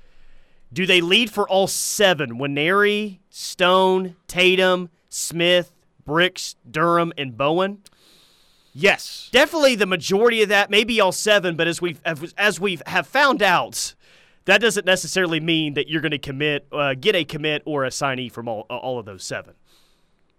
Do 0.73 0.87
they 0.87 1.01
lead 1.01 1.31
for 1.31 1.49
all 1.49 1.67
seven? 1.67 2.39
Nwaneri, 2.39 3.19
Stone, 3.31 4.17
Tatum, 4.27 4.89
Smith, 5.09 5.71
Brix, 6.07 6.55
Durham, 6.71 7.13
and 7.19 7.37
Bowen. 7.37 7.83
Yes, 8.75 9.29
Definitely 9.33 9.75
the 9.75 9.85
majority 9.87 10.43
of 10.43 10.49
that, 10.49 10.71
maybe 10.71 10.99
all 10.99 11.13
seven. 11.13 11.57
But 11.57 11.69
as 11.69 11.83
we've 11.83 12.01
as- 12.07 12.33
as 12.39 12.59
we 12.59 12.79
have 12.87 13.07
found 13.07 13.43
out, 13.43 13.95
that 14.47 14.63
doesn't 14.63 14.87
necessarily 14.87 15.41
mean 15.41 15.75
that 15.75 15.89
you're 15.89 16.01
going 16.01 16.11
to 16.13 16.19
commit, 16.19 16.67
uh, 16.73 16.95
get 16.95 17.15
a 17.15 17.23
commit 17.25 17.63
or 17.67 17.85
a 17.85 17.91
signee 17.91 18.33
from 18.33 18.49
all 18.49 18.63
all 18.71 18.99
of 18.99 19.05
those 19.05 19.25
seven. 19.25 19.55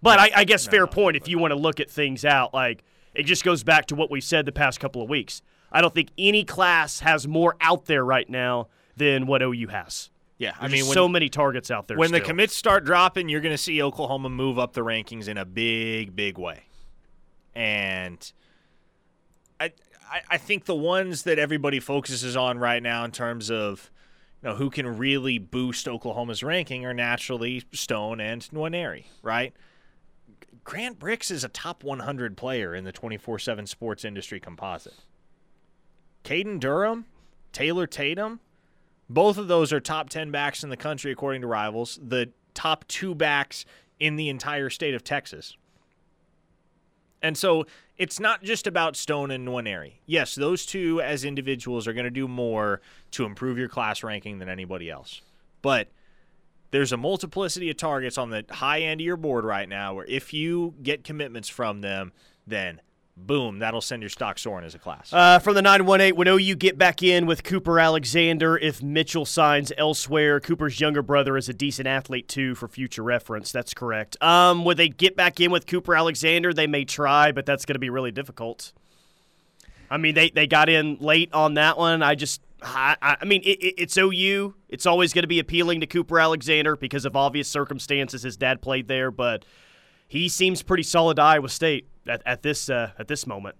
But 0.01 0.17
I, 0.19 0.31
I 0.37 0.43
guess 0.45 0.65
fair 0.65 0.87
point 0.87 1.15
if 1.15 1.27
you 1.27 1.37
want 1.37 1.51
to 1.51 1.55
look 1.59 1.79
at 1.79 1.91
things 1.91 2.25
out. 2.25 2.55
Like 2.55 2.83
it 3.13 3.23
just 3.23 3.43
goes 3.43 3.63
back 3.63 3.85
to 3.87 3.95
what 3.95 4.09
we've 4.09 4.23
said 4.23 4.47
the 4.47 4.51
past 4.51 4.79
couple 4.79 5.03
of 5.03 5.09
weeks. 5.09 5.43
I 5.71 5.81
don't 5.81 5.93
think 5.93 6.09
any 6.17 6.43
class 6.43 7.01
has 7.01 7.27
more 7.27 7.55
out 7.61 7.85
there 7.85 8.03
right 8.03 8.27
now 8.29 8.67
than 8.97 9.27
what 9.27 9.43
OU 9.43 9.67
has. 9.67 10.09
Yeah. 10.43 10.55
I 10.59 10.67
There's 10.67 10.73
mean, 10.73 10.87
when, 10.87 10.93
so 10.93 11.07
many 11.07 11.29
targets 11.29 11.71
out 11.71 11.87
there. 11.87 11.97
when 11.97 12.11
the 12.11 12.19
commits 12.19 12.53
start 12.53 12.83
dropping, 12.83 13.29
you're 13.29 13.39
going 13.39 13.53
to 13.53 13.57
see 13.57 13.81
Oklahoma 13.81 14.29
move 14.29 14.59
up 14.59 14.73
the 14.73 14.81
rankings 14.81 15.29
in 15.29 15.37
a 15.37 15.45
big, 15.45 16.17
big 16.17 16.37
way. 16.37 16.63
And 17.55 18.29
I, 19.57 19.71
I, 20.11 20.21
I 20.31 20.37
think 20.37 20.65
the 20.65 20.75
ones 20.75 21.23
that 21.23 21.39
everybody 21.39 21.79
focuses 21.79 22.35
on 22.35 22.57
right 22.59 22.83
now 22.83 23.05
in 23.05 23.11
terms 23.11 23.49
of 23.49 23.89
you 24.41 24.49
know 24.49 24.55
who 24.55 24.69
can 24.69 24.97
really 24.97 25.37
boost 25.37 25.87
Oklahoma's 25.87 26.43
ranking 26.43 26.85
are 26.85 26.93
naturally 26.93 27.63
Stone 27.71 28.19
and 28.19 28.41
Nwaneri, 28.41 29.05
right? 29.21 29.53
Grant 30.65 30.99
Brix 30.99 31.31
is 31.31 31.45
a 31.45 31.49
top 31.49 31.85
100 31.85 32.35
player 32.35 32.75
in 32.75 32.83
the 32.83 32.91
24/7 32.91 33.65
sports 33.65 34.03
industry 34.03 34.41
composite. 34.41 35.05
Kaden 36.25 36.59
Durham, 36.59 37.05
Taylor 37.53 37.87
Tatum, 37.87 38.41
both 39.09 39.37
of 39.37 39.47
those 39.47 39.73
are 39.73 39.79
top 39.79 40.09
10 40.09 40.31
backs 40.31 40.63
in 40.63 40.69
the 40.69 40.77
country, 40.77 41.11
according 41.11 41.41
to 41.41 41.47
Rivals. 41.47 41.99
The 42.01 42.31
top 42.53 42.87
two 42.87 43.15
backs 43.15 43.65
in 43.99 44.15
the 44.15 44.29
entire 44.29 44.69
state 44.69 44.93
of 44.93 45.03
Texas. 45.03 45.55
And 47.21 47.37
so 47.37 47.65
it's 47.97 48.19
not 48.19 48.43
just 48.43 48.67
about 48.67 48.95
Stone 48.95 49.31
and 49.31 49.47
Nwaneri. 49.47 49.93
Yes, 50.05 50.35
those 50.35 50.65
two 50.65 51.01
as 51.01 51.23
individuals 51.23 51.87
are 51.87 51.93
going 51.93 52.03
to 52.03 52.11
do 52.11 52.27
more 52.27 52.81
to 53.11 53.23
improve 53.25 53.57
your 53.57 53.69
class 53.69 54.03
ranking 54.03 54.39
than 54.39 54.49
anybody 54.49 54.89
else. 54.89 55.21
But 55.61 55.87
there's 56.71 56.91
a 56.91 56.97
multiplicity 56.97 57.69
of 57.69 57.77
targets 57.77 58.17
on 58.17 58.29
the 58.29 58.43
high 58.49 58.81
end 58.81 58.99
of 58.99 59.05
your 59.05 59.15
board 59.15 59.45
right 59.45 59.69
now 59.69 59.93
where 59.93 60.05
if 60.05 60.33
you 60.33 60.73
get 60.81 61.03
commitments 61.03 61.47
from 61.47 61.81
them, 61.81 62.11
then 62.45 62.81
boom, 63.15 63.59
that'll 63.59 63.81
send 63.81 64.01
your 64.01 64.09
stock 64.09 64.39
soaring 64.39 64.65
as 64.65 64.75
a 64.75 64.79
class. 64.79 65.11
Uh, 65.13 65.39
from 65.39 65.55
the 65.55 65.61
918, 65.61 66.15
when 66.15 66.27
OU 66.27 66.55
get 66.55 66.77
back 66.77 67.03
in 67.03 67.25
with 67.25 67.43
Cooper 67.43 67.79
Alexander, 67.79 68.57
if 68.57 68.81
Mitchell 68.81 69.25
signs 69.25 69.71
elsewhere, 69.77 70.39
Cooper's 70.39 70.79
younger 70.79 71.01
brother 71.01 71.37
is 71.37 71.49
a 71.49 71.53
decent 71.53 71.87
athlete 71.87 72.27
too 72.27 72.55
for 72.55 72.67
future 72.67 73.03
reference. 73.03 73.51
That's 73.51 73.73
correct. 73.73 74.21
Um, 74.21 74.65
would 74.65 74.77
they 74.77 74.89
get 74.89 75.15
back 75.15 75.39
in 75.39 75.51
with 75.51 75.67
Cooper 75.67 75.95
Alexander? 75.95 76.53
They 76.53 76.67
may 76.67 76.85
try, 76.85 77.31
but 77.31 77.45
that's 77.45 77.65
going 77.65 77.75
to 77.75 77.79
be 77.79 77.89
really 77.89 78.11
difficult. 78.11 78.73
I 79.89 79.97
mean, 79.97 80.15
they, 80.15 80.29
they 80.31 80.47
got 80.47 80.69
in 80.69 80.97
late 80.99 81.31
on 81.33 81.53
that 81.53 81.77
one. 81.77 82.01
I 82.01 82.15
just, 82.15 82.41
I, 82.63 82.95
I 83.01 83.25
mean, 83.25 83.41
it, 83.43 83.59
it, 83.59 83.75
it's 83.77 83.97
OU. 83.97 84.55
It's 84.69 84.87
always 84.87 85.13
going 85.13 85.23
to 85.23 85.27
be 85.27 85.39
appealing 85.39 85.81
to 85.81 85.87
Cooper 85.87 86.19
Alexander 86.19 86.75
because 86.75 87.05
of 87.05 87.15
obvious 87.15 87.47
circumstances. 87.47 88.23
His 88.23 88.35
dad 88.35 88.61
played 88.61 88.87
there, 88.87 89.11
but 89.11 89.45
he 90.07 90.29
seems 90.29 90.61
pretty 90.61 90.83
solid 90.83 91.15
to 91.15 91.23
Iowa 91.23 91.49
State 91.49 91.87
at, 92.07 92.21
at 92.25 92.43
this 92.43 92.69
uh, 92.69 92.91
at 92.97 93.07
this 93.07 93.25
moment. 93.25 93.55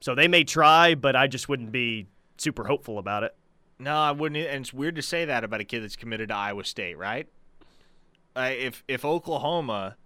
So 0.00 0.14
they 0.14 0.28
may 0.28 0.44
try, 0.44 0.94
but 0.94 1.16
I 1.16 1.26
just 1.26 1.48
wouldn't 1.48 1.72
be 1.72 2.06
super 2.36 2.64
hopeful 2.64 2.98
about 2.98 3.22
it. 3.22 3.34
No, 3.78 3.96
I 3.96 4.12
wouldn't. 4.12 4.46
And 4.46 4.62
it's 4.62 4.72
weird 4.72 4.96
to 4.96 5.02
say 5.02 5.24
that 5.24 5.44
about 5.44 5.60
a 5.60 5.64
kid 5.64 5.80
that's 5.80 5.96
committed 5.96 6.28
to 6.28 6.34
Iowa 6.34 6.64
State, 6.64 6.98
right? 6.98 7.26
Uh, 8.36 8.50
if 8.52 8.84
if 8.88 9.04
Oklahoma, 9.04 9.96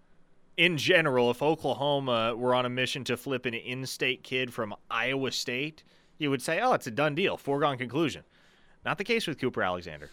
in 0.56 0.76
general, 0.76 1.30
if 1.30 1.42
Oklahoma 1.42 2.36
were 2.36 2.54
on 2.54 2.66
a 2.66 2.68
mission 2.68 3.04
to 3.04 3.16
flip 3.16 3.46
an 3.46 3.54
in-state 3.54 4.22
kid 4.22 4.52
from 4.52 4.74
Iowa 4.90 5.32
State, 5.32 5.82
you 6.18 6.30
would 6.30 6.42
say, 6.42 6.60
"Oh, 6.60 6.72
it's 6.74 6.86
a 6.86 6.90
done 6.90 7.14
deal, 7.14 7.36
foregone 7.36 7.78
conclusion." 7.78 8.24
Not 8.84 8.98
the 8.98 9.04
case 9.04 9.26
with 9.26 9.40
Cooper 9.40 9.62
Alexander. 9.62 10.10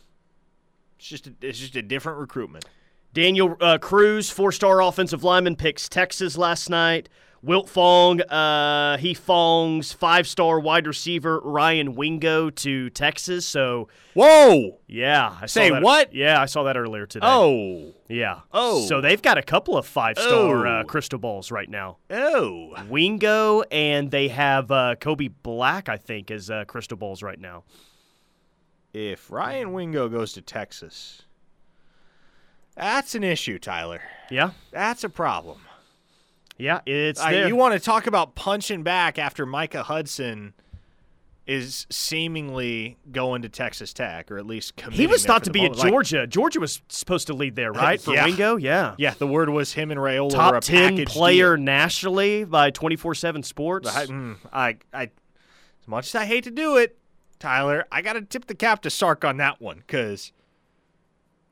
It's 0.97 1.08
just 1.08 1.28
a, 1.28 1.34
it's 1.41 1.60
just 1.60 1.75
a 1.75 1.82
different 1.82 2.19
recruitment. 2.19 2.65
Daniel 3.15 3.56
uh, 3.62 3.78
Cruz, 3.78 4.30
four-star 4.30 4.82
offensive 4.82 5.23
lineman, 5.23 5.56
picks 5.56 5.88
Texas 5.89 6.38
last 6.38 6.69
night. 6.69 7.08
Wiltfong, 7.45 8.21
uh, 8.30 8.97
he 8.97 9.13
Fongs 9.13 9.93
five-star 9.93 10.60
wide 10.60 10.86
receiver 10.88 11.39
Ryan 11.41 11.95
Wingo 11.95 12.49
to 12.49 12.89
Texas. 12.89 13.45
So 13.45 13.88
Whoa! 14.15 14.80
yeah, 14.88 15.38
I 15.41 15.45
Say 15.45 15.69
saw 15.69 15.75
that, 15.75 15.84
what? 15.84 16.13
Yeah, 16.13 16.41
I 16.41 16.45
saw 16.47 16.63
that 16.63 16.75
earlier 16.75 17.06
today. 17.06 17.25
Oh! 17.25 17.93
yeah. 18.10 18.41
Oh. 18.51 18.86
so 18.88 18.99
they've 18.99 19.21
got 19.21 19.38
a 19.38 19.43
couple 19.43 19.78
of 19.78 19.86
five-star 19.86 20.67
uh, 20.67 20.82
Oh. 20.82 20.86
crystal 20.86 21.19
balls 21.19 21.51
right 21.51 21.69
now. 21.69 21.97
Oh! 22.10 22.73
Wingo, 22.89 23.62
and 23.71 24.12
they 24.12 24.28
have 24.28 24.71
uh, 24.71 24.95
Kobe 24.99 25.30
Black, 25.30 25.88
I 25.88 25.97
think, 25.97 26.32
as 26.32 26.49
uh, 26.49 26.65
crystal 26.65 26.97
balls 26.97 27.23
right 27.23 27.39
now. 27.39 27.63
If 28.91 29.32
Ryan 29.32 29.71
Wingo 29.71 30.10
goes 30.10 30.34
to 30.34 30.42
Texas, 30.42 31.21
that's 32.76 33.15
an 33.15 33.23
issue, 33.23 33.60
Tyler. 33.60 34.02
Yeah, 34.30 34.52
That's 34.71 35.04
a 35.04 35.10
problem. 35.10 35.60
yeah, 36.58 36.80
it's 36.86 37.19
Uh, 37.21 37.32
there. 37.32 37.48
you 37.48 37.56
want 37.56 37.73
to 37.73 37.80
talk 37.80 38.08
about 38.08 38.36
punching 38.36 38.84
back 38.84 39.17
after 39.19 39.46
Micah 39.46 39.84
Hudson 39.84 40.54
is 41.48 41.86
seemingly 41.92 42.98
going 43.12 43.44
to 43.44 43.50
Texas 43.50 43.94
Tech, 43.94 44.32
or 44.32 44.40
at 44.40 44.48
least 44.48 44.73
he 44.92 45.06
was 45.06 45.23
thought 45.23 45.44
to 45.44 45.52
be 45.52 45.60
at 45.60 45.63
moment. 45.71 45.80
Like, 45.84 45.92
Georgia. 45.92 46.26
Georgia 46.26 46.60
was 46.60 46.82
supposed 46.90 47.28
to 47.28 47.34
lead 47.34 47.56
there, 47.56 47.71
right? 47.71 48.02
For 48.02 48.15
Yeah. 48.15 48.26
Wingo, 48.26 48.56
yeah. 48.56 48.96
yeah, 48.98 49.13
the 49.19 49.28
word 49.28 49.50
was 49.50 49.73
him 49.73 49.92
and 49.92 50.00
Rayola 50.00 50.32
were 50.32 50.52
Top 50.54 50.62
10 50.63 51.06
player 51.06 51.56
deal. 51.56 51.63
nationally 51.65 52.46
by 52.46 52.71
24 52.71 53.13
7 53.13 53.44
Sports. 53.44 53.96
I, 53.96 54.06
mm, 54.08 54.38
I, 54.52 54.78
I, 54.92 55.04
as 55.04 55.88
much 55.88 56.08
as 56.08 56.15
I 56.15 56.26
hate 56.26 56.46
to 56.46 56.52
do 56.52 56.78
it, 56.78 56.98
Tyler, 57.38 57.86
I 57.92 58.02
got 58.02 58.13
to 58.13 58.21
tip 58.23 58.46
the 58.48 58.56
cap 58.56 58.82
to 58.82 58.90
Sark 58.90 59.23
on 59.23 59.38
that 59.38 59.62
one 59.62 59.84
because 59.86 60.32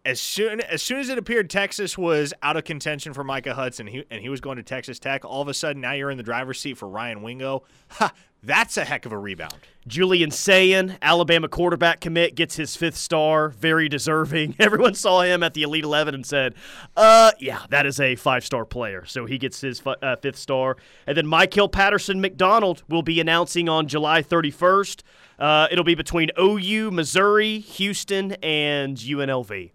as 0.06 0.20
soon 0.20 0.60
as 0.62 0.82
soon 0.82 1.00
as 1.00 1.10
it 1.10 1.18
appeared 1.18 1.50
Texas 1.50 1.98
was 1.98 2.34
out 2.42 2.58
of 2.58 2.66
contention 2.66 3.14
for 3.14 3.24
Micah 3.24 3.54
Hudson, 3.54 3.88
he, 3.88 4.04
and 4.12 4.22
he 4.22 4.30
was 4.30 4.42
going 4.42 4.58
to 4.58 4.64
Texas 4.64 5.00
Tech, 5.00 5.24
all 5.24 5.42
of 5.42 5.48
a 5.48 5.54
sudden 5.54 5.82
now 5.82 5.94
you're 5.94 6.12
in 6.12 6.18
the 6.18 6.24
driver's 6.24 6.60
seat 6.60 6.78
for 6.78 6.88
Ryan 6.88 7.22
Wingo. 7.22 7.64
Ha, 7.92 8.12
that's 8.42 8.76
a 8.76 8.84
heck 8.84 9.06
of 9.06 9.14
a 9.14 9.18
rebound. 9.18 9.56
Julian 9.88 10.30
Sayin, 10.30 10.98
Alabama 11.02 11.48
quarterback 11.48 12.02
commit, 12.02 12.36
gets 12.36 12.58
his 12.58 12.76
fifth 12.76 12.98
star. 12.98 13.50
Very 13.50 13.88
deserving. 13.88 14.56
Everyone 14.60 14.94
saw 14.94 15.22
him 15.22 15.44
at 15.44 15.54
the 15.54 15.64
Elite 15.64 15.86
11 15.86 16.14
and 16.14 16.26
said, 16.26 16.54
uh, 16.98 17.32
yeah, 17.40 17.62
that 17.70 17.86
is 17.86 18.02
a 18.02 18.16
five 18.16 18.46
star 18.46 18.66
player. 18.66 19.06
So 19.06 19.26
he 19.26 19.38
gets 19.38 19.62
his 19.62 19.82
uh, 19.86 20.18
fifth 20.18 20.38
star. 20.38 20.76
And 21.08 21.16
then 21.16 21.28
Michael 21.28 21.70
Patterson 21.70 22.20
McDonald 22.20 22.84
will 22.90 23.04
be 23.04 23.22
announcing 23.22 23.70
on 23.70 23.88
July 23.88 24.22
31st. 24.22 25.04
Uh, 25.40 25.68
it'll 25.72 25.84
be 25.86 25.96
between 25.96 26.30
OU, 26.38 26.92
Missouri, 26.92 27.60
Houston, 27.60 28.34
and 28.44 28.98
UNLV. 28.98 29.72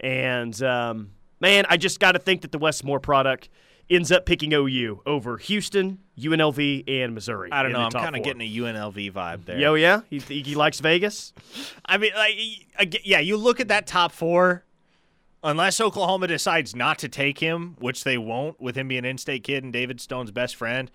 And 0.00 0.60
um, 0.62 1.10
man, 1.40 1.64
I 1.68 1.76
just 1.76 2.00
got 2.00 2.12
to 2.12 2.18
think 2.18 2.42
that 2.42 2.52
the 2.52 2.58
Westmoore 2.58 3.00
product 3.00 3.48
ends 3.90 4.10
up 4.10 4.24
picking 4.26 4.52
OU 4.52 5.02
over 5.04 5.36
Houston, 5.36 5.98
UNLV, 6.18 6.84
and 6.88 7.14
Missouri. 7.14 7.50
I 7.52 7.62
don't 7.62 7.72
know. 7.72 7.80
I'm 7.80 7.90
kind 7.90 8.16
of 8.16 8.22
getting 8.22 8.42
a 8.42 8.56
UNLV 8.56 9.12
vibe 9.12 9.44
there. 9.44 9.58
Yo, 9.58 9.74
yeah, 9.74 10.00
he, 10.08 10.18
he 10.18 10.54
likes 10.54 10.80
Vegas. 10.80 11.32
I 11.84 11.98
mean, 11.98 12.12
like, 12.14 13.00
yeah, 13.04 13.20
you 13.20 13.36
look 13.36 13.60
at 13.60 13.68
that 13.68 13.86
top 13.86 14.12
four. 14.12 14.64
Unless 15.46 15.78
Oklahoma 15.78 16.26
decides 16.26 16.74
not 16.74 16.98
to 17.00 17.08
take 17.10 17.38
him, 17.38 17.76
which 17.78 18.02
they 18.02 18.16
won't, 18.16 18.58
with 18.62 18.78
him 18.78 18.88
being 18.88 19.00
an 19.00 19.04
in-state 19.04 19.44
kid 19.44 19.62
and 19.62 19.74
David 19.74 20.00
Stone's 20.00 20.30
best 20.30 20.56
friend, 20.56 20.90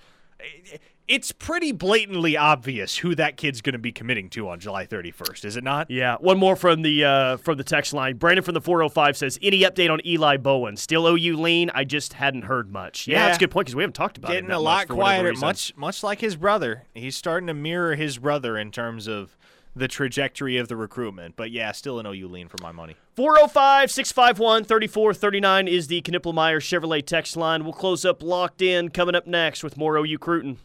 it's 1.10 1.32
pretty 1.32 1.72
blatantly 1.72 2.38
obvious 2.38 2.98
who 3.00 3.16
that 3.16 3.36
kid's 3.36 3.62
going 3.62 3.74
to 3.74 3.80
be 3.80 3.92
committing 3.92 4.30
to 4.30 4.48
on 4.48 4.60
July 4.60 4.86
31st, 4.86 5.44
is 5.44 5.58
it 5.58 5.64
not? 5.64 5.90
Yeah. 5.90 6.18
One 6.20 6.38
more 6.38 6.56
from 6.56 6.84
the 6.84 7.04
uh, 7.04 7.38
from 7.38 7.58
the 7.58 7.64
text 7.64 7.94
line. 7.94 8.18
Brandon 8.18 8.44
from 8.44 8.54
the 8.54 8.62
405 8.62 9.18
says, 9.18 9.40
"Any 9.42 9.62
update 9.62 9.92
on 9.92 10.00
Eli 10.06 10.38
Bowen? 10.38 10.78
Still 10.78 11.08
OU 11.08 11.38
lean? 11.38 11.72
I 11.74 11.84
just 11.84 12.14
hadn't 12.14 12.44
heard 12.44 12.72
much." 12.72 13.08
Yeah, 13.08 13.18
yeah. 13.18 13.26
that's 13.26 13.38
a 13.38 13.40
good 13.40 13.52
point 13.52 13.66
because 13.66 13.76
we 13.76 13.84
haven't 13.84 13.94
talked 13.94 14.18
about 14.18 14.32
it. 14.32 14.36
getting 14.36 14.52
a 14.52 14.60
lot 14.60 14.88
quieter. 14.88 15.34
Much 15.34 15.76
much 15.76 16.04
like 16.04 16.22
his 16.22 16.36
brother, 16.36 16.84
he's 16.94 17.18
starting 17.18 17.48
to 17.48 17.54
mirror 17.54 17.96
his 17.96 18.20
brother 18.20 18.58
in 18.58 18.72
terms 18.72 19.08
of 19.08 19.36
the 19.76 19.88
trajectory 19.88 20.58
of 20.58 20.68
the 20.68 20.76
recruitment. 20.76 21.36
But 21.36 21.52
yeah, 21.52 21.72
still 21.72 22.00
an 22.00 22.06
OU 22.06 22.28
lean 22.28 22.48
for 22.48 22.58
my 22.62 22.72
money. 22.72 22.96
405 23.16 23.90
651 23.92 24.64
3439 24.66 25.68
is 25.68 25.88
the 25.88 26.02
Knippelmeyer 26.02 26.60
Chevrolet 26.60 27.06
text 27.06 27.36
line. 27.36 27.64
We'll 27.64 27.74
close 27.74 28.06
up 28.06 28.22
locked 28.22 28.62
in 28.62 28.90
coming 28.90 29.16
up 29.16 29.26
next 29.26 29.64
with 29.64 29.76
more 29.76 29.98
OU 29.98 30.20
Cruton. 30.20 30.58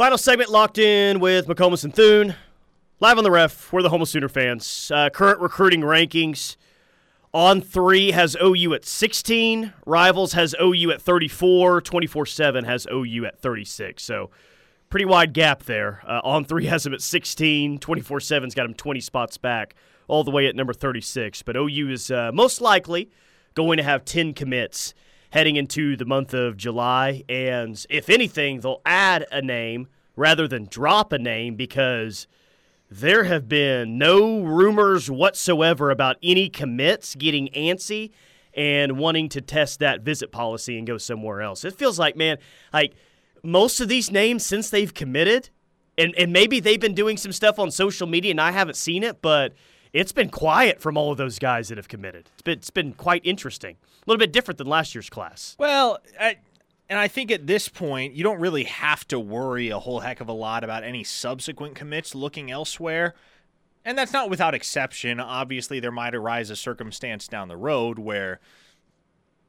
Final 0.00 0.16
segment 0.16 0.48
locked 0.48 0.78
in 0.78 1.20
with 1.20 1.46
McComas 1.46 1.84
and 1.84 1.94
Thune. 1.94 2.34
Live 3.00 3.18
on 3.18 3.22
the 3.22 3.30
ref, 3.30 3.70
we're 3.70 3.82
the 3.82 3.90
Homo 3.90 4.06
Sooner 4.06 4.30
fans. 4.30 4.90
Uh, 4.94 5.10
current 5.10 5.40
recruiting 5.40 5.82
rankings. 5.82 6.56
On 7.34 7.60
three 7.60 8.12
has 8.12 8.34
OU 8.42 8.72
at 8.72 8.86
16. 8.86 9.74
Rivals 9.84 10.32
has 10.32 10.54
OU 10.58 10.92
at 10.92 11.02
34. 11.02 11.82
24 11.82 12.24
7 12.24 12.64
has 12.64 12.86
OU 12.90 13.26
at 13.26 13.38
36. 13.40 14.02
So 14.02 14.30
pretty 14.88 15.04
wide 15.04 15.34
gap 15.34 15.64
there. 15.64 16.02
Uh, 16.08 16.22
on 16.24 16.46
three 16.46 16.64
has 16.68 16.86
him 16.86 16.94
at 16.94 17.02
16. 17.02 17.78
24 17.78 18.20
7's 18.20 18.54
got 18.54 18.64
him 18.64 18.72
20 18.72 19.00
spots 19.00 19.36
back, 19.36 19.74
all 20.08 20.24
the 20.24 20.30
way 20.30 20.46
at 20.46 20.56
number 20.56 20.72
36. 20.72 21.42
But 21.42 21.56
OU 21.56 21.90
is 21.90 22.10
uh, 22.10 22.30
most 22.32 22.62
likely 22.62 23.10
going 23.52 23.76
to 23.76 23.82
have 23.82 24.06
10 24.06 24.32
commits 24.32 24.94
heading 25.30 25.56
into 25.56 25.96
the 25.96 26.04
month 26.04 26.34
of 26.34 26.56
July. 26.56 27.22
And 27.28 27.84
if 27.88 28.10
anything, 28.10 28.60
they'll 28.60 28.82
add 28.84 29.26
a 29.32 29.40
name 29.40 29.88
rather 30.16 30.46
than 30.46 30.66
drop 30.66 31.12
a 31.12 31.18
name 31.18 31.56
because 31.56 32.26
there 32.90 33.24
have 33.24 33.48
been 33.48 33.96
no 33.96 34.42
rumors 34.42 35.10
whatsoever 35.10 35.90
about 35.90 36.16
any 36.22 36.48
commits 36.48 37.14
getting 37.14 37.48
antsy 37.48 38.10
and 38.52 38.98
wanting 38.98 39.28
to 39.28 39.40
test 39.40 39.78
that 39.78 40.00
visit 40.00 40.32
policy 40.32 40.76
and 40.76 40.86
go 40.86 40.98
somewhere 40.98 41.40
else. 41.40 41.64
It 41.64 41.74
feels 41.74 42.00
like, 42.00 42.16
man, 42.16 42.38
like 42.72 42.94
most 43.44 43.80
of 43.80 43.88
these 43.88 44.10
names 44.10 44.44
since 44.44 44.70
they've 44.70 44.92
committed, 44.92 45.50
and, 45.96 46.12
and 46.18 46.32
maybe 46.32 46.58
they've 46.58 46.80
been 46.80 46.94
doing 46.94 47.16
some 47.16 47.32
stuff 47.32 47.60
on 47.60 47.70
social 47.70 48.08
media 48.08 48.32
and 48.32 48.40
I 48.40 48.50
haven't 48.50 48.76
seen 48.76 49.04
it, 49.04 49.22
but 49.22 49.52
it's 49.92 50.12
been 50.12 50.30
quiet 50.30 50.80
from 50.80 50.96
all 50.96 51.12
of 51.12 51.18
those 51.18 51.38
guys 51.38 51.68
that 51.68 51.78
have 51.78 51.88
committed. 51.88 52.28
It's 52.32 52.42
been, 52.42 52.58
it's 52.58 52.70
been 52.70 52.92
quite 52.94 53.22
interesting 53.24 53.76
little 54.06 54.18
bit 54.18 54.32
different 54.32 54.58
than 54.58 54.66
last 54.66 54.94
year's 54.94 55.10
class. 55.10 55.56
Well, 55.58 55.98
I, 56.18 56.36
and 56.88 56.98
I 56.98 57.08
think 57.08 57.30
at 57.30 57.46
this 57.46 57.68
point, 57.68 58.14
you 58.14 58.24
don't 58.24 58.40
really 58.40 58.64
have 58.64 59.06
to 59.08 59.20
worry 59.20 59.68
a 59.68 59.78
whole 59.78 60.00
heck 60.00 60.20
of 60.20 60.28
a 60.28 60.32
lot 60.32 60.64
about 60.64 60.82
any 60.82 61.04
subsequent 61.04 61.74
commits 61.74 62.14
looking 62.14 62.50
elsewhere. 62.50 63.14
And 63.84 63.96
that's 63.96 64.12
not 64.12 64.28
without 64.28 64.54
exception. 64.54 65.20
Obviously, 65.20 65.80
there 65.80 65.92
might 65.92 66.14
arise 66.14 66.50
a 66.50 66.56
circumstance 66.56 67.28
down 67.28 67.48
the 67.48 67.56
road 67.56 67.98
where 67.98 68.40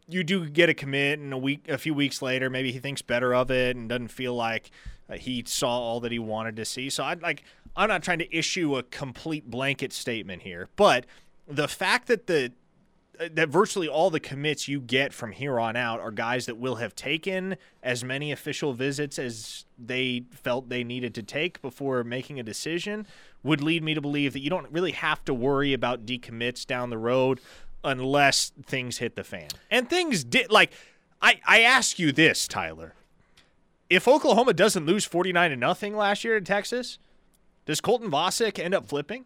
you 0.08 0.24
do 0.24 0.50
get 0.50 0.70
a 0.70 0.74
commit 0.74 1.20
and 1.20 1.34
a 1.34 1.38
week 1.38 1.68
a 1.68 1.78
few 1.78 1.94
weeks 1.94 2.22
later 2.22 2.50
maybe 2.50 2.72
he 2.72 2.80
thinks 2.80 3.02
better 3.02 3.34
of 3.34 3.50
it 3.50 3.76
and 3.76 3.90
doesn't 3.90 4.10
feel 4.10 4.34
like 4.34 4.72
uh, 5.10 5.16
he 5.16 5.44
saw 5.46 5.70
all 5.70 6.00
that 6.02 6.12
he 6.12 6.20
wanted 6.20 6.56
to 6.58 6.66
see. 6.66 6.90
So 6.90 7.04
I'd 7.04 7.22
like 7.22 7.44
I'm 7.76 7.88
not 7.88 8.04
trying 8.04 8.20
to 8.20 8.36
issue 8.36 8.76
a 8.76 8.84
complete 8.84 9.50
blanket 9.50 9.94
statement 9.94 10.42
here, 10.42 10.70
but 10.76 11.06
the 11.48 11.68
fact 11.68 12.08
that 12.08 12.28
the 12.28 12.52
Uh, 13.22 13.30
that 13.34 13.50
virtually 13.50 13.88
all 13.88 14.10
the 14.10 14.20
commits 14.20 14.68
you 14.68 14.80
get 14.80 15.14
from 15.14 15.32
here 15.32 15.60
on 15.60 15.76
out 15.76 16.00
are 16.00 16.12
guys 16.12 16.46
that 16.48 16.58
will 16.58 16.76
have 16.76 16.96
taken 16.96 17.56
as 17.84 18.04
many 18.04 18.32
official 18.32 18.74
visits 18.74 19.20
as 19.20 19.66
they 19.78 20.24
felt 20.32 20.70
they 20.70 20.84
needed 20.84 21.14
to 21.14 21.22
take 21.22 21.62
before 21.62 22.04
making 22.04 22.40
a 22.40 22.44
decision 22.44 23.06
would 23.44 23.62
lead 23.62 23.84
me 23.84 23.94
to 23.94 24.02
believe 24.02 24.34
that 24.34 24.40
you 24.40 24.50
don't 24.50 24.72
really 24.72 24.92
have 24.92 25.24
to 25.26 25.34
worry 25.34 25.74
about 25.74 26.06
decommits 26.06 26.66
down 26.66 26.90
the 26.90 26.98
road 26.98 27.40
unless 27.84 28.52
things 28.66 28.98
hit 28.98 29.16
the 29.16 29.24
fan. 29.24 29.50
And 29.70 29.90
things 29.90 30.24
did 30.24 30.52
like 30.52 30.72
I 31.22 31.40
I 31.46 31.62
ask 31.62 32.00
you 32.00 32.12
this, 32.12 32.48
Tyler. 32.48 32.96
If 33.90 34.08
Oklahoma 34.08 34.54
doesn't 34.54 34.86
lose 34.86 35.06
49 35.06 35.52
to 35.52 35.56
nothing 35.58 35.96
last 35.96 36.24
year 36.24 36.38
in 36.38 36.46
Texas, 36.46 36.98
does 37.66 37.82
Colton 37.82 38.10
Vasek 38.10 38.58
end 38.58 38.74
up 38.74 38.88
flipping? 38.88 39.26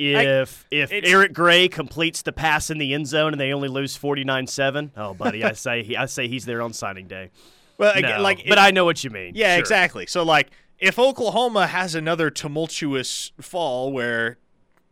If 0.00 0.66
I, 0.72 0.74
if 0.74 0.90
Eric 0.92 1.32
Gray 1.32 1.68
completes 1.68 2.22
the 2.22 2.32
pass 2.32 2.70
in 2.70 2.78
the 2.78 2.94
end 2.94 3.06
zone 3.06 3.32
and 3.32 3.40
they 3.40 3.52
only 3.52 3.68
lose 3.68 3.98
49-7, 3.98 4.90
oh 4.96 5.14
buddy, 5.14 5.44
I 5.44 5.52
say 5.52 5.82
he, 5.82 5.96
I 5.96 6.06
say 6.06 6.28
he's 6.28 6.44
there 6.44 6.62
on 6.62 6.72
signing 6.72 7.06
day. 7.06 7.30
Well, 7.78 7.98
no, 8.00 8.20
like 8.20 8.44
but 8.46 8.58
it, 8.58 8.60
I 8.60 8.70
know 8.70 8.84
what 8.84 9.02
you 9.04 9.10
mean. 9.10 9.32
Yeah, 9.34 9.54
sure. 9.54 9.60
exactly. 9.60 10.06
So 10.06 10.22
like 10.22 10.50
if 10.78 10.98
Oklahoma 10.98 11.66
has 11.66 11.94
another 11.94 12.30
tumultuous 12.30 13.32
fall 13.40 13.92
where 13.92 14.38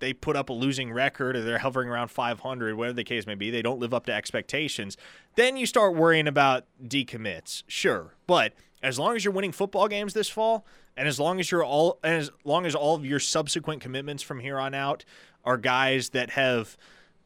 they 0.00 0.12
put 0.12 0.36
up 0.36 0.48
a 0.48 0.52
losing 0.52 0.92
record 0.92 1.36
or 1.36 1.42
they're 1.42 1.59
hovering 1.59 1.88
around 1.88 2.09
500, 2.09 2.76
whatever 2.76 2.94
the 2.94 3.04
case 3.04 3.26
may 3.26 3.34
be, 3.34 3.50
they 3.50 3.62
don't 3.62 3.80
live 3.80 3.92
up 3.92 4.06
to 4.06 4.12
expectations, 4.12 4.96
then 5.34 5.56
you 5.56 5.66
start 5.66 5.94
worrying 5.94 6.28
about 6.28 6.64
decommits. 6.82 7.62
Sure. 7.66 8.14
But 8.26 8.52
as 8.82 8.98
long 8.98 9.16
as 9.16 9.24
you're 9.24 9.34
winning 9.34 9.52
football 9.52 9.88
games 9.88 10.14
this 10.14 10.28
fall, 10.28 10.64
and 10.99 11.09
as 11.09 11.18
long 11.18 11.40
as 11.40 11.51
you're 11.51 11.64
all 11.64 11.99
as 12.03 12.30
long 12.44 12.66
as 12.66 12.74
all 12.74 12.94
of 12.94 13.07
your 13.07 13.20
subsequent 13.20 13.80
commitments 13.80 14.22
from 14.22 14.40
here 14.40 14.59
on 14.59 14.74
out 14.74 15.05
are 15.44 15.57
guys 15.57 16.11
that 16.11 16.30
have 16.30 16.76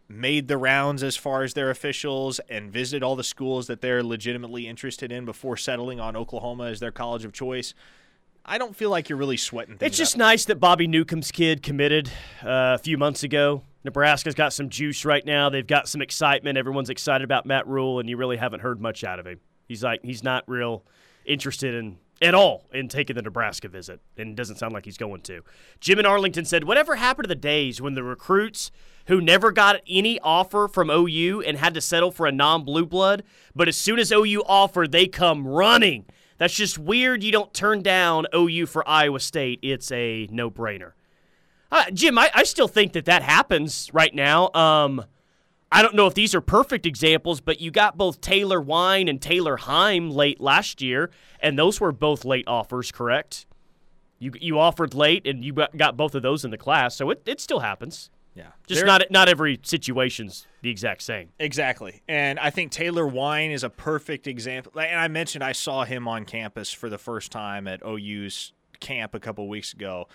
made 0.09 0.47
the 0.47 0.59
rounds 0.59 1.03
as 1.03 1.17
far 1.17 1.43
as 1.43 1.55
their 1.55 1.71
officials 1.71 2.39
and 2.51 2.71
visited 2.71 3.03
all 3.03 3.17
the 3.17 3.25
schools 3.25 3.67
that 3.67 3.81
they're 3.81 4.03
legitimately 4.03 4.69
interested 4.69 5.11
in 5.11 5.25
before 5.25 5.57
settling 5.57 5.99
on 5.99 6.15
Oklahoma 6.15 6.65
as 6.65 6.81
their 6.81 6.93
college 6.93 7.25
of 7.25 7.33
choice. 7.33 7.73
I 8.45 8.59
don't 8.59 8.77
feel 8.77 8.91
like 8.91 9.09
you're 9.09 9.19
really 9.19 9.37
sweating 9.37 9.79
It's 9.81 9.97
just 9.97 10.17
nice 10.17 10.45
that 10.47 10.57
Bobby 10.57 10.87
Newcomb's 10.87 11.31
kid 11.31 11.63
committed 11.63 12.09
uh, 12.43 12.75
a 12.75 12.79
few 12.79 12.99
months 12.99 13.23
ago. 13.23 13.63
Nebraska's 13.85 14.35
got 14.35 14.53
some 14.53 14.69
juice 14.69 15.05
right 15.05 15.25
now. 15.25 15.49
They've 15.49 15.67
got 15.67 15.89
some 15.89 16.03
excitement. 16.03 16.59
Everyone's 16.59 16.91
excited 16.91 17.25
about 17.25 17.47
Matt 17.47 17.67
Rhule, 17.67 18.01
and 18.01 18.09
you 18.09 18.17
really 18.17 18.37
haven't 18.37 18.61
heard 18.61 18.81
much 18.81 19.05
out 19.05 19.19
of 19.19 19.27
him. 19.27 19.41
He's 19.67 19.83
like 19.83 20.05
he's 20.05 20.23
not 20.23 20.45
real 20.49 20.85
interested 21.25 21.75
in 21.75 21.99
at 22.23 22.35
all 22.35 22.65
in 22.73 22.89
taking 22.89 23.17
the 23.17 23.23
Nebraska 23.23 23.69
visit, 23.69 24.01
and 24.17 24.31
it 24.31 24.37
doesn't 24.37 24.57
sound 24.57 24.73
like 24.73 24.85
he's 24.85 24.97
going 24.97 25.23
to. 25.23 25.43
Jim 25.81 25.99
in 25.99 26.07
Arlington 26.07 26.45
said, 26.45 26.65
Whatever 26.65 26.97
happened 26.97 27.25
to 27.25 27.29
the 27.29 27.35
days 27.35 27.81
when 27.81 27.95
the 27.95 28.03
recruits 28.03 28.71
who 29.07 29.21
never 29.21 29.51
got 29.51 29.81
any 29.89 30.21
offer 30.21 30.69
from 30.69 30.89
OU 30.89 31.43
and 31.43 31.59
had 31.59 31.75
to 31.75 31.81
settle 31.81 32.11
for 32.13 32.27
a 32.27 32.33
non 32.33 32.65
blue 32.65 32.87
blood, 32.87 33.23
but 33.55 33.69
as 33.69 33.77
soon 33.77 33.99
as 33.99 34.13
OU 34.13 34.43
offered, 34.47 34.93
they 34.93 35.07
come 35.07 35.47
running? 35.47 36.07
That's 36.39 36.55
just 36.55 36.79
weird. 36.79 37.23
You 37.23 37.33
don't 37.33 37.53
turn 37.53 37.83
down 37.83 38.27
OU 38.35 38.67
for 38.67 38.89
Iowa 38.89 39.21
State. 39.21 39.61
It's 39.63 39.93
a 39.93 40.29
no 40.31 40.51
brainer. 40.51 40.93
Uh, 41.71 41.85
Jim, 41.91 42.19
I, 42.19 42.31
I, 42.35 42.45
still 42.45 42.69
think 42.69 42.93
that 42.93 43.07
that 43.07 43.23
happens 43.23 43.89
right 43.95 44.15
now. 44.15 44.51
Um, 44.53 45.07
I 45.73 45.81
don't 45.81 45.95
know 45.95 46.07
if 46.07 46.13
these 46.13 46.35
are 46.35 46.43
perfect 46.43 46.85
examples, 46.85 47.41
but 47.41 47.61
you 47.61 47.71
got 47.71 47.97
both 47.97 48.21
Taylor 48.21 48.61
Wein 48.61 49.09
and 49.09 49.21
Taylor 49.21 49.57
Heim 49.57 50.11
late 50.11 50.39
last 50.39 50.83
year, 50.83 51.11
and 51.41 51.59
those 51.59 51.81
were 51.81 51.93
both 51.93 52.27
late 52.27 52.47
offers, 52.47 52.93
correct? 52.93 53.47
You 54.19 54.33
you 54.39 54.59
offered 54.59 54.95
late, 54.95 55.27
and 55.27 55.43
you 55.43 55.53
got 55.53 55.97
both 55.97 56.15
of 56.15 56.23
those 56.23 56.45
in 56.45 56.51
the 56.51 56.59
class, 56.59 56.95
so 56.95 57.09
it, 57.11 57.23
it 57.27 57.41
still 57.41 57.61
happens. 57.61 58.11
Yeah. 58.35 58.49
Just 58.67 58.85
not 58.85 59.03
not 59.11 59.29
every 59.29 59.61
situation's 59.63 60.47
the 60.61 60.71
exact 60.71 61.03
same. 61.03 61.31
Exactly. 61.39 62.03
And 62.07 62.39
I 62.39 62.51
think 62.51 62.71
Taylor 62.71 63.07
Wein 63.07 63.51
is 63.51 63.65
a 63.65 63.71
perfect 63.71 64.27
example. 64.27 64.73
And 64.79 64.99
I 64.99 65.09
mentioned 65.09 65.43
I 65.43 65.53
saw 65.53 65.85
him 65.85 66.07
on 66.07 66.25
campus 66.25 66.73
for 66.73 66.89
the 66.89 66.99
first 66.99 67.31
time 67.33 67.67
at 67.67 67.83
OU's 67.85 68.53
camp 68.81 69.15
a 69.15 69.21
couple 69.21 69.49
weeks 69.49 69.73
ago. 69.73 70.09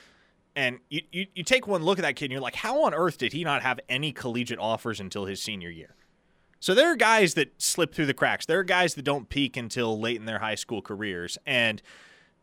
And 0.57 0.79
you, 0.89 1.01
you, 1.11 1.27
you 1.35 1.43
take 1.43 1.67
one 1.67 1.83
look 1.83 1.99
at 1.99 2.01
that 2.01 2.15
kid 2.15 2.25
and 2.25 2.31
you're 2.31 2.41
like, 2.41 2.55
how 2.55 2.83
on 2.85 2.93
earth 2.95 3.19
did 3.19 3.31
he 3.31 3.43
not 3.43 3.61
have 3.61 3.79
any 3.87 4.11
collegiate 4.11 4.57
offers 4.57 4.99
until 4.99 5.25
his 5.25 5.39
senior 5.39 5.69
year? 5.69 5.93
So 6.59 6.73
there 6.73 6.91
are 6.91 6.95
guys 6.95 7.35
that 7.35 7.61
slip 7.61 7.93
through 7.93 8.07
the 8.07 8.15
cracks. 8.15 8.47
There 8.47 8.57
are 8.57 8.63
guys 8.63 8.95
that 8.95 9.03
don't 9.03 9.29
peak 9.29 9.55
until 9.55 9.99
late 9.99 10.17
in 10.17 10.25
their 10.25 10.39
high 10.39 10.55
school 10.55 10.81
careers. 10.81 11.37
And 11.45 11.79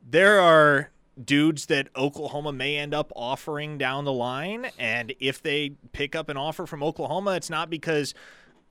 there 0.01 0.41
are 0.41 0.91
dudes 1.23 1.67
that 1.67 1.89
Oklahoma 1.97 2.53
may 2.53 2.77
end 2.77 2.95
up 2.95 3.13
offering 3.17 3.79
down 3.79 4.05
the 4.05 4.13
line. 4.13 4.71
And 4.79 5.13
if 5.19 5.43
they 5.43 5.71
pick 5.91 6.15
up 6.15 6.29
an 6.29 6.37
offer 6.37 6.67
from 6.67 6.85
Oklahoma, 6.85 7.33
it's 7.33 7.51
not 7.51 7.69
because 7.69 8.15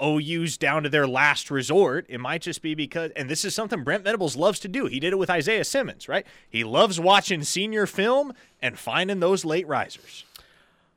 OU's 0.01 0.57
down 0.57 0.83
to 0.83 0.89
their 0.89 1.07
last 1.07 1.51
resort. 1.51 2.05
It 2.09 2.19
might 2.19 2.41
just 2.41 2.61
be 2.61 2.75
because, 2.75 3.11
and 3.15 3.29
this 3.29 3.45
is 3.45 3.53
something 3.53 3.83
Brent 3.83 4.03
Venables 4.03 4.35
loves 4.35 4.59
to 4.59 4.67
do. 4.67 4.85
He 4.85 4.99
did 4.99 5.13
it 5.13 5.17
with 5.17 5.29
Isaiah 5.29 5.63
Simmons, 5.63 6.07
right? 6.07 6.25
He 6.49 6.63
loves 6.63 6.99
watching 6.99 7.43
senior 7.43 7.85
film 7.85 8.33
and 8.61 8.77
finding 8.77 9.19
those 9.19 9.45
late 9.45 9.67
risers. 9.67 10.25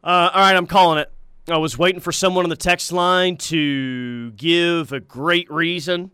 Uh, 0.03 0.31
all 0.33 0.41
right, 0.41 0.57
I'm 0.57 0.67
calling 0.67 0.99
it. 0.99 1.13
I 1.49 1.59
was 1.59 1.79
waiting 1.79 2.01
for 2.01 2.13
someone 2.13 2.45
on 2.45 2.51
the 2.51 2.57
text 2.57 2.91
line 2.91 3.37
to 3.37 4.33
give 4.33 4.93
a 4.93 5.01
great 5.01 5.51
reason 5.51 6.11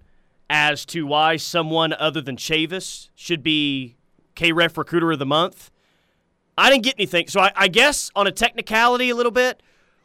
as 0.50 0.84
to 0.86 1.06
why 1.06 1.36
someone 1.36 1.94
other 1.94 2.20
than 2.20 2.36
Chavis 2.36 3.08
should 3.14 3.42
be 3.42 3.96
KREF 4.36 4.76
Recruiter 4.76 5.12
of 5.12 5.18
the 5.18 5.26
Month. 5.26 5.70
I 6.58 6.68
didn't 6.68 6.84
get 6.84 6.96
anything. 6.98 7.28
So 7.28 7.40
I, 7.40 7.52
I 7.56 7.68
guess 7.68 8.10
on 8.14 8.26
a 8.26 8.32
technicality 8.32 9.08
a 9.08 9.16
little 9.16 9.32
bit, 9.32 9.62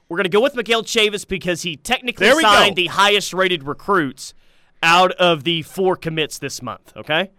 we're 0.10 0.18
going 0.18 0.26
to 0.26 0.30
go 0.30 0.42
with 0.42 0.56
Miguel 0.56 0.84
Chavis 0.84 1.28
because 1.28 1.64
he 1.64 1.76
technically 1.76 2.30
signed 2.42 2.76
go. 2.76 2.82
the 2.82 2.88
highest 2.88 3.34
rated 3.34 3.64
recruits 3.64 4.34
out 4.82 5.12
of 5.14 5.44
the 5.44 5.64
four 5.64 5.96
commits 5.96 6.38
this 6.40 6.62
month, 6.62 6.94
okay? 6.96 7.32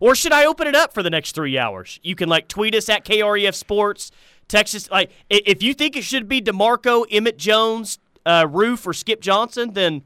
Or 0.00 0.14
should 0.14 0.32
I 0.32 0.44
open 0.44 0.66
it 0.66 0.74
up 0.74 0.92
for 0.92 1.02
the 1.02 1.10
next 1.10 1.32
three 1.34 1.56
hours? 1.56 2.00
You 2.02 2.16
can 2.16 2.28
like 2.28 2.48
tweet 2.48 2.74
us 2.74 2.88
at 2.88 3.04
KREF 3.04 3.54
Sports, 3.54 4.10
Texas. 4.48 4.90
Like 4.90 5.10
if 5.30 5.62
you 5.62 5.74
think 5.74 5.96
it 5.96 6.02
should 6.02 6.28
be 6.28 6.42
Demarco, 6.42 7.06
Emmett 7.10 7.38
Jones, 7.38 7.98
uh, 8.26 8.46
Roof, 8.50 8.86
or 8.86 8.92
Skip 8.92 9.20
Johnson, 9.20 9.74
then 9.74 10.02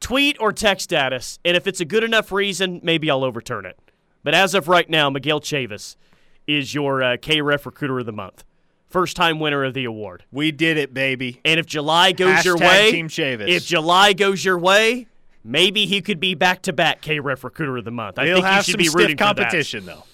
tweet 0.00 0.36
or 0.40 0.52
text 0.52 0.92
at 0.92 1.12
us. 1.12 1.38
And 1.44 1.56
if 1.56 1.66
it's 1.66 1.80
a 1.80 1.84
good 1.84 2.04
enough 2.04 2.30
reason, 2.30 2.80
maybe 2.82 3.10
I'll 3.10 3.24
overturn 3.24 3.66
it. 3.66 3.78
But 4.22 4.34
as 4.34 4.54
of 4.54 4.68
right 4.68 4.88
now, 4.88 5.10
Miguel 5.10 5.40
Chavis 5.40 5.96
is 6.46 6.74
your 6.74 7.02
uh, 7.02 7.16
KREF 7.16 7.66
Recruiter 7.66 7.98
of 7.98 8.06
the 8.06 8.12
Month, 8.12 8.44
first 8.94 9.16
time 9.16 9.40
winner 9.40 9.64
of 9.64 9.74
the 9.74 9.84
award. 9.84 10.22
We 10.30 10.52
did 10.52 10.76
it, 10.76 10.94
baby. 10.94 11.40
And 11.44 11.58
if 11.58 11.66
July 11.66 12.12
goes 12.12 12.44
your 12.44 12.56
way, 12.56 12.92
Team 12.92 13.08
Chavis. 13.08 13.48
if 13.48 13.66
July 13.66 14.12
goes 14.12 14.44
your 14.44 14.56
way, 14.56 15.08
maybe 15.42 15.84
he 15.84 16.00
could 16.00 16.20
be 16.20 16.36
back 16.36 16.62
to 16.62 16.72
back 16.72 17.00
K 17.00 17.18
Ref 17.18 17.42
Recruiter 17.42 17.76
of 17.78 17.84
the 17.84 17.90
Month. 17.90 18.20
I 18.20 18.22
think 18.22 18.28
He'll 18.28 18.36
think 18.36 18.46
have 18.46 18.64
should 18.64 18.72
some 18.74 18.78
be 18.78 18.84
stiff 18.84 18.98
rooting 19.00 19.16
competition, 19.16 19.84
though. 19.84 20.04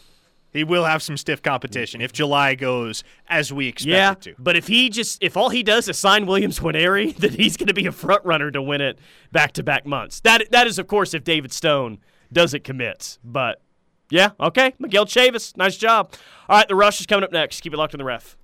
He 0.53 0.65
will 0.65 0.85
have 0.87 1.03
some 1.03 1.19
stiff 1.19 1.43
competition 1.43 2.01
if 2.01 2.11
July 2.11 2.55
goes 2.55 3.05
as 3.29 3.53
we 3.53 3.69
expect 3.69 3.91
Yeah, 3.91 4.13
it 4.13 4.21
to. 4.23 4.35
but 4.39 4.57
if 4.57 4.67
he 4.67 4.89
just 4.89 5.23
if 5.23 5.37
all 5.37 5.51
he 5.51 5.63
does 5.63 5.87
is 5.87 5.99
sign 5.99 6.25
Williams 6.25 6.59
Nwaneri, 6.61 7.15
then 7.19 7.33
he's 7.35 7.59
going 7.59 7.67
to 7.69 7.75
be 7.75 7.85
a 7.85 7.93
front 7.93 8.25
runner 8.25 8.51
to 8.51 8.63
win 8.63 8.81
it 8.81 8.99
back 9.31 9.53
to 9.53 9.63
back 9.63 9.85
months. 9.85 10.21
That 10.21 10.51
that 10.53 10.67
is 10.67 10.79
of 10.79 10.87
course 10.87 11.13
if 11.13 11.23
David 11.23 11.53
Stone 11.53 11.99
doesn't 12.33 12.65
commit. 12.65 13.19
But 13.23 13.61
yeah, 14.09 14.31
okay, 14.41 14.73
Miguel 14.79 15.05
Chavis, 15.05 15.55
nice 15.57 15.77
job. 15.77 16.15
All 16.49 16.57
right, 16.57 16.67
the 16.67 16.75
rush 16.75 16.99
is 16.99 17.07
coming 17.07 17.25
up 17.25 17.31
next. 17.31 17.61
Keep 17.61 17.75
it 17.75 17.77
locked 17.77 17.95
on 17.95 17.99
the 17.99 18.05
ref. 18.05 18.37